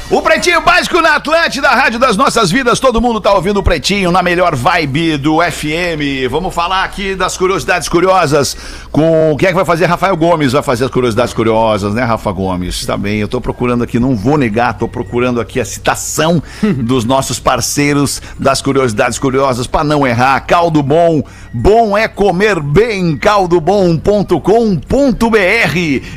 O 0.09 0.19
Pretinho 0.19 0.61
Básico 0.61 0.99
na 0.99 1.17
Atlântida, 1.17 1.69
Rádio 1.69 1.99
das 1.99 2.17
Nossas 2.17 2.49
Vidas. 2.49 2.79
Todo 2.79 2.99
mundo 2.99 3.21
tá 3.21 3.31
ouvindo 3.35 3.59
o 3.59 3.63
Pretinho 3.63 4.11
na 4.11 4.23
melhor 4.23 4.55
vibe 4.55 5.17
do 5.17 5.37
FM. 5.43 6.27
Vamos 6.27 6.55
falar 6.55 6.83
aqui 6.83 7.13
das 7.13 7.37
curiosidades 7.37 7.87
curiosas 7.87 8.57
com 8.91 9.35
quem 9.37 9.49
é 9.49 9.51
que 9.51 9.55
vai 9.55 9.63
fazer? 9.63 9.85
Rafael 9.85 10.17
Gomes 10.17 10.53
vai 10.53 10.63
fazer 10.63 10.85
as 10.85 10.91
curiosidades 10.91 11.35
curiosas, 11.35 11.93
né, 11.93 12.03
Rafa 12.03 12.31
Gomes? 12.31 12.83
Tá 12.83 12.97
bem, 12.97 13.19
eu 13.19 13.27
tô 13.27 13.39
procurando 13.39 13.83
aqui, 13.83 13.99
não 13.99 14.15
vou 14.15 14.35
negar, 14.35 14.75
tô 14.75 14.87
procurando 14.87 15.39
aqui 15.39 15.59
a 15.59 15.65
citação 15.65 16.41
dos 16.81 17.05
nossos 17.05 17.39
parceiros 17.39 18.19
das 18.39 18.59
curiosidades 18.59 19.19
curiosas 19.19 19.67
para 19.67 19.83
não 19.83 20.05
errar. 20.05 20.39
Caldo 20.47 20.81
Bom, 20.81 21.23
bom 21.53 21.95
é 21.95 22.07
comer 22.07 22.59
bem, 22.59 23.15
caldobom.com.br. 23.15 24.41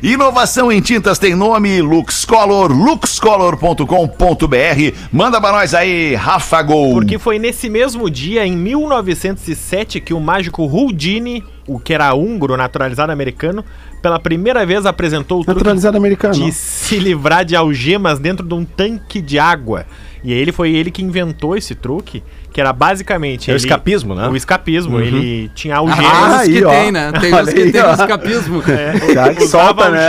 Inovação 0.02 0.53
em 0.56 0.80
tintas 0.80 1.18
tem 1.18 1.34
nome 1.34 1.82
Luxcolor, 1.82 2.70
luxcolor.com.br. 2.70 4.96
Manda 5.12 5.40
pra 5.40 5.50
nós 5.50 5.74
aí, 5.74 6.14
Rafa 6.14 6.62
Gol. 6.62 6.92
Porque 6.92 7.18
foi 7.18 7.40
nesse 7.40 7.68
mesmo 7.68 8.08
dia, 8.08 8.46
em 8.46 8.56
1907, 8.56 10.00
que 10.00 10.14
o 10.14 10.20
mágico 10.20 10.62
Houdini, 10.62 11.42
o 11.66 11.80
que 11.80 11.92
era 11.92 12.14
húngaro, 12.14 12.56
naturalizado 12.56 13.10
americano, 13.10 13.64
pela 14.00 14.20
primeira 14.20 14.64
vez 14.64 14.86
apresentou 14.86 15.40
o 15.40 15.44
truque 15.44 15.58
Naturalizado 15.58 15.96
americano. 15.96 16.34
de 16.34 16.52
se 16.52 16.98
livrar 16.98 17.44
de 17.44 17.56
algemas 17.56 18.20
dentro 18.20 18.46
de 18.46 18.54
um 18.54 18.64
tanque 18.64 19.20
de 19.20 19.38
água. 19.38 19.84
E 20.22 20.32
ele 20.32 20.52
foi 20.52 20.72
ele 20.72 20.90
que 20.90 21.02
inventou 21.02 21.56
esse 21.56 21.74
truque, 21.74 22.22
que 22.54 22.60
era 22.60 22.72
basicamente... 22.72 23.50
É 23.50 23.54
o 23.54 23.56
escapismo, 23.56 24.14
né? 24.14 24.28
O 24.28 24.36
escapismo. 24.36 25.00
Ele 25.00 25.50
tinha 25.56 25.74
Ah, 25.74 25.78
algemas... 25.78 26.06
tem 26.12 26.22
uns 26.22 26.34
aí, 26.38 26.52
que 26.52 26.64
ó. 26.64 26.70
tem, 26.70 26.92
né? 26.92 27.12
Tem 27.20 27.34
uns 27.34 27.52
que 27.52 27.60
aí, 27.62 27.72
tem 27.72 27.82
ó. 27.82 27.92
escapismo. 27.92 28.62
Cara, 29.12 29.34
que 29.34 29.42
usava 29.42 29.82
solta, 29.82 29.90
né? 29.90 30.06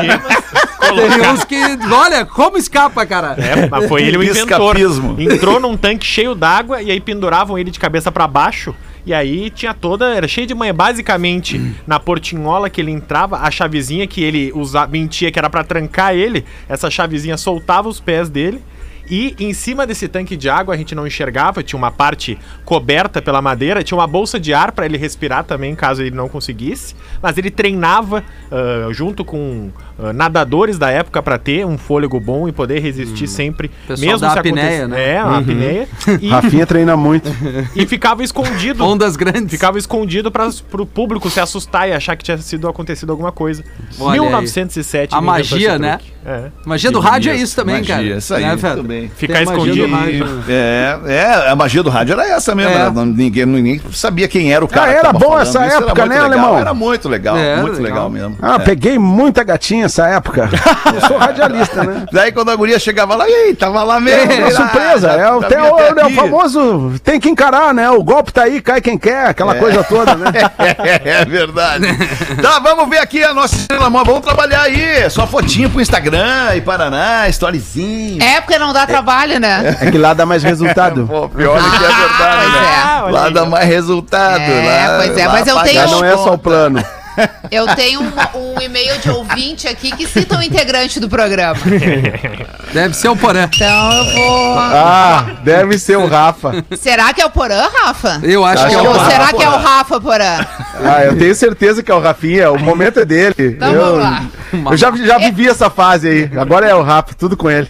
algemas, 0.80 1.16
Tem 1.16 1.28
uns 1.32 1.44
que. 1.44 1.56
Olha, 1.92 2.24
como 2.24 2.56
escapa, 2.58 3.04
cara. 3.04 3.36
É, 3.40 3.68
mas 3.68 3.88
foi 3.88 4.04
ele 4.04 4.18
o 4.20 4.24
inventor. 4.24 4.76
Escapismo. 4.78 5.16
Entrou 5.20 5.60
num 5.60 5.76
tanque 5.76 6.06
cheio 6.06 6.36
d'água 6.36 6.84
e 6.84 6.92
aí 6.92 7.02
penduravam 7.02 7.58
ele 7.58 7.72
de 7.72 7.80
cabeça 7.80 8.12
pra 8.12 8.28
baixo. 8.28 8.76
E 9.08 9.12
aí 9.14 9.50
tinha 9.50 9.74
toda, 9.74 10.14
era 10.14 10.28
cheio 10.28 10.46
de 10.46 10.54
manha. 10.54 10.72
Basicamente, 10.74 11.60
na 11.88 12.00
portinhola 12.00 12.70
que 12.70 12.80
ele 12.80 12.92
entrava, 12.92 13.38
a 13.40 13.50
chavezinha 13.50 14.06
que 14.06 14.24
ele 14.24 14.52
usava, 14.54 14.92
mentia 14.92 15.32
que 15.32 15.40
era 15.40 15.50
pra 15.50 15.64
trancar 15.64 16.14
ele, 16.14 16.46
essa 16.70 16.92
chavezinha 16.92 17.38
soltava 17.38 17.90
os 17.90 18.00
pés 18.00 18.30
dele. 18.30 18.62
E 19.10 19.36
em 19.40 19.54
cima 19.54 19.86
desse 19.86 20.08
tanque 20.08 20.36
de 20.36 20.50
água 20.50 20.74
a 20.74 20.78
gente 20.78 20.96
não 20.96 21.06
enxergava, 21.06 21.62
tinha 21.62 21.78
uma 21.78 21.92
parte 21.92 22.38
coberta 22.64 23.22
pela 23.22 23.42
madeira, 23.42 23.84
tinha 23.84 23.98
uma 23.98 24.08
bolsa 24.08 24.40
de 24.40 24.54
ar 24.54 24.72
pra 24.72 24.86
ele 24.86 24.98
respirar 24.98 25.44
também, 25.44 25.76
caso 25.76 26.02
ele 26.02 26.16
não 26.16 26.28
conseguisse. 26.28 26.96
Mas 27.22 27.38
ele 27.38 27.52
treinava 27.52 28.24
ah, 28.52 28.88
junto 28.92 29.24
com 29.24 29.72
ah, 30.00 30.14
nadadores 30.14 30.78
da 30.78 30.90
época 30.90 31.22
pra 31.22 31.38
ter 31.38 31.66
um 31.66 31.78
fôlego 31.78 32.20
bom 32.20 32.48
e 32.48 32.52
poder 32.52 32.80
resistir 32.80 33.28
sempre, 33.28 33.70
Pessoal 33.88 34.18
da 34.20 34.34
apneia, 34.34 34.88
né? 34.88 35.12
É, 35.14 35.18
a 35.18 35.38
apneia. 35.38 35.88
E, 36.22 36.28
Rafinha 36.30 36.66
treina 36.66 36.96
muito. 36.98 37.30
e 37.76 37.86
ficava 37.86 38.24
escondido. 38.24 38.84
Ondas 38.86 39.16
grandes. 39.16 39.50
Ficava 39.52 39.78
escondido 39.78 40.32
para 40.32 40.50
o 40.74 40.86
público 40.86 41.30
se 41.30 41.40
assustar 41.40 41.88
e 41.90 41.94
achar 41.94 42.16
que 42.16 42.24
tinha 42.24 42.38
sido 42.38 42.68
acontecido 42.68 43.10
alguma 43.12 43.32
coisa. 43.32 43.64
Olha 44.00 44.14
aí. 44.22 44.28
1907. 44.28 45.14
A 45.14 45.18
ele 45.18 45.28
inventou 45.28 45.52
magia, 45.52 45.80
né? 45.80 46.00
É. 46.28 46.46
Magia 46.66 46.90
do 46.92 47.00
rádio 47.00 47.32
é 47.32 47.36
isso 47.36 47.56
também, 47.56 47.76
Magia, 47.78 47.96
cara. 47.96 48.08
isso 48.18 48.34
aí, 48.34 48.42
Né, 48.44 48.50
tudo 48.56 48.62
Feta? 48.62 48.84
bem. 48.84 49.12
Ficar 49.16 49.38
a 49.40 49.44
escondido. 49.44 49.88
rádio, 49.88 50.26
né? 50.26 50.44
É, 50.50 51.00
é, 51.06 51.50
a 51.52 51.56
magia 51.56 51.84
do 51.84 51.90
rádio 51.92 52.14
era 52.14 52.28
essa 52.28 52.56
mesmo. 52.56 52.72
É. 52.72 52.76
era- 52.76 52.90
não- 52.92 53.06
ninguém, 53.06 53.46
ninguém 53.46 53.80
sabia 53.92 54.28
quem 54.28 54.52
era 54.52 54.66
o 54.66 54.68
cara. 54.68 54.86
Ah, 54.90 54.94
que 54.94 55.00
era 55.00 55.06
tava 55.08 55.20
bom 55.20 55.26
falando. 55.28 55.42
essa 55.44 55.68
Isso 55.68 55.78
época, 55.84 56.06
né, 56.08 56.16
legal, 56.16 56.26
alemão? 56.26 56.58
Era 56.58 56.74
muito 56.74 57.08
legal, 57.08 57.38
É, 57.38 57.62
muito 57.62 57.80
legal, 57.80 58.10
legal. 58.10 58.10
mesmo. 58.10 58.38
Ah, 58.42 58.56
É. 58.56 58.60
peguei 58.60 58.98
muita 58.98 59.44
gatinha 59.44 59.85
essa 59.86 60.08
época. 60.08 60.50
Eu 60.94 61.02
sou 61.08 61.18
radialista, 61.18 61.84
né? 61.84 62.06
Daí 62.12 62.32
quando 62.32 62.52
a 62.52 62.56
guria 62.56 62.78
chegava 62.80 63.16
lá, 63.16 63.30
ei, 63.30 63.54
tava 63.56 63.84
lá 63.84 64.00
mesmo. 64.00 64.32
É, 64.32 64.48
Ah, 64.48 64.52
surpresa, 64.52 65.12
é 65.12 65.32
o, 65.32 65.40
vinha 65.40 65.64
o, 65.64 65.76
até 65.90 66.02
é 66.02 66.06
o 66.06 66.10
famoso 66.12 66.94
tem 67.04 67.20
que 67.20 67.30
encarar, 67.30 67.74
né? 67.74 67.90
O 67.92 68.04
golpe 68.04 68.32
tá 68.34 68.44
aí, 68.44 68.62
cai 68.62 68.82
quem 68.82 68.98
quer, 68.98 69.28
aquela 69.28 69.56
coisa 69.56 69.84
toda, 69.84 70.16
né? 70.16 70.26
É, 70.86 71.22
é 71.22 71.26
verdade. 71.26 71.86
tá, 72.42 72.60
vamos 72.60 72.90
ver 72.90 73.00
aqui 73.00 73.24
a 73.24 73.34
nossa 73.34 73.56
estrela 73.56 73.90
mó. 73.90 74.04
Vamos 74.04 74.22
trabalhar 74.22 74.62
aí. 74.62 75.10
Só 75.10 75.26
fotinho 75.28 75.70
pro 75.70 75.82
Instagram 75.82 76.56
e 76.56 76.62
Paraná, 76.62 77.28
storyzinho. 77.30 78.22
É 78.24 78.42
porque 78.42 78.58
não 78.58 78.74
dá 78.74 78.86
trabalho, 78.86 79.40
né? 79.40 79.78
É 79.82 79.92
que 79.92 79.98
lá 79.98 80.14
dá 80.14 80.26
mais 80.26 80.44
resultado. 80.44 81.06
Pô, 81.10 81.30
pior 81.30 81.58
é 81.58 81.78
que 81.78 81.84
é 81.84 81.88
verdade, 81.88 82.42
Pois 82.42 82.54
né? 82.54 83.08
é. 83.08 83.12
Lá 83.12 83.30
dá 83.30 83.46
mais 83.46 83.68
resultado. 83.68 84.42
É, 84.42 84.88
lá- 84.88 84.98
pois 84.98 85.18
é, 85.18 85.28
lá 85.28 85.34
mas 85.34 85.48
eu 85.48 85.60
tenho- 85.62 85.74
Já 85.76 85.84
as 85.86 85.92
não 85.92 86.04
é 86.06 86.18
só 86.18 86.34
o 86.34 86.38
plano. 86.38 86.84
Eu 87.52 87.68
tenho 87.76 88.02
um, 88.02 88.12
um 88.56 88.62
e-mail 88.62 88.98
de 89.00 89.10
ouvinte 89.10 89.68
aqui 89.68 89.92
que 89.96 90.08
cita 90.08 90.38
um 90.38 90.42
integrante 90.42 91.00
do 91.00 91.08
programa. 91.10 91.60
Deve 92.74 92.94
ser 92.96 93.10
o 93.10 93.16
Porã. 93.16 93.50
Então 93.54 93.92
eu 93.94 94.06
vou. 94.14 94.60
Ah, 94.60 95.26
deve 95.44 95.78
ser 95.78 95.98
o 95.98 96.08
Rafa. 96.08 96.64
Será 96.78 97.14
que 97.14 97.22
é 97.22 97.26
o 97.26 97.30
Porã, 97.30 97.68
Rafa? 97.74 98.20
Eu 98.24 98.44
acho 98.44 98.68
que 98.68 98.74
é 98.74 98.78
Acho 98.78 98.86
o 98.86 98.90
Ou 98.90 98.96
Porã. 98.96 99.10
será 99.10 99.34
que 99.34 99.44
é 99.44 99.50
o 99.50 99.58
Rafa 99.58 100.02
Porã? 100.02 100.46
Ah, 100.84 101.04
eu 101.06 101.18
tenho 101.18 101.36
certeza 101.36 101.82
que 101.82 101.92
é 101.92 101.96
o 101.96 102.00
Rafinha, 102.02 102.52
o 102.52 102.60
momento 102.60 103.00
é 103.00 103.06
dele. 103.06 103.36
Então 103.38 103.72
eu, 103.74 103.82
vamos 103.82 104.00
lá. 104.00 104.24
eu 104.72 104.78
já, 104.78 104.92
já 104.96 105.18
vivi 105.18 105.48
essa 105.48 105.70
fase 105.70 106.08
aí. 106.08 106.32
Agora 106.38 106.68
é 106.68 106.76
o 106.76 106.82
Rafa, 106.82 107.14
tudo 107.14 107.38
com 107.38 107.50
ele. 107.50 107.70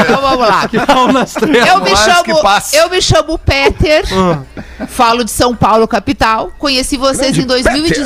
Então 0.00 0.20
vamos 0.20 0.48
lá. 0.48 0.68
Eu 0.72 1.80
me, 1.80 1.96
chamo, 1.96 2.40
eu 2.72 2.90
me 2.90 3.02
chamo 3.02 3.38
Peter, 3.38 4.04
falo 4.88 5.24
de 5.24 5.30
São 5.30 5.54
Paulo, 5.54 5.86
capital. 5.86 6.50
Conheci 6.58 6.96
vocês 6.96 7.32
Grande 7.32 7.42
em 7.42 7.46
2018, 7.46 8.02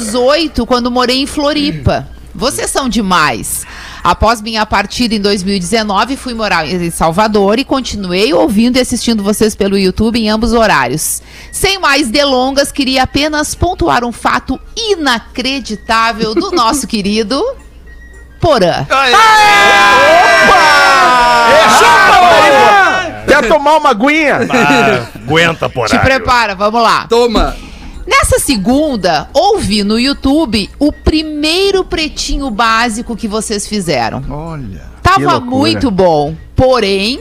quando 0.67 0.91
morei 0.91 1.23
em 1.23 1.27
Floripa. 1.27 2.09
Vocês 2.35 2.71
são 2.71 2.89
demais. 2.89 3.65
Após 4.05 4.43
minha 4.43 4.65
partida 4.67 5.15
em 5.15 5.21
2019, 5.21 6.17
fui 6.17 6.35
morar 6.35 6.67
em 6.67 6.91
Salvador 6.91 7.59
e 7.59 7.65
continuei 7.65 8.33
ouvindo 8.35 8.77
e 8.77 8.81
assistindo 8.81 9.23
vocês 9.23 9.57
pelo 9.57 9.77
YouTube 9.77 10.21
em 10.21 10.29
ambos 10.29 10.53
horários. 10.53 11.23
Sem 11.51 11.79
mais 11.79 12.09
delongas, 12.09 12.71
queria 12.71 13.05
apenas 13.05 13.55
pontuar 13.55 14.05
um 14.05 14.13
fato 14.13 14.61
inacreditável 14.77 16.35
do 16.35 16.51
nosso 16.55 16.87
querido 16.87 17.43
Porã. 18.41 18.87
Quer 23.27 23.49
tomar 23.49 23.77
uma 23.79 23.91
aguinha? 23.91 24.41
Ah, 24.51 25.07
aguenta, 25.17 25.69
porra. 25.69 25.89
Te 25.89 25.99
prepara, 25.99 26.55
vamos 26.55 26.83
lá. 26.83 27.07
Toma. 27.09 27.57
Nessa 28.07 28.39
segunda, 28.39 29.29
ouvi 29.35 29.83
no 29.83 29.99
YouTube 29.99 30.71
o 30.79 30.93
primeiro 30.93 31.85
pretinho 31.85 32.51
básico 32.51 33.17
que 33.17 33.27
vocês 33.27 33.67
fizeram. 33.67 34.25
Olha. 34.31 34.97
Tava 35.03 35.41
muito 35.41 35.91
bom, 35.91 36.37
porém, 36.55 37.21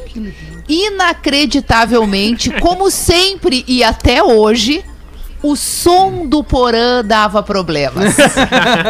inacreditavelmente, 0.70 2.50
como 2.62 2.92
sempre 2.92 3.64
e 3.68 3.84
até 3.84 4.24
hoje, 4.24 4.84
o 5.42 5.56
som 5.56 6.26
do 6.26 6.44
Porã 6.44 7.04
dava 7.04 7.44
problemas. 7.44 8.16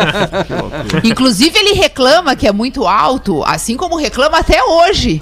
Inclusive, 1.04 1.58
ele 1.58 1.74
reclama 1.74 2.36
que 2.36 2.48
é 2.48 2.52
muito 2.52 2.88
alto, 2.88 3.44
assim 3.44 3.76
como 3.76 3.98
reclama 3.98 4.40
até 4.40 4.64
hoje. 4.64 5.22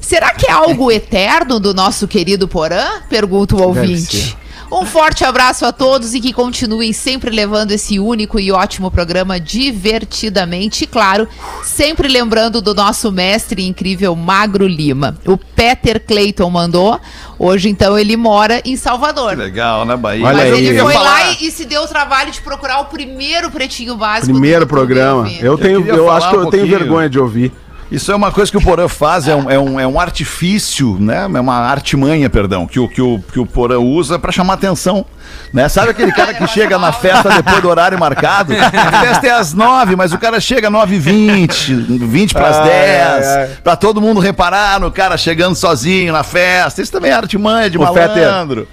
Será 0.00 0.32
que 0.32 0.50
é 0.50 0.52
algo 0.52 0.90
eterno 0.90 1.60
do 1.60 1.74
nosso 1.74 2.08
querido 2.08 2.48
Porã? 2.48 3.02
Pergunta 3.08 3.54
o 3.54 3.62
ouvinte. 3.62 4.36
Um 4.70 4.84
forte 4.84 5.24
abraço 5.24 5.64
a 5.64 5.72
todos 5.72 6.14
e 6.14 6.20
que 6.20 6.32
continuem 6.32 6.92
sempre 6.92 7.30
levando 7.30 7.72
esse 7.72 7.98
único 7.98 8.38
e 8.38 8.52
ótimo 8.52 8.90
programa 8.90 9.40
divertidamente. 9.40 10.84
E 10.84 10.86
claro, 10.86 11.26
sempre 11.64 12.06
lembrando 12.06 12.60
do 12.60 12.74
nosso 12.74 13.10
mestre 13.10 13.66
incrível 13.66 14.14
Magro 14.14 14.66
Lima. 14.66 15.16
O 15.26 15.38
Peter 15.38 15.98
Clayton 16.04 16.50
mandou. 16.50 17.00
Hoje, 17.38 17.68
então, 17.68 17.98
ele 17.98 18.16
mora 18.16 18.60
em 18.64 18.76
Salvador. 18.76 19.36
Legal, 19.36 19.84
né, 19.86 19.96
Bahia? 19.96 20.26
Olha 20.26 20.36
Mas 20.36 20.52
aí. 20.52 20.66
ele 20.66 20.78
Eu 20.78 20.84
foi 20.84 20.94
lá 20.94 21.30
e, 21.30 21.46
e 21.46 21.50
se 21.50 21.64
deu 21.64 21.82
o 21.82 21.88
trabalho 21.88 22.30
de 22.30 22.40
procurar 22.42 22.80
o 22.80 22.86
primeiro 22.86 23.50
pretinho 23.50 23.96
básico. 23.96 24.32
Primeiro 24.32 24.66
programa. 24.66 25.30
Eu 25.40 25.56
tenho, 25.56 25.86
eu 25.86 26.04
falar 26.04 26.16
acho 26.16 26.30
que 26.30 26.36
um 26.36 26.40
eu 26.42 26.50
tenho 26.50 26.66
vergonha 26.66 27.08
de 27.08 27.18
ouvir. 27.18 27.52
Isso 27.90 28.12
é 28.12 28.14
uma 28.14 28.30
coisa 28.30 28.50
que 28.50 28.56
o 28.58 28.60
Porã 28.60 28.86
faz, 28.86 29.26
é 29.26 29.34
um, 29.34 29.50
é 29.50 29.58
um, 29.58 29.80
é 29.80 29.86
um 29.86 29.98
artifício, 29.98 30.98
né? 31.00 31.22
É 31.22 31.40
uma 31.40 31.58
artimanha, 31.58 32.28
perdão, 32.28 32.66
que 32.66 32.78
o, 32.78 32.86
que 32.86 33.00
o, 33.00 33.18
que 33.32 33.40
o 33.40 33.46
Porã 33.46 33.78
usa 33.78 34.18
pra 34.18 34.30
chamar 34.30 34.54
atenção. 34.54 35.06
Né? 35.52 35.68
Sabe 35.68 35.90
aquele 35.90 36.12
cara 36.12 36.34
que 36.34 36.46
chega 36.46 36.78
na 36.78 36.92
festa 36.92 37.30
depois 37.30 37.62
do 37.62 37.68
horário 37.68 37.98
marcado? 37.98 38.52
A 38.54 39.00
festa 39.00 39.26
é 39.26 39.30
às 39.30 39.54
nove, 39.54 39.96
mas 39.96 40.12
o 40.12 40.18
cara 40.18 40.40
chega 40.40 40.68
às 40.68 40.72
nove 40.72 40.96
e 40.96 40.98
vinte, 40.98 41.74
vinte 41.74 42.34
para 42.34 42.48
as 42.48 42.58
dez, 42.64 43.58
pra 43.62 43.76
todo 43.76 44.00
mundo 44.00 44.20
reparar 44.20 44.80
no 44.80 44.90
cara 44.90 45.16
chegando 45.16 45.54
sozinho 45.54 46.12
na 46.12 46.22
festa. 46.22 46.82
Isso 46.82 46.92
também 46.92 47.10
é 47.10 47.14
artimanha 47.14 47.70
de 47.70 47.78
Fetter, 47.78 48.26
malandro. 48.26 48.68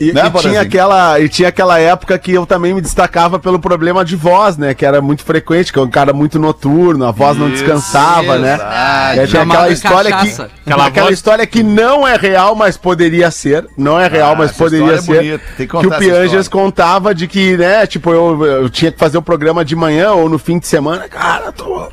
E, 0.00 0.12
Né, 0.12 0.22
e 0.32 0.38
tinha 0.40 0.60
aquela, 0.60 1.18
e 1.18 1.28
tinha 1.28 1.48
aquela 1.48 1.78
época 1.78 2.16
que 2.18 2.32
eu 2.32 2.46
também 2.46 2.72
me 2.72 2.80
destacava 2.80 3.38
pelo 3.38 3.58
problema 3.58 4.04
de 4.04 4.14
voz, 4.14 4.56
né? 4.56 4.72
Que 4.72 4.86
era 4.86 5.00
muito 5.02 5.24
frequente, 5.24 5.72
que 5.72 5.78
é 5.78 5.82
um 5.82 5.90
cara 5.90 6.12
muito 6.12 6.38
noturno, 6.38 7.04
a 7.04 7.10
voz 7.10 7.36
não 7.36 7.50
descansava, 7.50 8.38
né? 8.38 8.56
E 8.58 8.62
aí 8.62 9.16
tem 9.18 9.26
Chamada 9.26 9.60
aquela 9.60 9.72
história 9.72 10.10
cachaça. 10.10 10.44
que. 10.64 10.70
Aquela 10.70 10.86
Aquela, 10.86 11.06
voz- 11.06 11.18
história 11.18 11.46
que 11.46 11.62
não 11.62 12.06
é 12.06 12.16
real, 12.16 12.54
mas 12.54 12.76
poderia 12.76 13.30
ser. 13.30 13.66
Não 13.76 13.98
é 13.98 14.06
real, 14.06 14.32
Ah, 14.32 14.36
mas 14.36 14.52
poderia 14.52 14.92
é 14.94 15.00
ser. 15.00 15.40
que 15.56 15.66
que 15.66 15.76
o 15.86 15.90
Pianges 15.98 16.46
contava 16.48 17.14
de 17.14 17.26
que, 17.26 17.56
né, 17.56 17.86
tipo, 17.86 18.12
eu, 18.12 18.44
eu 18.44 18.70
tinha 18.70 18.92
que 18.92 18.98
fazer 18.98 19.18
o 19.18 19.22
programa 19.22 19.64
de 19.64 19.74
manhã 19.74 20.12
ou 20.12 20.28
no 20.28 20.38
fim 20.38 20.58
de 20.58 20.66
semana. 20.68 21.08
Cara, 21.08 21.50
tô. 21.50 21.88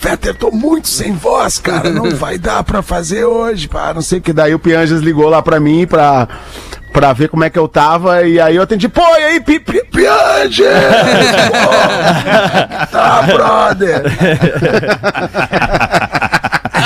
Fetter, 0.00 0.34
tô 0.34 0.50
muito 0.50 0.88
sem 0.88 1.12
voz, 1.12 1.58
cara. 1.58 1.90
Não 1.90 2.10
vai 2.16 2.38
dar 2.38 2.64
pra 2.64 2.80
fazer 2.80 3.24
hoje, 3.26 3.68
pá. 3.68 3.92
Não 3.92 4.00
sei 4.00 4.18
o 4.18 4.22
que. 4.22 4.32
Daí 4.32 4.54
o 4.54 4.58
Pianges 4.58 5.00
ligou 5.02 5.28
lá 5.28 5.42
pra 5.42 5.60
mim 5.60 5.86
pra, 5.86 6.26
pra 6.90 7.12
ver 7.12 7.28
como 7.28 7.44
é 7.44 7.50
que 7.50 7.58
eu 7.58 7.68
tava. 7.68 8.22
E 8.22 8.40
aí 8.40 8.56
eu 8.56 8.62
atendi, 8.62 8.88
pô, 8.88 9.02
e 9.02 9.24
aí, 9.24 9.40
Pi- 9.40 9.60
Pi-? 9.60 9.80
Pô, 11.60 12.86
tá, 12.90 13.22
brother. 13.22 14.02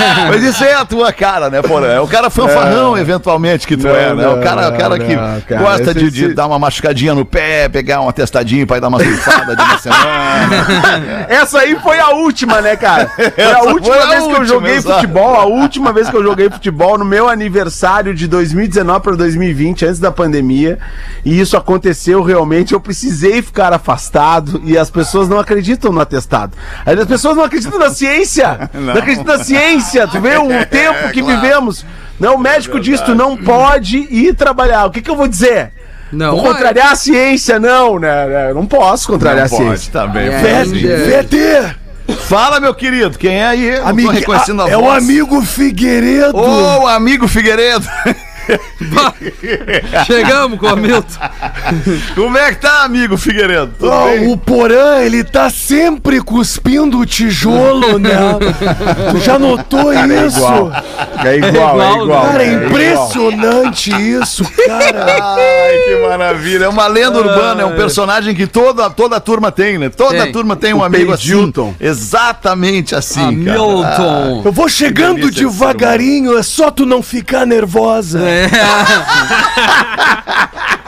Mas 0.29 0.43
isso 0.43 0.65
é 0.65 0.75
a 0.75 0.85
tua 0.85 1.13
cara, 1.13 1.51
né, 1.51 1.63
Porã? 1.63 1.87
É 1.89 2.01
o 2.01 2.07
cara 2.07 2.31
fanfarrão, 2.31 2.97
eventualmente, 2.97 3.67
que 3.67 3.77
tu 3.77 3.85
Não, 3.87 3.95
é, 3.95 4.15
né? 4.15 4.29
o 4.29 4.41
cara, 4.41 4.69
o 4.69 4.71
não, 4.71 4.79
cara 4.79 4.99
que 4.99 5.15
não, 5.17 5.41
cara. 5.41 5.61
gosta 5.63 5.83
Esse- 5.91 5.95
de, 5.95 6.11
de 6.11 6.25
esse- 6.27 6.35
dar 6.35 6.47
uma 6.47 6.59
machucadinha 6.59 7.15
no 7.15 7.25
pé, 7.25 7.69
pegar 7.69 8.01
um 8.01 8.09
atestadinho 8.09 8.67
pra 8.67 8.77
ir 8.79 8.81
dar 8.81 8.89
uma 8.89 8.99
surfada 9.03 9.57
de 9.57 9.63
uma 9.63 9.79
semana. 9.79 11.27
Essa 11.29 11.61
aí 11.61 11.77
foi 11.83 11.99
a 11.99 12.11
última, 12.11 12.61
né, 12.61 12.77
cara? 12.77 13.11
Foi 13.35 13.45
a 13.53 13.63
última 13.63 13.95
foi 13.95 14.03
a 14.03 14.07
vez 14.07 14.19
que 14.19 14.25
eu 14.25 14.29
última, 14.29 14.45
joguei 14.47 14.75
exato. 14.75 14.95
futebol, 15.01 15.35
a 15.35 15.45
última 15.45 15.93
vez 15.93 16.09
que 16.09 16.17
eu 16.17 16.23
joguei 16.23 16.51
futebol 16.51 16.99
no 16.99 17.05
meu 17.05 17.29
aniversário 17.29 18.15
de 18.15 18.27
2019 18.27 19.01
para 19.01 19.17
2020, 19.17 19.85
antes 19.87 19.99
da 19.99 20.11
pandemia. 20.11 20.79
E 21.25 21.39
isso 21.41 21.57
aconteceu 21.57 22.23
realmente. 22.23 22.73
Eu 22.75 22.81
precisei 22.81 23.43
ficar 23.43 23.73
afastado 23.73 24.61
e 24.65 24.77
as 24.79 24.91
pessoas 24.91 25.29
não 25.29 25.39
acreditam 25.39 25.93
no 25.93 26.01
atestado. 26.01 26.53
As 26.85 27.05
pessoas 27.07 27.37
não 27.37 27.45
acreditam 27.45 27.79
na 27.79 27.91
ciência. 27.91 28.71
Não, 28.73 28.93
acreditam 28.95 29.37
na 29.37 29.43
ciência. 29.45 29.94
Tu 30.11 30.21
vê 30.21 30.37
o 30.37 30.49
tempo 30.67 31.11
que 31.13 31.23
vivemos. 31.23 31.85
Não, 32.19 32.37
o 32.37 32.39
médico 32.39 32.79
diz 32.79 33.01
tu 33.01 33.15
não 33.15 33.37
pode 33.37 33.97
ir 34.11 34.35
trabalhar. 34.35 34.87
O 34.87 34.91
que, 34.91 35.01
que 35.01 35.11
eu 35.11 35.17
vou 35.17 35.27
dizer? 35.29 35.73
Não, 36.13 36.37
Vou 36.37 36.45
contrariar 36.45 36.93
a 36.93 36.97
ciência, 36.97 37.59
não, 37.59 37.99
né? 37.99 38.51
Eu 38.51 38.55
Não 38.55 38.67
posso 38.67 39.09
contrariar 39.09 39.49
Não 39.49 39.57
a 39.57 39.59
pode 39.59 39.79
ciência. 39.81 39.93
também. 39.93 40.29
É, 40.29 40.39
Fede, 40.39 40.93
é. 40.93 40.99
Fede! 40.99 41.77
Fala, 42.29 42.61
meu 42.61 42.75
querido, 42.75 43.19
quem 43.19 43.35
é 43.37 43.47
aí? 43.47 43.73
Tô 44.03 44.11
reconhecendo 44.11 44.63
a 44.63 44.71
é 44.71 44.77
o 44.77 44.91
amigo 44.91 45.41
Figueiredo. 45.43 46.37
Ô, 46.37 46.87
amigo 46.87 47.27
Figueiredo! 47.27 47.87
Chegamos 50.07 50.59
com 50.59 50.67
o 50.67 50.69
Hamilton. 50.71 51.19
Como 52.15 52.37
é 52.37 52.53
que 52.53 52.61
tá, 52.61 52.85
amigo 52.85 53.17
Figueiredo? 53.17 53.75
Bem? 53.81 54.33
o 54.33 54.37
Porã, 54.37 54.99
ele 55.01 55.25
tá 55.25 55.51
sempre 55.51 56.21
cuspindo 56.21 56.99
o 56.99 57.07
tijolo, 57.07 57.99
né? 58.01 58.11
tu 59.11 59.21
já 59.21 59.39
notou 59.39 59.93
isso? 59.93 60.45
É 61.25 61.37
igual, 61.37 61.81
é 61.81 61.93
igual, 61.93 62.03
igual. 62.03 62.27
Cara, 62.27 62.45
é 62.45 62.53
igual. 62.53 62.67
impressionante 62.67 63.91
isso, 63.91 64.45
cara. 64.67 65.35
Ai, 65.37 65.79
que 65.85 66.09
maravilha. 66.09 66.65
É 66.65 66.69
uma 66.69 66.87
lenda 66.87 67.19
urbana, 67.19 67.63
é 67.63 67.65
um 67.65 67.77
personagem 67.77 68.35
que 68.35 68.47
toda, 68.47 68.89
toda 68.91 69.17
a 69.17 69.21
turma 69.21 69.51
tem, 69.51 69.79
né? 69.79 69.89
Toda 69.89 70.11
Tem. 70.11 70.21
a 70.21 70.33
turma 70.33 70.57
tem 70.57 70.75
um 70.75 70.79
O 70.79 70.85
amigo 70.85 71.13
assim. 71.13 71.53
Exatamente 71.81 72.95
assim, 72.95 73.45
cara. 73.45 73.59
Hamilton. 73.59 74.43
Eu 74.45 74.53
vou 74.53 74.69
chegando 74.69 75.17
delícia 75.17 75.33
de 75.33 75.41
devagarinho, 75.45 76.37
é 76.37 76.43
só 76.43 76.71
tu 76.71 76.85
não 76.87 77.03
ficar 77.03 77.47
nervosa. 77.47 78.21
É. 78.21 78.34
É. 78.35 78.49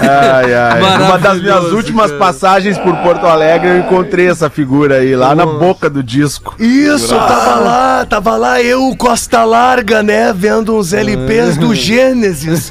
Ai, 0.00 0.54
ai. 0.54 0.82
Uma 1.02 1.18
das 1.18 1.40
minhas 1.40 1.64
últimas 1.72 2.10
cara. 2.10 2.18
passagens 2.18 2.78
por 2.78 2.96
Porto 2.98 3.26
Alegre, 3.26 3.68
eu 3.70 3.78
encontrei 3.78 4.28
essa 4.28 4.50
figura 4.50 4.96
aí, 4.96 5.14
lá 5.14 5.34
na 5.34 5.46
boca 5.46 5.88
do 5.88 6.02
disco. 6.02 6.54
Isso, 6.58 7.14
tava 7.14 7.54
lá, 7.60 8.06
tava 8.08 8.36
lá 8.36 8.60
eu, 8.60 8.94
Costa 8.96 9.44
Larga, 9.44 10.02
né, 10.02 10.32
vendo 10.34 10.76
uns 10.76 10.92
LPs 10.92 11.56
do 11.56 11.74
Gênesis. 11.74 12.70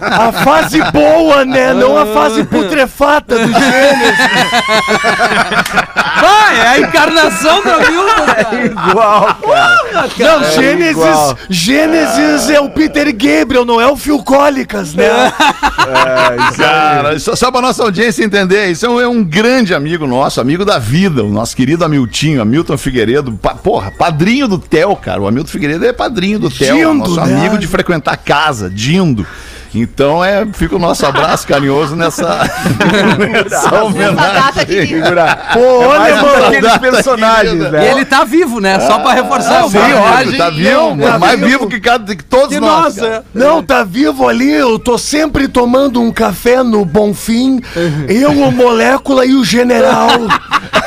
a 0.00 0.32
fase 0.32 0.80
boa, 0.92 1.44
né, 1.44 1.72
não 1.72 1.96
a 1.96 2.06
fase 2.06 2.44
putrefata 2.44 3.38
do 3.38 3.52
Gênesis. 3.52 4.28
Vai, 6.20 6.58
é 6.58 6.68
a 6.68 6.80
encarnação 6.80 7.62
do 7.62 7.70
Hamilton, 7.70 8.26
cara. 8.26 8.64
Igual, 8.64 9.26
cara. 9.34 10.08
Não, 10.18 10.44
Gênesis, 10.52 10.92
igual. 10.92 11.38
Gênesis 11.50 12.50
é 12.50 12.60
o 12.60 12.70
Peter 12.70 13.12
Gabriel, 13.12 13.64
não 13.64 13.80
é 13.80 13.86
o 13.86 13.96
Phil 13.96 14.22
Cólicas, 14.22 14.94
né? 14.94 15.32
Cara, 16.56 17.18
só, 17.18 17.34
só 17.36 17.50
pra 17.50 17.60
nossa 17.60 17.82
audiência 17.82 18.24
entender, 18.24 18.70
isso 18.70 18.86
é 18.86 18.88
um, 18.88 19.00
é 19.00 19.08
um 19.08 19.22
grande 19.22 19.74
amigo 19.74 20.06
nosso, 20.06 20.40
amigo 20.40 20.64
da 20.64 20.78
vida, 20.78 21.22
o 21.24 21.30
nosso 21.30 21.56
querido 21.56 21.84
Hamiltinho, 21.84 22.40
Hamilton 22.42 22.76
Figueiredo. 22.78 23.32
Pa- 23.32 23.54
porra, 23.54 23.90
padrinho 23.90 24.48
do 24.48 24.58
Theo, 24.58 24.94
cara. 24.96 25.20
O 25.20 25.26
Hamilton 25.28 25.50
Figueiredo 25.50 25.84
é 25.86 25.92
padrinho 25.92 26.38
do 26.38 26.50
Theo, 26.50 26.94
nosso 26.94 27.20
né? 27.20 27.36
amigo 27.38 27.58
de 27.58 27.66
frequentar 27.66 28.16
casa, 28.16 28.70
Dindo. 28.70 29.26
Então 29.74 30.24
é, 30.24 30.46
fica 30.52 30.76
o 30.76 30.78
nosso 30.78 31.04
abraço 31.04 31.46
carinhoso 31.46 31.96
nessa, 31.96 32.38
nessa 33.18 33.56
Essa 33.56 33.84
homenagem. 33.84 35.02
Pô, 35.52 35.58
É 35.82 35.86
olha, 35.86 35.98
mais 35.98 36.22
um 36.22 36.26
mano. 36.68 36.80
personagens, 36.80 37.50
querida. 37.58 37.68
E 37.68 37.70
né? 37.80 37.90
ele 37.90 38.04
tá 38.04 38.24
vivo, 38.24 38.60
né? 38.60 38.78
Só 38.80 38.98
pra 39.00 39.12
reforçar. 39.12 39.64
Sim, 39.68 39.78
uma 39.78 39.84
óbvio, 39.86 39.96
imagem. 39.96 40.38
tá 40.38 40.50
vivo, 40.50 40.96
tá 41.02 41.18
mais 41.18 41.40
vivo. 41.40 41.50
vivo 41.50 41.68
que, 41.68 41.80
cada, 41.80 42.14
que 42.14 42.22
todos 42.24 42.48
Que 42.48 42.60
nós. 42.60 42.96
nossa. 42.96 43.00
cara. 43.00 43.24
Não, 43.34 43.62
tá 43.62 43.82
vivo 43.82 44.28
ali, 44.28 44.52
eu 44.52 44.78
tô 44.78 44.96
sempre 44.96 45.48
tomando 45.48 46.00
um 46.00 46.12
café 46.12 46.62
no 46.62 46.84
Bonfim, 46.84 47.60
eu, 48.08 48.30
o 48.30 48.52
Molécula 48.52 49.26
e 49.26 49.34
o 49.34 49.44
General. 49.44 50.08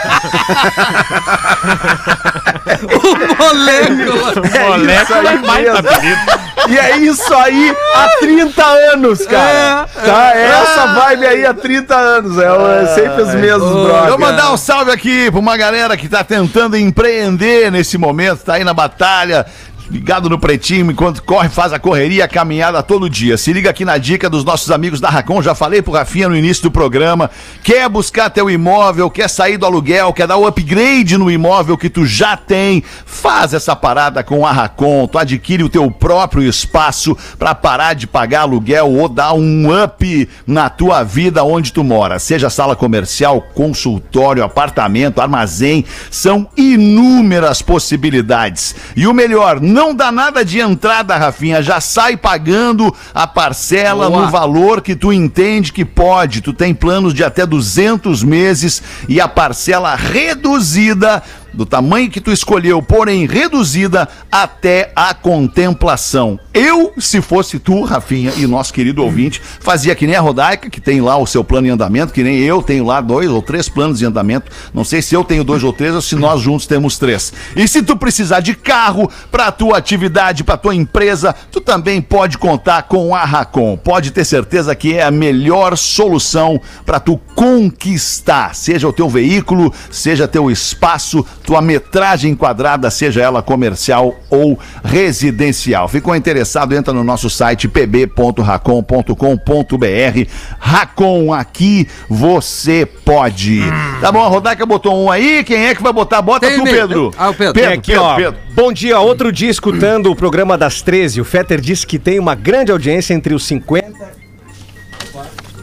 O 2.84 3.44
moleque. 3.44 4.60
Molécula 4.60 5.18
é 5.18 5.30
aí 5.30 5.40
mais 5.40 5.64
mesmo. 5.64 5.78
apelido. 5.78 6.22
E 6.70 6.78
é 6.78 6.98
isso 6.98 7.34
aí 7.34 7.76
há 7.96 8.10
30 8.20 8.66
anos, 8.94 9.26
cara. 9.26 9.88
Tá? 9.88 10.32
É 10.36 10.48
essa 10.48 10.88
vibe 10.88 11.26
aí 11.26 11.46
há 11.46 11.54
30 11.54 11.96
anos. 11.96 12.38
É, 12.38 12.84
é 12.84 12.86
sempre 12.88 13.22
os 13.22 13.34
mesmos, 13.36 13.72
brother. 13.72 14.10
Vou 14.10 14.20
mandar 14.20 14.52
um 14.52 14.58
salve 14.58 14.92
aqui 14.92 15.32
pra 15.32 15.40
uma 15.40 15.56
galera 15.56 15.96
que 15.96 16.10
tá 16.10 16.24
tentando 16.24 16.76
empreender 16.76 17.72
nesse 17.72 17.98
momento, 17.98 18.44
tá 18.44 18.56
aí 18.56 18.64
na 18.64 18.74
batalha. 18.74 19.46
Ligado 19.90 20.30
no 20.30 20.38
pretinho, 20.38 20.92
enquanto 20.92 21.24
corre, 21.24 21.48
faz 21.48 21.72
a 21.72 21.80
correria, 21.80 22.26
a 22.26 22.28
caminhada 22.28 22.84
todo 22.84 23.10
dia. 23.10 23.38
Se 23.38 23.54
liga 23.54 23.70
aqui 23.70 23.86
na 23.86 23.98
dica 23.98 24.30
dos 24.30 24.44
nossos 24.44 24.70
amigos 24.70 25.00
da 25.00 25.10
Racon. 25.10 25.42
Já 25.42 25.56
falei 25.56 25.82
pro 25.82 25.94
Rafinha 25.94 26.28
no 26.28 26.36
início 26.36 26.64
do 26.64 26.72
programa. 26.72 27.30
Quer 27.64 27.88
buscar 27.88 28.30
teu 28.30 28.50
imóvel, 28.50 29.10
quer 29.10 29.30
sair 29.30 29.58
do 29.58 29.66
aluguel, 29.66 30.12
quer 30.12 30.28
dar 30.28 30.36
o 30.36 30.46
upgrade 30.46 31.18
no 31.18 31.32
imóvel 31.32 31.78
que 31.78 31.90
tu 31.90 32.06
já 32.06 32.36
tem? 32.36 32.84
Faz 33.06 33.54
essa 33.54 33.76
parada 33.76 34.24
com 34.24 34.46
a 34.46 34.52
Racon. 34.52 35.08
Tu 35.08 35.18
adquire 35.18 35.64
o 35.64 35.70
teu 35.70 35.90
próprio 35.90 36.44
espaço 36.44 37.18
para 37.40 37.56
parar 37.56 37.94
de 37.94 38.08
pagar 38.08 38.42
aluguel 38.42 38.92
ou 38.92 39.08
dar 39.08 39.34
um 39.34 39.84
up 39.84 40.30
na 40.46 40.70
tua 40.70 41.04
vida 41.04 41.44
onde 41.44 41.72
tu 41.72 41.84
mora. 41.84 42.20
Seja 42.20 42.50
sala 42.50 42.76
comercial, 42.76 43.42
consultório, 43.54 44.44
apartamento, 44.44 45.22
armazém, 45.22 45.86
são 46.12 46.50
inúmeras 46.58 47.62
possibilidades. 47.62 48.76
E 48.96 49.08
o 49.08 49.14
melhor, 49.14 49.62
não 49.62 49.77
dá 49.96 50.12
nada 50.12 50.44
de 50.44 50.60
entrada, 50.60 51.16
Rafinha, 51.18 51.62
já 51.62 51.80
sai 51.80 52.18
pagando 52.18 52.94
a 53.14 53.28
parcela 53.28 54.10
Boa. 54.10 54.26
no 54.26 54.32
valor 54.32 54.82
que 54.82 54.96
tu 54.96 55.14
entende 55.14 55.72
que 55.72 55.86
pode. 55.86 56.42
Tu 56.42 56.52
tem 56.52 56.74
planos 56.74 57.14
de 57.14 57.24
até 57.24 57.46
200 57.46 58.24
meses 58.24 58.82
e 59.08 59.22
a 59.22 59.28
parcela 59.28 59.94
reduzida 59.96 61.22
do 61.58 61.66
tamanho 61.66 62.10
que 62.10 62.22
tu 62.22 62.32
escolheu, 62.32 62.82
porém 62.84 63.26
reduzida 63.26 64.08
até 64.32 64.92
a 64.96 65.12
contemplação. 65.14 66.40
Eu, 66.54 66.94
se 67.00 67.20
fosse 67.20 67.58
tu, 67.58 67.82
Rafinha, 67.84 68.32
e 68.38 68.46
nosso 68.46 68.72
querido 68.72 69.04
ouvinte, 69.04 69.42
fazia 69.60 69.96
que 69.96 70.06
nem 70.06 70.16
a 70.16 70.22
Rodaica, 70.22 70.70
que 70.70 70.80
tem 70.80 71.02
lá 71.02 71.18
o 71.18 71.26
seu 71.26 71.44
plano 71.44 71.68
em 71.68 71.72
andamento, 71.72 72.14
que 72.14 72.24
nem 72.24 72.38
eu 72.40 72.62
tenho 72.62 72.86
lá 72.86 73.02
dois 73.02 73.30
ou 73.30 73.42
três 73.42 73.68
planos 73.68 74.02
em 74.02 74.06
andamento. 74.06 74.52
Não 74.72 74.84
sei 74.84 75.02
se 75.02 75.16
eu 75.16 75.24
tenho 75.24 75.44
dois 75.44 75.64
ou 75.64 75.74
três 75.74 75.96
ou 75.96 76.02
se 76.02 76.16
nós 76.16 76.42
juntos 76.42 76.68
temos 76.68 77.00
três. 77.00 77.34
E 77.56 77.68
se 77.68 77.82
tu 77.82 77.98
precisar 77.98 78.40
de 78.40 78.54
carro 78.54 79.10
para 79.32 79.52
tua 79.52 79.78
atividade, 79.78 80.44
para 80.44 80.58
tua 80.58 80.76
empresa, 80.76 81.36
tu 81.52 81.60
também 81.60 82.02
pode 82.02 82.38
contar 82.38 82.84
com 82.84 83.16
a 83.16 83.26
Racon. 83.26 83.76
Pode 83.78 84.12
ter 84.12 84.26
certeza 84.26 84.76
que 84.76 84.94
é 84.94 85.04
a 85.04 85.12
melhor 85.12 85.76
solução 85.76 86.62
para 86.86 87.00
tu 87.00 87.18
conquistar, 87.34 88.54
seja 88.54 88.88
o 88.88 88.94
teu 88.94 89.10
veículo, 89.10 89.74
seja 89.90 90.28
teu 90.28 90.52
espaço, 90.52 91.26
tua 91.48 91.62
metragem 91.62 92.36
quadrada, 92.36 92.92
seja 92.92 93.22
ela 93.22 93.42
comercial 93.42 94.20
ou 94.30 94.60
residencial. 94.84 95.88
Ficou 95.88 96.14
interessado? 96.14 96.76
entra 96.76 96.94
no 96.94 97.06
nosso 97.06 97.30
site 97.30 97.70
pb.racon.com.br. 97.70 100.30
Racon, 100.60 101.34
aqui 101.34 101.88
você 102.10 102.86
pode. 102.86 103.62
Tá 104.02 104.12
bom, 104.12 104.22
a 104.22 104.28
Rodaica 104.28 104.66
botou 104.66 105.02
um 105.02 105.10
aí. 105.10 105.42
Quem 105.46 105.68
é 105.68 105.74
que 105.74 105.82
vai 105.82 105.94
botar? 105.94 106.22
Bota 106.22 106.46
Tem 106.46 106.58
tu. 106.58 106.66
Pedro. 106.66 107.14
Ah, 107.18 107.30
o 107.30 107.34
Pedro. 107.34 107.54
Tem 107.54 107.68
aqui, 107.68 107.96
ó. 107.96 108.18
Bom 108.54 108.74
dia, 108.74 109.00
outro 109.00 109.32
dia 109.32 109.50
escutando 109.50 110.12
o 110.12 110.16
programa 110.18 110.58
das 110.58 110.82
13. 110.82 111.22
O 111.22 111.26
Fetter 111.26 111.62
disse 111.62 111.88
que 111.88 111.98
tem 111.98 112.20
uma 112.20 112.36
grande 112.36 112.74
audiência 112.74 113.14
entre 113.14 113.34
os 113.34 113.46
50 113.46 114.27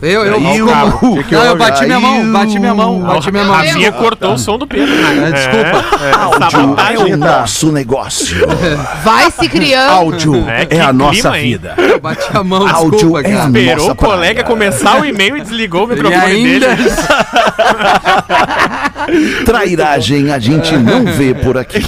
Eu, 0.05 0.25
eu, 0.25 0.35
Aí, 0.35 0.59
eu, 0.59 0.67
o- 0.67 0.71
não, 0.71 1.17
que 1.17 1.25
que 1.25 1.35
eu 1.35 1.41
houve? 1.41 1.55
bati 1.57 1.85
minha 1.87 2.01
mão, 2.01 2.33
bati 2.33 2.59
minha 2.59 2.75
mão, 2.75 3.01
bati 3.01 3.33
minha 3.33 3.45
mão. 3.45 3.55
Rafinha 3.55 3.93
cortou 3.93 4.35
o 4.35 4.39
som 4.39 4.59
do 4.59 4.67
Pedro, 4.67 4.95
né? 4.95 5.29
É, 5.29 5.33
desculpa. 5.33 5.85
É, 6.05 6.11
é, 6.11 6.51
sabotagem. 6.51 7.11
É 7.11 7.15
o 7.15 7.17
nosso 7.17 7.73
negócio. 7.73 8.47
Vai 9.03 9.31
se 9.31 9.49
criando. 9.49 9.91
Áudio 9.91 10.35
É, 10.49 10.67
é, 10.77 10.81
a 10.81 10.93
nossa 10.93 11.31
clima, 11.31 11.39
vida. 11.39 11.75
Eu 11.79 12.01
bati 12.01 12.29
a 12.37 12.45
mão, 12.45 12.67
Áudio 12.69 12.91
desculpa, 12.93 13.21
é 13.23 13.33
a 13.33 13.37
cara. 13.37 13.47
Esperou 13.47 13.77
Nossa 13.77 13.93
o 13.93 13.97
colega 13.97 14.35
praia. 14.41 14.45
começar 14.45 15.01
o 15.01 15.05
e-mail 15.05 15.37
e 15.37 15.41
desligou 15.41 15.85
o 15.85 15.89
microfone 15.89 16.23
ainda... 16.25 16.75
dele. 16.77 16.91
Trairagem 19.45 20.33
a 20.33 20.39
gente 20.39 20.77
não 20.77 21.05
vê 21.05 21.35
por 21.35 21.57
aqui. 21.59 21.81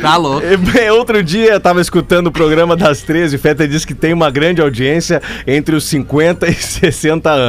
Tá 0.00 0.16
louco. 0.16 0.46
Outro 0.96 1.22
dia 1.22 1.52
eu 1.52 1.60
tava 1.60 1.80
escutando 1.80 2.28
o 2.28 2.32
programa 2.32 2.76
das 2.76 3.02
13 3.02 3.34
e 3.34 3.38
o 3.38 3.40
Fetter 3.40 3.68
disse 3.68 3.86
que 3.86 3.94
tem 3.94 4.12
uma 4.12 4.30
grande 4.30 4.60
audiência 4.60 5.20
entre 5.46 5.74
os 5.76 5.84
50 5.84 6.48
e 6.48 6.54
60 6.54 7.30
anos. 7.30 7.45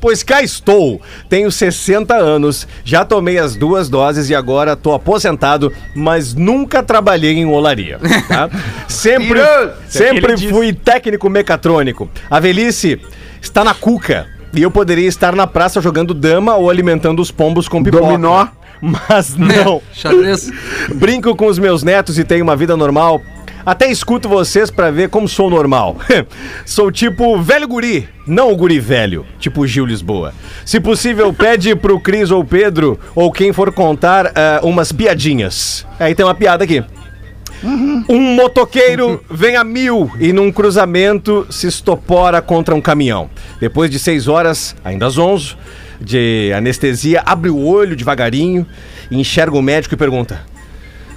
Pois 0.00 0.22
cá 0.22 0.42
estou, 0.42 1.00
tenho 1.28 1.50
60 1.50 2.14
anos, 2.14 2.66
já 2.84 3.04
tomei 3.04 3.38
as 3.38 3.56
duas 3.56 3.88
doses 3.88 4.30
e 4.30 4.34
agora 4.34 4.76
tô 4.76 4.92
aposentado, 4.92 5.72
mas 5.94 6.34
nunca 6.34 6.82
trabalhei 6.82 7.32
em 7.34 7.46
olaria. 7.46 7.98
tá? 8.28 8.48
Sempre, 8.88 9.40
sempre 9.88 10.32
Ele 10.34 10.48
fui 10.48 10.72
técnico 10.72 11.28
mecatrônico. 11.28 12.10
A 12.30 12.38
velhice 12.38 13.00
está 13.40 13.64
na 13.64 13.74
cuca. 13.74 14.26
E 14.54 14.62
eu 14.62 14.70
poderia 14.70 15.08
estar 15.08 15.34
na 15.34 15.46
praça 15.46 15.80
jogando 15.80 16.12
dama 16.12 16.56
ou 16.56 16.68
alimentando 16.68 17.22
os 17.22 17.30
pombos 17.30 17.68
com 17.68 17.82
pipoca. 17.82 18.04
Dominó. 18.04 18.48
Mas 18.82 19.34
não. 19.36 19.80
Brinco 20.94 21.34
com 21.36 21.46
os 21.46 21.58
meus 21.58 21.82
netos 21.82 22.18
e 22.18 22.24
tenho 22.24 22.42
uma 22.42 22.56
vida 22.56 22.76
normal. 22.76 23.22
Até 23.64 23.90
escuto 23.90 24.28
vocês 24.28 24.70
pra 24.70 24.90
ver 24.90 25.08
como 25.08 25.28
sou 25.28 25.48
normal. 25.48 25.96
sou 26.66 26.90
tipo 26.90 27.40
velho 27.40 27.68
guri, 27.68 28.08
não 28.26 28.52
o 28.52 28.56
guri 28.56 28.80
velho, 28.80 29.24
tipo 29.38 29.66
Gil 29.66 29.86
Lisboa. 29.86 30.34
Se 30.64 30.80
possível, 30.80 31.32
pede 31.32 31.76
pro 31.76 32.00
Cris 32.00 32.30
ou 32.30 32.44
Pedro, 32.44 32.98
ou 33.14 33.30
quem 33.30 33.52
for 33.52 33.72
contar, 33.72 34.32
ah, 34.34 34.60
umas 34.62 34.90
piadinhas. 34.90 35.86
Aí 35.98 36.14
tem 36.14 36.26
uma 36.26 36.34
piada 36.34 36.64
aqui. 36.64 36.84
Um 38.08 38.34
motoqueiro 38.34 39.22
vem 39.30 39.54
a 39.54 39.62
mil 39.62 40.10
e 40.18 40.32
num 40.32 40.50
cruzamento 40.50 41.46
se 41.48 41.68
estopora 41.68 42.42
contra 42.42 42.74
um 42.74 42.80
caminhão. 42.80 43.30
Depois 43.60 43.88
de 43.88 44.00
seis 44.00 44.26
horas, 44.26 44.74
ainda 44.84 45.06
às 45.06 45.16
onze, 45.16 45.56
de 46.00 46.52
anestesia, 46.52 47.22
abre 47.24 47.50
o 47.50 47.64
olho 47.64 47.94
devagarinho, 47.94 48.66
enxerga 49.12 49.56
o 49.56 49.62
médico 49.62 49.94
e 49.94 49.96
pergunta: 49.96 50.40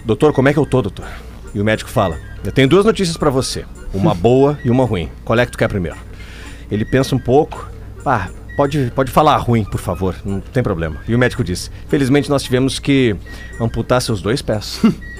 Doutor, 0.05 0.33
como 0.33 0.47
é 0.47 0.53
que 0.53 0.59
eu 0.59 0.65
tô, 0.67 0.83
doutor? 0.83 1.07
E 1.53 1.59
o 1.59 1.65
médico 1.65 1.89
fala: 1.89 2.19
Eu 2.45 2.51
tenho 2.51 2.67
duas 2.67 2.85
notícias 2.85 3.17
pra 3.17 3.29
você, 3.29 3.65
uma 3.93 4.13
boa 4.15 4.57
e 4.63 4.69
uma 4.69 4.85
ruim. 4.85 5.09
Qual 5.23 5.37
é 5.37 5.45
que 5.45 5.51
tu 5.51 5.57
quer 5.57 5.67
primeiro? 5.67 5.97
Ele 6.69 6.85
pensa 6.85 7.15
um 7.15 7.19
pouco, 7.19 7.69
ah, 8.05 8.29
pode, 8.55 8.91
pode 8.95 9.11
falar 9.11 9.37
ruim, 9.37 9.63
por 9.63 9.79
favor, 9.79 10.15
não 10.23 10.39
tem 10.39 10.61
problema. 10.61 10.97
E 11.07 11.15
o 11.15 11.19
médico 11.19 11.43
diz: 11.43 11.71
Felizmente 11.87 12.29
nós 12.29 12.43
tivemos 12.43 12.79
que 12.79 13.15
amputar 13.59 14.01
seus 14.01 14.21
dois 14.21 14.41
pés. 14.41 14.79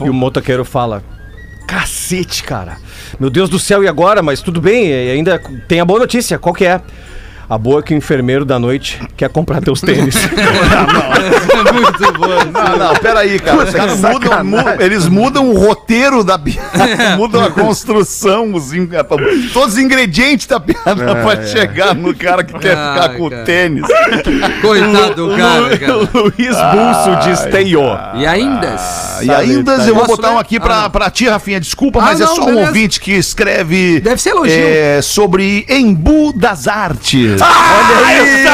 E 0.00 0.08
o 0.08 0.14
motoqueiro 0.14 0.64
fala: 0.64 1.02
Cacete, 1.66 2.42
cara. 2.44 2.78
Meu 3.18 3.28
Deus 3.28 3.50
do 3.50 3.58
céu, 3.58 3.82
e 3.82 3.88
agora? 3.88 4.22
Mas 4.22 4.40
tudo 4.40 4.60
bem, 4.60 4.88
e 4.88 5.10
ainda 5.10 5.40
tem 5.66 5.80
a 5.80 5.84
boa 5.84 5.98
notícia. 5.98 6.38
Qual 6.38 6.54
que 6.54 6.64
é? 6.64 6.80
A 7.50 7.56
boa 7.56 7.80
é 7.80 7.82
que 7.82 7.94
o 7.94 7.96
enfermeiro 7.96 8.44
da 8.44 8.58
noite 8.58 9.00
quer 9.16 9.30
comprar 9.30 9.60
teus 9.62 9.80
tênis. 9.80 10.14
Muito 11.72 12.12
bom. 12.18 12.28
Não, 12.52 12.76
não, 12.78 12.94
peraí, 12.96 13.38
cara. 13.38 13.64
Os 13.64 13.70
caras 13.70 14.00
mudam, 14.00 14.44
mu- 14.44 14.56
eles 14.80 15.08
mudam 15.08 15.48
o 15.50 15.58
roteiro 15.58 16.22
da 16.22 16.38
piada, 16.38 17.16
mudam 17.16 17.42
a 17.42 17.50
construção, 17.50 18.52
os 18.54 18.72
in- 18.72 18.88
todos 19.52 19.74
os 19.74 19.78
ingredientes 19.78 20.46
da 20.46 20.60
piada 20.60 21.14
pra 21.14 21.42
chegar 21.46 21.94
no 21.94 22.14
cara 22.14 22.44
que 22.44 22.52
quer 22.58 22.76
Ah, 22.76 22.92
ficar 22.94 23.08
com 23.16 23.22
o 23.24 23.30
tênis. 23.44 23.84
Coitado 24.60 25.28
do 25.28 25.36
cara, 25.36 25.78
cara. 25.78 25.94
Luiz 25.94 26.56
Bulso 26.56 27.28
diz 27.28 27.40
Teio. 27.50 27.80
E 28.16 28.26
ainda... 28.26 28.76
E 29.22 29.30
ainda 29.30 29.72
eu 29.86 29.94
vou 29.94 30.06
botar 30.06 30.32
um 30.32 30.38
aqui 30.38 30.56
Ah, 30.56 30.60
pra, 30.60 30.82
não. 30.82 30.90
pra 30.90 31.10
ti, 31.10 31.28
Rafinha. 31.28 31.58
Desculpa, 31.60 31.98
Ah, 32.00 32.02
mas 32.02 32.20
é 32.20 32.24
não, 32.24 32.36
só 32.36 32.42
um 32.42 32.46
beleza. 32.46 32.66
ouvinte 32.68 33.00
que 33.00 33.12
escreve. 33.12 34.00
Deve 34.00 34.20
ser 34.20 34.30
elogio. 34.30 34.52
é, 34.54 35.00
sobre 35.02 35.66
Embu 35.68 36.32
das 36.32 36.68
Artes. 36.68 37.37
Olha 37.46 38.06
aí, 38.06 38.46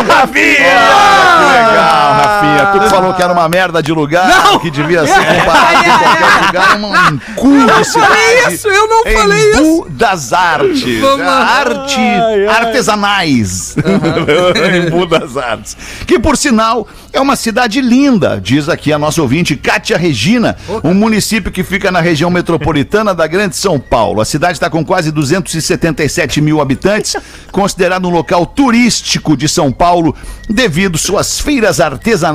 Ah, 0.66 1.36
que 1.38 1.44
legal, 1.52 2.14
Rafinha. 2.44 2.66
Tu 2.72 2.80
que 2.80 2.88
falou 2.88 3.14
que 3.14 3.22
era 3.22 3.32
uma 3.32 3.48
merda 3.48 3.82
de 3.82 3.92
lugar, 3.92 4.28
Não! 4.28 4.58
que 4.58 4.70
devia 4.70 5.06
ser 5.06 5.14
comparado 5.24 5.84
com 5.84 5.98
qualquer 5.98 6.46
lugar, 6.46 6.78
um, 6.80 7.14
um 7.14 7.18
cu 7.36 7.50
de 7.52 7.66
Falei 7.66 7.84
cidade. 7.84 8.54
isso, 8.54 8.68
eu 8.68 8.88
não 8.88 9.04
falei 9.04 9.50
isso. 9.52 9.86
Das 9.90 10.32
Artes. 10.32 11.00
Vamos 11.00 11.26
A 11.26 11.30
lá. 11.30 11.44
arte 11.60 12.00
artesanais. 12.48 13.76
Embu 14.86 15.06
das 15.06 15.36
Artes. 15.36 15.76
Que, 16.06 16.18
por 16.18 16.36
sinal, 16.36 16.86
é 17.12 17.20
uma 17.20 17.36
cidade 17.36 17.80
linda, 17.80 18.40
diz 18.42 18.68
aqui 18.68 18.92
a 18.92 18.98
nossa 18.98 19.22
ouvinte 19.22 19.56
Kátia 19.56 19.96
Regina, 19.96 20.56
um 20.82 20.94
município 20.94 21.50
que 21.50 21.62
fica 21.62 21.90
na 21.90 22.00
região 22.00 22.30
metropolitana 22.30 23.14
da 23.14 23.26
Grande 23.26 23.56
São 23.56 23.78
Paulo. 23.78 24.20
A 24.20 24.24
cidade 24.24 24.54
está 24.54 24.68
com 24.68 24.84
quase 24.84 25.10
277 25.10 26.40
mil 26.40 26.60
habitantes, 26.60 27.16
considerado 27.52 28.06
um 28.06 28.10
local 28.10 28.44
turístico 28.46 29.36
de 29.36 29.48
São 29.48 29.70
Paulo 29.72 30.14
devido 30.48 30.98
suas 30.98 31.40
feiras 31.40 31.80
artesanais, 31.80 32.33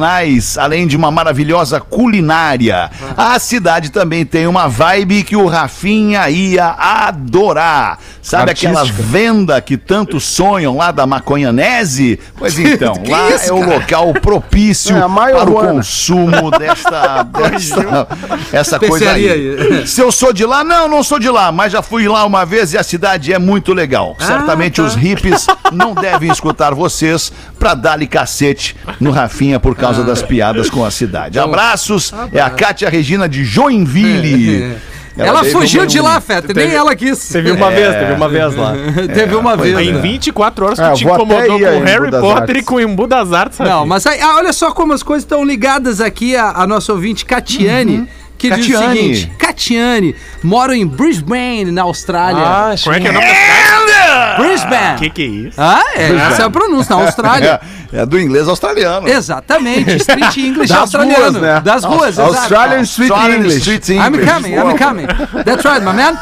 além 0.58 0.88
de 0.88 0.95
uma 0.95 1.12
maravilhosa 1.12 1.80
culinária. 1.80 2.89
A 3.18 3.38
cidade 3.39 3.91
também 3.91 4.26
tem 4.26 4.47
uma 4.47 4.68
vibe 4.68 5.24
que 5.24 5.36
o 5.36 5.47
Rafinha 5.47 6.30
ia 6.30 6.76
adorar. 6.78 8.00
Sabe 8.22 8.52
aquela 8.52 8.84
venda 8.84 9.60
que 9.60 9.76
tantos 9.76 10.24
sonham 10.24 10.78
lá 10.78 10.91
da 10.91 11.08
maconhanese? 11.08 12.20
Pois 12.38 12.58
então, 12.60 12.93
lá 13.08 13.30
isso, 13.32 13.50
é 13.50 13.54
o 13.54 13.66
local 13.66 14.14
propício 14.14 14.95
É, 14.95 15.02
a 15.02 15.10
para 15.10 15.50
o 15.50 15.54
consumo 15.54 16.52
desta, 16.58 17.24
desta 17.24 18.08
essa 18.52 18.80
coisa 18.80 19.12
aí. 19.12 19.30
Aí. 19.30 19.88
Se 19.88 20.02
eu 20.02 20.12
sou 20.12 20.32
de 20.32 20.45
lá, 20.45 20.64
não, 20.64 20.88
não 20.88 21.04
sou 21.04 21.20
de 21.20 21.30
lá, 21.30 21.52
mas 21.52 21.72
já 21.72 21.82
fui 21.82 22.08
lá 22.08 22.26
uma 22.26 22.45
vez 22.45 22.74
e 22.74 22.78
a 22.78 22.84
cidade 22.84 23.34
é 23.34 23.39
muito 23.39 23.74
legal. 23.74 24.16
Certamente 24.20 24.76
tá. 24.76 24.84
os 24.84 24.95
hippies 24.95 25.47
não 25.72 25.93
devem 25.93 26.32
escutar 26.32 26.74
vocês 26.74 27.32
pra 27.58 27.74
dar-lhe 27.74 28.06
cacete 28.06 28.76
no 29.00 29.12
Rafinha 29.12 29.60
por 29.60 29.76
causa 29.76 29.89
das 29.98 30.22
piadas 30.22 30.70
com 30.70 30.86
a 30.86 30.92
cidade. 30.92 31.38
Abraços, 31.40 32.14
é 32.32 32.40
a 32.42 32.50
Kátia 32.50 32.90
Regina 32.90 33.28
de 33.28 33.44
Joinville. 33.44 34.76
Ela, 35.18 35.42
teve 35.42 35.52
fugiu 35.52 35.84
um- 35.84 35.86
de 35.86 36.00
lá, 36.00 36.22
Feta, 36.22 36.54
nem 36.54 36.72
ela 36.72 36.96
quis. 36.96 37.28
Teve 37.28 37.52
uma 37.52 37.70
vez, 37.70 37.94
teve 37.94 38.14
uma 38.14 38.30
vez 38.30 38.56
lá. 38.56 38.74
Teve 39.14 39.36
uma 39.36 39.58
vez. 39.58 39.78
Em 39.78 39.92
né? 39.92 40.00
24 40.02 40.66
horas 40.66 40.80
tu 40.80 40.84
É, 40.86 40.94
te 40.94 41.04
incomodou 41.04 41.60
com 41.60 41.80
Harry 41.84 42.10
Potter 42.12 42.38
Artes. 42.38 42.56
e 42.62 42.64
com 42.64 42.76
o 42.76 42.80
Embu 42.80 43.06
das 43.06 43.34
Artes. 43.34 43.60
Não, 43.60 43.66
Rafinha. 43.66 43.86
mas 43.86 44.06
aí, 44.08 44.22
ah, 44.22 44.36
olha 44.38 44.54
só 44.54 44.72
como 44.72 44.94
as 44.94 45.04
coisas 45.04 45.24
estão 45.26 45.44
ligadas 45.44 46.00
aqui 46.00 46.38
a, 46.38 46.52
a 46.52 46.66
nossa 46.66 46.94
ouvinte 46.94 47.26
Catiane, 47.26 48.08
que 48.40 48.50
diz 48.56 48.68
o 48.68 48.72
Catiane. 48.72 48.98
seguinte: 48.98 49.32
Catiane, 49.38 50.16
moro 50.42 50.74
em 50.74 50.88
Brisbane, 50.88 51.66
na 51.72 51.84
Austrália. 51.84 52.42
Ah, 52.44 52.76
Como 52.84 52.96
é 52.96 53.00
que 53.00 53.08
é 53.08 53.10
o 53.12 53.14
nome 53.14 53.26
da 53.28 53.34
cidade? 53.34 54.42
Brisbane. 54.42 54.98
Que 55.00 55.10
que 55.10 55.22
é 55.22 55.26
isso? 55.26 55.62
Ah, 55.62 55.84
é, 55.96 56.12
essa 56.16 56.42
é 56.42 56.46
a 56.46 56.50
pronúncia, 56.50 56.96
na 56.96 57.02
Austrália. 57.04 57.60
É, 57.92 58.02
é 58.02 58.06
do 58.06 58.20
inglês 58.20 58.48
australiano. 58.48 59.08
Exatamente, 59.10 59.96
Street 59.96 60.38
English 60.38 60.70
Das 60.72 60.78
australiano. 60.82 61.24
ruas, 61.24 61.42
né? 61.42 61.60
Das 61.66 61.84
ruas, 61.84 62.10
exato. 62.10 62.36
Australian 62.36 62.82
Street 62.84 63.10
Australian 63.10 63.38
English. 63.40 63.58
Street 63.62 63.90
I'm 63.90 64.14
English. 64.14 64.32
coming, 64.32 64.54
I'm 64.54 64.78
coming. 64.78 65.08
That's 65.44 65.66
right, 65.66 65.84
my 65.84 65.94
man. 65.94 66.16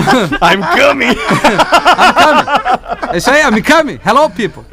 I'm 0.40 0.62
coming. 0.62 1.14
É 3.12 3.16
isso 3.18 3.30
aí, 3.30 3.42
I'm 3.42 3.62
coming. 3.62 3.98
Hello, 4.02 4.30
people. 4.30 4.64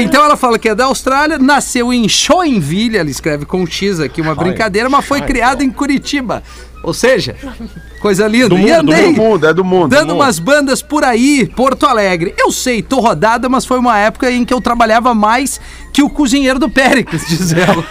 Então 0.00 0.24
ela 0.24 0.36
fala 0.36 0.58
que 0.58 0.68
é 0.68 0.74
da 0.74 0.86
Austrália, 0.86 1.38
nasceu 1.38 1.92
em 1.92 2.08
Joinville, 2.08 2.96
ela 2.98 3.10
escreve 3.10 3.44
com 3.44 3.62
um 3.62 3.66
X 3.66 4.00
aqui, 4.00 4.20
uma 4.20 4.34
brincadeira, 4.34 4.88
mas 4.88 5.04
foi 5.04 5.20
criada 5.20 5.62
em 5.62 5.70
Curitiba. 5.70 6.42
Ou 6.82 6.92
seja, 6.92 7.34
coisa 7.98 8.28
linda. 8.28 8.54
e 8.56 8.68
É 8.68 8.76
andei 8.76 9.06
do 9.06 9.12
mundo, 9.12 9.46
é 9.46 9.54
do 9.54 9.64
mundo. 9.64 9.88
dando 9.88 10.00
do 10.00 10.06
mundo. 10.08 10.22
umas 10.22 10.38
bandas 10.38 10.82
por 10.82 11.02
aí, 11.02 11.46
Porto 11.56 11.86
Alegre. 11.86 12.34
Eu 12.36 12.52
sei, 12.52 12.82
tô 12.82 13.00
rodada, 13.00 13.48
mas 13.48 13.64
foi 13.64 13.78
uma 13.78 13.98
época 13.98 14.30
em 14.30 14.44
que 14.44 14.52
eu 14.52 14.60
trabalhava 14.60 15.14
mais 15.14 15.58
que 15.94 16.02
o 16.02 16.10
cozinheiro 16.10 16.58
do 16.58 16.68
Péricles, 16.68 17.24
diz 17.28 17.54
ela. 17.54 17.82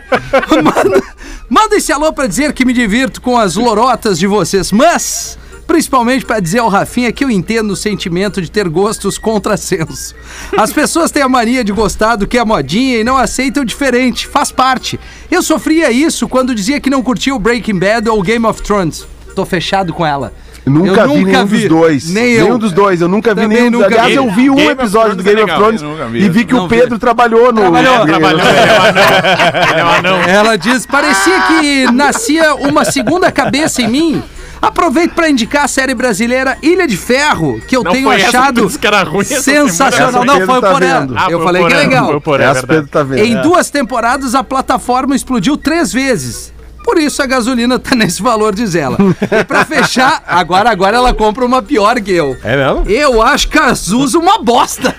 manda, 0.62 1.02
manda 1.50 1.76
esse 1.76 1.92
alô 1.92 2.12
pra 2.14 2.26
dizer 2.26 2.54
que 2.54 2.64
me 2.64 2.72
divirto 2.72 3.20
com 3.20 3.36
as 3.36 3.56
lorotas 3.56 4.18
de 4.18 4.26
vocês, 4.26 4.72
mas 4.72 5.38
principalmente 5.70 6.24
pra 6.26 6.40
dizer 6.40 6.58
ao 6.58 6.68
Rafinha 6.68 7.12
que 7.12 7.22
eu 7.24 7.30
entendo 7.30 7.70
o 7.70 7.76
sentimento 7.76 8.42
de 8.42 8.50
ter 8.50 8.68
gostos 8.68 9.16
contrassenso. 9.18 10.16
As 10.58 10.72
pessoas 10.72 11.12
têm 11.12 11.22
a 11.22 11.28
mania 11.28 11.62
de 11.62 11.70
gostar 11.70 12.16
do 12.16 12.26
que 12.26 12.36
é 12.36 12.44
modinha 12.44 12.98
e 12.98 13.04
não 13.04 13.16
aceitam 13.16 13.64
diferente, 13.64 14.26
faz 14.26 14.50
parte. 14.50 14.98
Eu 15.30 15.42
sofria 15.44 15.92
isso 15.92 16.26
quando 16.28 16.56
dizia 16.56 16.80
que 16.80 16.90
não 16.90 17.04
curtia 17.04 17.32
o 17.32 17.38
Breaking 17.38 17.78
Bad 17.78 18.08
ou 18.08 18.20
Game 18.20 18.44
of 18.44 18.60
Thrones. 18.62 19.06
Tô 19.36 19.46
fechado 19.46 19.92
com 19.94 20.04
ela. 20.04 20.32
Nunca 20.66 21.02
Eu 21.02 21.08
vi 21.08 21.18
nunca 21.20 21.32
nenhum 21.32 21.46
vi. 21.46 21.58
dos 21.60 21.68
dois. 21.68 22.10
Nem 22.10 22.32
eu. 22.32 22.44
Nenhum 22.46 22.58
dos 22.58 22.72
dois. 22.72 23.00
Eu 23.00 23.08
nunca 23.08 23.32
vi 23.32 23.42
Também 23.42 23.58
nenhum. 23.58 23.70
nunca 23.70 23.86
Aliás, 23.86 24.08
vi. 24.08 24.14
eu 24.16 24.30
vi 24.30 24.50
um 24.50 24.56
Game 24.56 24.72
of 24.72 24.80
episódio 24.80 25.16
do 25.16 25.22
Thrones 25.22 25.36
Game 25.38 25.50
é 25.50 25.54
of. 25.54 25.62
Thrones 25.80 26.10
vi 26.12 26.18
e 26.24 26.28
vi 26.28 26.44
que 26.44 26.52
Não 26.52 26.64
o 26.64 26.68
vi. 26.68 26.76
Pedro 26.80 26.98
trabalhou 26.98 27.52
no. 27.52 27.60
Trabalhou. 27.62 27.98
no- 28.00 28.06
Trabalhou, 28.06 28.40
ele 28.40 28.58
é 28.58 28.72
um 28.72 28.82
anão. 28.82 29.70
Ele 29.70 29.80
é 29.80 29.84
um 29.84 29.88
anão. 29.88 30.22
Ela 30.22 30.58
diz: 30.58 30.84
parecia 30.84 31.40
que 31.42 31.90
nascia 31.92 32.54
uma 32.56 32.84
segunda 32.84 33.30
cabeça 33.32 33.80
em 33.82 33.88
mim. 33.88 34.22
Aproveito 34.60 35.12
para 35.14 35.28
indicar 35.30 35.64
a 35.64 35.68
série 35.68 35.94
brasileira 35.94 36.58
Ilha 36.62 36.86
de 36.86 36.96
Ferro, 36.96 37.60
que 37.66 37.76
eu 37.76 37.82
Não 37.82 37.92
tenho 37.92 38.10
achado 38.10 38.68
que 38.68 38.86
era 38.86 39.02
ruim 39.02 39.24
sensacional. 39.24 40.24
Não, 40.24 40.40
foi 40.46 40.58
o 40.58 40.60
tá 40.60 40.70
Porã. 40.72 41.08
Ah, 41.16 41.26
Eu 41.30 41.38
foi 41.38 41.46
falei 41.46 41.62
que 41.62 41.68
Porã, 41.68 41.80
legal. 41.80 42.20
foi 42.22 42.40
é 42.40 42.44
Essa. 42.44 42.66
Pedro 42.66 42.88
tá 42.88 43.02
vendo. 43.02 43.24
Em 43.24 43.40
duas 43.40 43.70
temporadas, 43.70 44.34
a 44.34 44.44
plataforma 44.44 45.16
explodiu 45.16 45.56
três 45.56 45.92
vezes. 45.92 46.52
Por 46.84 46.98
isso 46.98 47.22
a 47.22 47.26
gasolina 47.26 47.78
tá 47.78 47.94
nesse 47.96 48.22
valor, 48.22 48.54
diz 48.54 48.74
ela. 48.74 48.96
E 49.40 49.44
pra 49.44 49.64
fechar, 49.64 50.22
agora, 50.26 50.70
agora 50.70 50.96
ela 50.96 51.14
compra 51.14 51.44
uma 51.44 51.62
pior 51.62 52.00
que 52.00 52.12
eu. 52.12 52.36
É 52.42 52.56
mesmo? 52.56 52.84
Eu 52.90 53.22
acho 53.22 53.48
Cazuza 53.48 54.18
uma 54.18 54.42
bosta. 54.42 54.94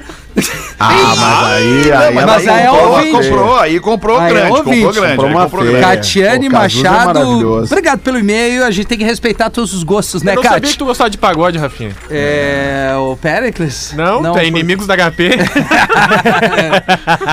Ah, 0.80 1.14
mas 1.16 1.52
aí, 1.54 1.92
aí, 1.92 2.14
mas 2.16 2.24
ela 2.48 2.58
aí 2.58 2.64
é 2.66 2.68
comprou, 2.70 2.92
ouvinte. 2.92 3.12
comprou, 3.30 3.56
aí 3.60 3.80
comprou 3.80 4.18
Aí 4.20 4.26
é 4.26 4.30
grande, 4.34 4.48
comprou 4.50 4.66
ouvinte. 4.76 4.94
grande. 5.00 5.10
Comprou 5.16 5.28
aí 5.28 5.34
uma 5.36 5.44
comprou 5.44 5.64
grande. 5.66 5.82
Catiane 5.82 6.46
é 6.46 6.50
Machado, 6.50 7.06
maravilhoso. 7.06 7.66
obrigado 7.74 8.00
pelo 8.00 8.18
e-mail. 8.18 8.64
A 8.66 8.72
gente 8.72 8.86
tem 8.88 8.98
que 8.98 9.04
respeitar 9.04 9.50
todos 9.50 9.74
os 9.74 9.84
gostos, 9.84 10.24
né, 10.24 10.32
Eu 10.32 10.36
não 10.38 10.44
sabia 10.44 10.60
que 10.62 10.68
Cati? 10.68 10.78
tu 10.78 10.86
gostava 10.86 11.10
de 11.10 11.18
pagode, 11.18 11.58
Rafinha. 11.58 11.92
É. 12.10 12.94
O 12.98 13.16
Pericles? 13.18 13.94
Não, 13.96 14.22
tu 14.22 14.30
é 14.30 14.34
foi- 14.34 14.48
inimigos 14.48 14.88
da 14.88 14.96
HP. 14.96 15.32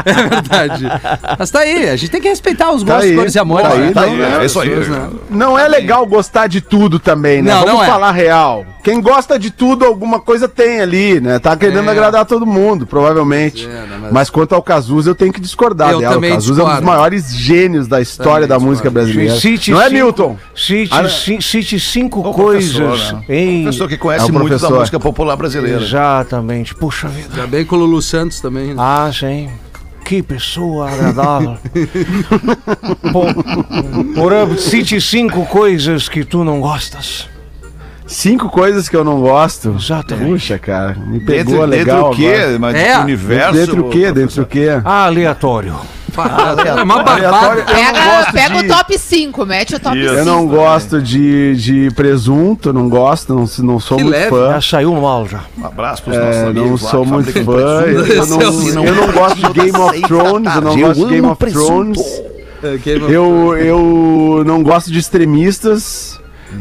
É 0.04 0.12
verdade. 0.28 0.84
Mas 1.38 1.50
tá 1.50 1.60
aí, 1.60 1.88
a 1.88 1.96
gente 1.96 2.10
tem 2.10 2.20
que 2.20 2.28
respeitar 2.28 2.70
os 2.72 2.82
gostos, 2.82 3.04
aí, 3.04 3.14
cores 3.16 3.34
e 3.34 3.38
amores. 3.38 3.66
tá 3.68 3.72
aí, 3.74 3.80
né? 3.80 3.92
tá 3.92 4.02
aí, 4.02 4.22
é 4.22 4.44
isso 4.44 4.60
aí. 4.60 4.70
Não 5.30 5.58
é 5.58 5.68
legal 5.68 6.04
gostar 6.06 6.46
de 6.46 6.60
tudo 6.60 6.98
também, 6.98 7.42
né? 7.42 7.52
Não, 7.52 7.60
Vamos 7.60 7.74
não 7.74 7.84
é. 7.84 7.86
falar 7.86 8.12
real. 8.12 8.66
Quem 8.82 9.00
gosta 9.00 9.38
de 9.38 9.50
tudo, 9.50 9.84
alguma 9.84 10.20
coisa 10.20 10.48
tem 10.48 10.80
ali, 10.80 11.20
né? 11.20 11.38
Tá 11.38 11.56
querendo 11.56 11.88
É. 11.88 11.90
agradar 11.92 12.24
todo 12.24 12.46
mundo, 12.46 12.86
provavelmente. 12.88 13.66
É, 13.66 13.68
né, 13.68 13.98
mas- 14.00 14.12
mas... 14.12 14.30
quanto 14.30 14.54
ao 14.54 14.62
Cazuza, 14.62 15.10
eu 15.10 15.14
tenho 15.14 15.32
que 15.32 15.40
discordar 15.40 15.92
Eu 15.92 16.00
dela. 16.00 16.14
também 16.14 16.30
o 16.30 16.34
Cazuza 16.34 16.62
é 16.62 16.64
um 16.64 16.74
dos 16.74 16.80
maiores 16.84 17.32
gênios 17.34 17.86
da 17.86 18.00
história 18.00 18.46
Também 18.46 18.48
da 18.48 18.58
música 18.58 18.88
discordo. 18.88 19.12
brasileira. 19.12 19.40
Cite 19.40 19.70
não 19.70 19.82
é, 19.82 19.90
Milton? 19.90 20.36
Cite, 20.54 20.94
Ah, 20.94 21.08
ci- 21.08 21.42
cite 21.42 21.78
cinco 21.80 22.20
O 22.20 22.32
coisas. 22.32 23.12
né? 23.12 23.24
em... 23.28 23.62
Professor 23.62 23.88
que 23.88 23.94
É 23.94 23.98
conhece 23.98 24.30
o 24.30 24.34
muito 24.34 24.58
da 24.58 24.70
música 24.70 25.00
popular 25.00 25.36
brasileira. 25.36 25.82
Exatamente. 25.82 26.74
Puxa 26.74 27.08
vida. 27.08 27.28
Já 27.36 27.46
bem 27.46 27.64
com 27.64 27.76
o 27.76 27.78
Lulu 27.80 28.00
Santos 28.02 28.40
também. 28.40 28.68
né? 28.68 28.74
Ah, 28.78 29.10
sim. 29.12 29.48
Que 30.04 30.22
pessoa 30.22 30.90
agradável. 30.90 31.56
Porã, 34.14 34.56
cite 34.56 35.00
cinco 35.00 35.44
coisas 35.46 36.08
que 36.08 36.24
tu 36.24 36.44
não 36.44 36.60
gostas. 36.60 37.28
Cinco 38.08 38.48
coisas 38.48 38.88
que 38.88 38.96
eu 38.96 39.04
não 39.04 39.20
gosto. 39.20 39.76
Exatamente. 39.78 40.30
Puxa, 40.32 40.58
cara, 40.58 40.94
me 40.94 41.18
Dentro, 41.20 41.44
pegou 41.52 41.64
legal. 41.64 42.10
dentro 42.10 42.10
do 42.10 42.16
quê? 42.16 42.56
Mas 42.58 42.74
É. 42.74 42.94
do 42.96 43.00
universo. 43.02 43.52
Dentro 43.52 43.76
do 43.76 43.84
quê? 43.90 44.12
Dentro 44.12 44.36
do 44.36 44.46
quê? 44.46 44.68
Aleatório. 44.84 45.74
É 46.66 46.82
uma 46.82 47.04
Pega, 47.04 47.30
pega 48.32 48.60
de- 48.62 48.66
o 48.66 48.76
top 48.76 48.98
5, 48.98 49.46
mete 49.46 49.76
o 49.76 49.78
top 49.78 49.96
Isso. 49.96 50.08
5. 50.08 50.18
Eu 50.18 50.24
não 50.24 50.48
gosto 50.48 51.00
de, 51.00 51.54
de 51.54 51.90
presunto, 51.92 52.72
não 52.72 52.88
gosto, 52.88 53.32
não, 53.34 53.44
não 53.64 53.78
sou 53.78 53.96
Que 53.98 54.02
muito 54.02 54.16
leve. 54.16 54.30
fã. 54.30 54.50
Já 54.54 54.60
saiu 54.60 54.94
mal 54.94 55.28
já. 55.28 55.42
Um 55.56 55.66
abraço 55.66 56.02
pros 56.02 56.16
nossos 56.16 56.36
É, 56.36 56.46
amigos. 56.46 56.70
não 56.70 56.76
sou 56.90 57.04
muito 57.04 57.32
fã. 57.32 57.82
Eu 57.86 58.22
o 58.24 58.26
não, 58.26 58.84
eu 58.84 58.94
não 58.96 59.12
gosto 59.12 59.36
de 59.36 59.60
Game 59.60 59.78
of 59.78 60.02
Thrones. 60.02 60.54
Eu 60.56 60.60
não 60.62 60.76
gosto 60.80 61.04
de 61.06 61.10
Game 61.14 61.26
of 61.28 61.46
Thrones. 61.46 62.22
Eu, 63.08 63.56
eu 63.56 64.42
não 64.44 64.62
gosto 64.64 64.90
de 64.90 64.98
extremistas. 64.98 66.18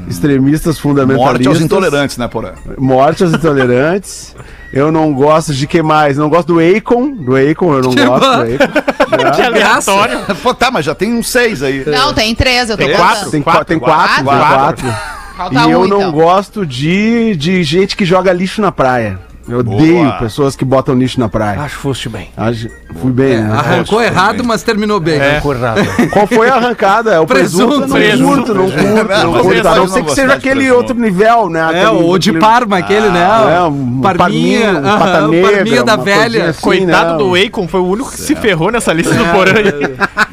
Extremistas 0.08 0.78
fundamentalistas. 0.80 1.34
Morte 1.34 1.48
aos 1.48 1.62
intolerantes, 1.62 2.18
né, 2.18 2.28
Porã? 2.28 2.52
Morte 2.78 3.24
aos 3.24 3.34
intolerantes. 3.34 4.36
Eu 4.74 4.92
não 4.92 5.14
gosto 5.14 5.54
de 5.54 5.66
que 5.66 5.82
mais? 5.82 6.18
Não 6.18 6.30
gosto 6.30 6.54
do 6.54 6.60
Akon. 6.60 7.12
Do 7.16 7.36
Akon, 7.36 7.74
eu 7.76 7.82
não 7.82 7.92
Que 7.92 8.06
gosto 8.06 8.24
bom. 8.26 8.46
do 8.46 8.64
Akon. 8.64 8.88
Que 9.36 9.42
aleatório. 9.42 10.20
Pô, 10.44 10.54
tá, 10.54 10.70
mas 10.70 10.86
já 10.86 10.94
tem 10.94 11.14
uns 11.14 11.30
seis 11.30 11.64
aí. 11.64 11.84
Não, 11.88 12.14
tem 12.14 12.36
três, 12.36 12.70
eu 12.70 12.78
tô 12.78 12.84
Tem 12.84 12.96
quatro? 12.96 13.32
Tem 13.32 13.42
quatro, 13.42 13.66
tem 13.66 13.80
quatro, 13.80 14.24
Quatro? 14.26 14.86
quatro. 14.86 14.94
Falta 15.38 15.68
E 15.68 15.72
eu 15.72 15.82
um, 15.82 15.88
não 15.88 15.98
então. 16.00 16.12
gosto 16.12 16.66
de, 16.66 17.36
de 17.36 17.64
gente 17.64 17.96
que 17.96 18.04
joga 18.04 18.34
lixo 18.34 18.62
na 18.62 18.72
praia. 18.72 19.20
Eu 19.50 19.60
odeio 19.60 20.04
Boa. 20.04 20.14
pessoas 20.14 20.56
que 20.56 20.66
botam 20.66 20.94
lixo 20.96 21.20
na 21.20 21.30
praia. 21.30 21.62
Acho 21.62 21.76
que 21.76 21.82
foste 21.82 22.10
bem. 22.10 22.30
Acho- 22.36 22.68
Fui 23.02 23.12
bem, 23.12 23.34
É, 23.36 23.42
né? 23.42 23.54
arrancou 23.54 24.02
errado, 24.02 24.44
mas 24.44 24.64
terminou 24.64 25.00
bem. 25.00 25.20
É. 25.20 25.36
Ficou 25.36 25.54
errado. 25.54 25.80
Qual 26.12 26.26
foi 26.28 26.50
a 26.50 26.56
arrancada? 26.56 27.14
É 27.14 27.20
o 27.20 27.28
Presunto. 27.28 27.88
presunto, 27.88 27.88
não 27.88 28.28
curto, 28.36 28.54
não 28.56 28.64
curto, 28.72 28.84
Não, 29.24 29.34
curto. 29.34 29.64
não 29.64 29.88
ser 29.88 30.04
que 30.04 30.16
seja 30.16 30.34
aquele 30.34 30.56
presunto. 30.62 30.78
outro 30.78 30.96
nível, 31.00 31.50
né? 31.50 31.60
É, 31.60 31.86
Aquele- 31.86 32.04
o 32.04 32.18
de 32.18 32.30
aquele- 32.32 32.42
Parma, 32.42 32.78
aquele, 32.78 33.10
né? 33.10 33.28
É, 33.58 33.62
um 33.64 34.02
Parminha, 34.02 34.18
parminha, 34.18 34.72
um 34.72 35.28
o 35.28 35.32
negra, 35.32 35.52
Parminha 35.52 35.84
da 35.84 35.96
velha. 35.96 36.50
assim, 36.50 36.62
Coitado 36.62 37.12
né? 37.12 37.18
do 37.18 37.36
Akon, 37.36 37.68
foi 37.68 37.80
o 37.80 37.86
único 37.86 38.12
que 38.12 38.20
se 38.20 38.36
ferrou 38.36 38.72
nessa 38.72 38.92
lista 38.94 39.14
do 39.14 39.26
Porã. 39.26 39.54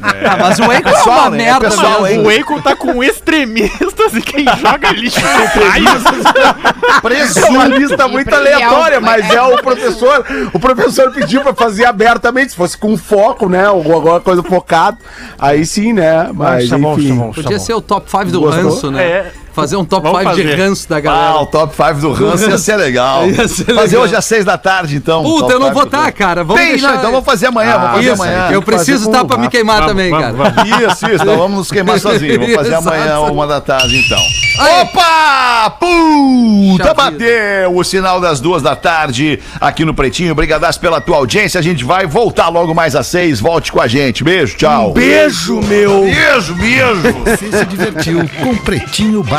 Ah, 0.05 0.37
mas 0.39 0.59
o 0.59 0.63
Akon 0.63 0.71
é 0.73 0.81
Pessoal, 0.81 1.19
uma 1.21 1.29
né? 1.31 1.37
merda 1.37 1.69
Pessoal, 1.69 2.01
mesmo. 2.03 2.23
O 2.23 2.29
Akon 2.29 2.61
tá 2.61 2.75
com 2.75 3.03
extremistas 3.03 4.13
e 4.13 4.21
quem 4.21 4.45
joga 4.61 4.91
lixo 4.91 5.19
no 5.19 5.61
país. 5.61 7.35
É 7.37 7.45
uma 7.49 7.67
lista 7.67 8.07
muito 8.07 8.29
é 8.33 8.35
aleatória, 8.37 8.99
mas 9.01 9.29
é 9.29 9.35
é 9.35 9.41
o 9.41 9.57
professor. 9.61 10.25
O 10.53 10.59
professor 10.59 11.11
pediu 11.11 11.41
pra 11.41 11.53
fazer 11.53 11.85
abertamente, 11.85 12.51
se 12.51 12.55
fosse 12.57 12.77
com 12.77 12.95
foco, 12.97 13.49
né? 13.49 13.69
Ou 13.69 13.93
alguma 13.93 14.19
coisa 14.19 14.41
focada. 14.43 14.97
Aí 15.37 15.65
sim, 15.65 15.93
né? 15.93 16.29
Mas, 16.33 16.69
Mas 16.69 16.69
tá 16.69 16.77
bom, 16.77 16.93
enfim. 16.97 17.09
tá 17.09 17.15
bom, 17.15 17.27
tá 17.29 17.33
Podia 17.35 17.57
bom. 17.57 17.63
ser 17.63 17.73
o 17.73 17.81
top 17.81 18.09
5 18.09 18.25
do 18.25 18.39
Gostou? 18.41 18.63
ranço, 18.63 18.91
né? 18.91 19.03
É. 19.03 19.31
Fazer 19.55 19.77
um 19.77 19.85
top 19.85 20.03
Vamos 20.03 20.19
5 20.21 20.35
de 20.35 20.43
fazer. 20.43 20.55
ranço 20.61 20.89
da 20.89 20.97
Ah, 20.97 20.99
galera. 20.99 21.35
o 21.39 21.45
top 21.45 21.73
5 21.75 21.93
do 22.01 22.11
ranço 22.13 22.49
ia 22.49 22.57
ser 22.57 22.75
legal. 22.75 23.25
Ia 23.31 23.47
ser 23.47 23.63
Fazer 23.65 23.81
legal. 23.81 24.03
hoje 24.03 24.15
às 24.15 24.25
seis 24.25 24.43
da 24.43 24.57
tarde, 24.57 24.95
então. 24.97 25.23
Puta, 25.23 25.53
eu 25.53 25.59
não 25.59 25.73
vou 25.73 25.83
estar, 25.83 25.99
ranço. 26.01 26.13
cara. 26.13 26.43
Vamos 26.43 26.61
Tem, 26.61 26.71
deixar... 26.73 26.95
então 26.95 27.11
vamos 27.11 27.25
fazer 27.25 27.47
amanhã, 27.47 27.77
vamos 27.77 27.95
fazer 27.95 28.13
Isso, 28.13 28.21
amanhã. 28.23 28.49
eu 28.51 28.61
preciso 28.61 28.97
fazer 29.05 29.09
estar 29.11 29.21
com 29.21 29.27
pra 29.27 29.37
me 29.37 29.47
queimar 29.47 29.77
Vamos, 29.77 29.91
também, 29.91 30.09
vamos, 30.11 30.25
cara. 30.25 30.51
vamos. 30.53 30.69
Isso, 30.93 31.05
isso, 31.09 31.23
então 31.23 31.37
vamos 31.37 31.57
nos 31.57 31.71
queimar 31.71 31.99
sozinhos. 31.99 32.37
Vamos 32.37 32.53
fazer 32.55 32.73
amanhã, 32.75 33.19
uma 33.31 33.47
da 33.47 33.61
tarde, 33.61 33.97
então. 34.05 34.19
Aí. 34.59 34.81
Opa! 34.81 35.69
Puta, 35.79 36.93
bateu 36.93 37.75
o 37.75 37.83
sinal 37.83 38.19
das 38.19 38.39
duas 38.39 38.61
da 38.61 38.75
tarde 38.75 39.39
aqui 39.59 39.83
no 39.85 39.93
Pretinho. 39.93 40.31
Obrigadaço 40.31 40.79
pela 40.79 40.99
tua 41.01 41.17
audiência. 41.17 41.59
A 41.59 41.63
gente 41.63 41.83
vai 41.83 42.05
voltar 42.05 42.49
logo 42.49 42.73
mais 42.73 42.95
às 42.95 43.07
seis. 43.07 43.39
Volte 43.39 43.71
com 43.71 43.81
a 43.81 43.87
gente. 43.87 44.23
Beijo, 44.23 44.57
tchau. 44.57 44.91
Beijo, 44.93 45.61
meu. 45.61 46.01
Beijo, 46.03 46.53
beijo. 46.55 47.01
Você 47.25 47.51
se 47.57 47.65
divertiu 47.65 48.29
com 48.41 48.55
Pretinho 48.57 49.23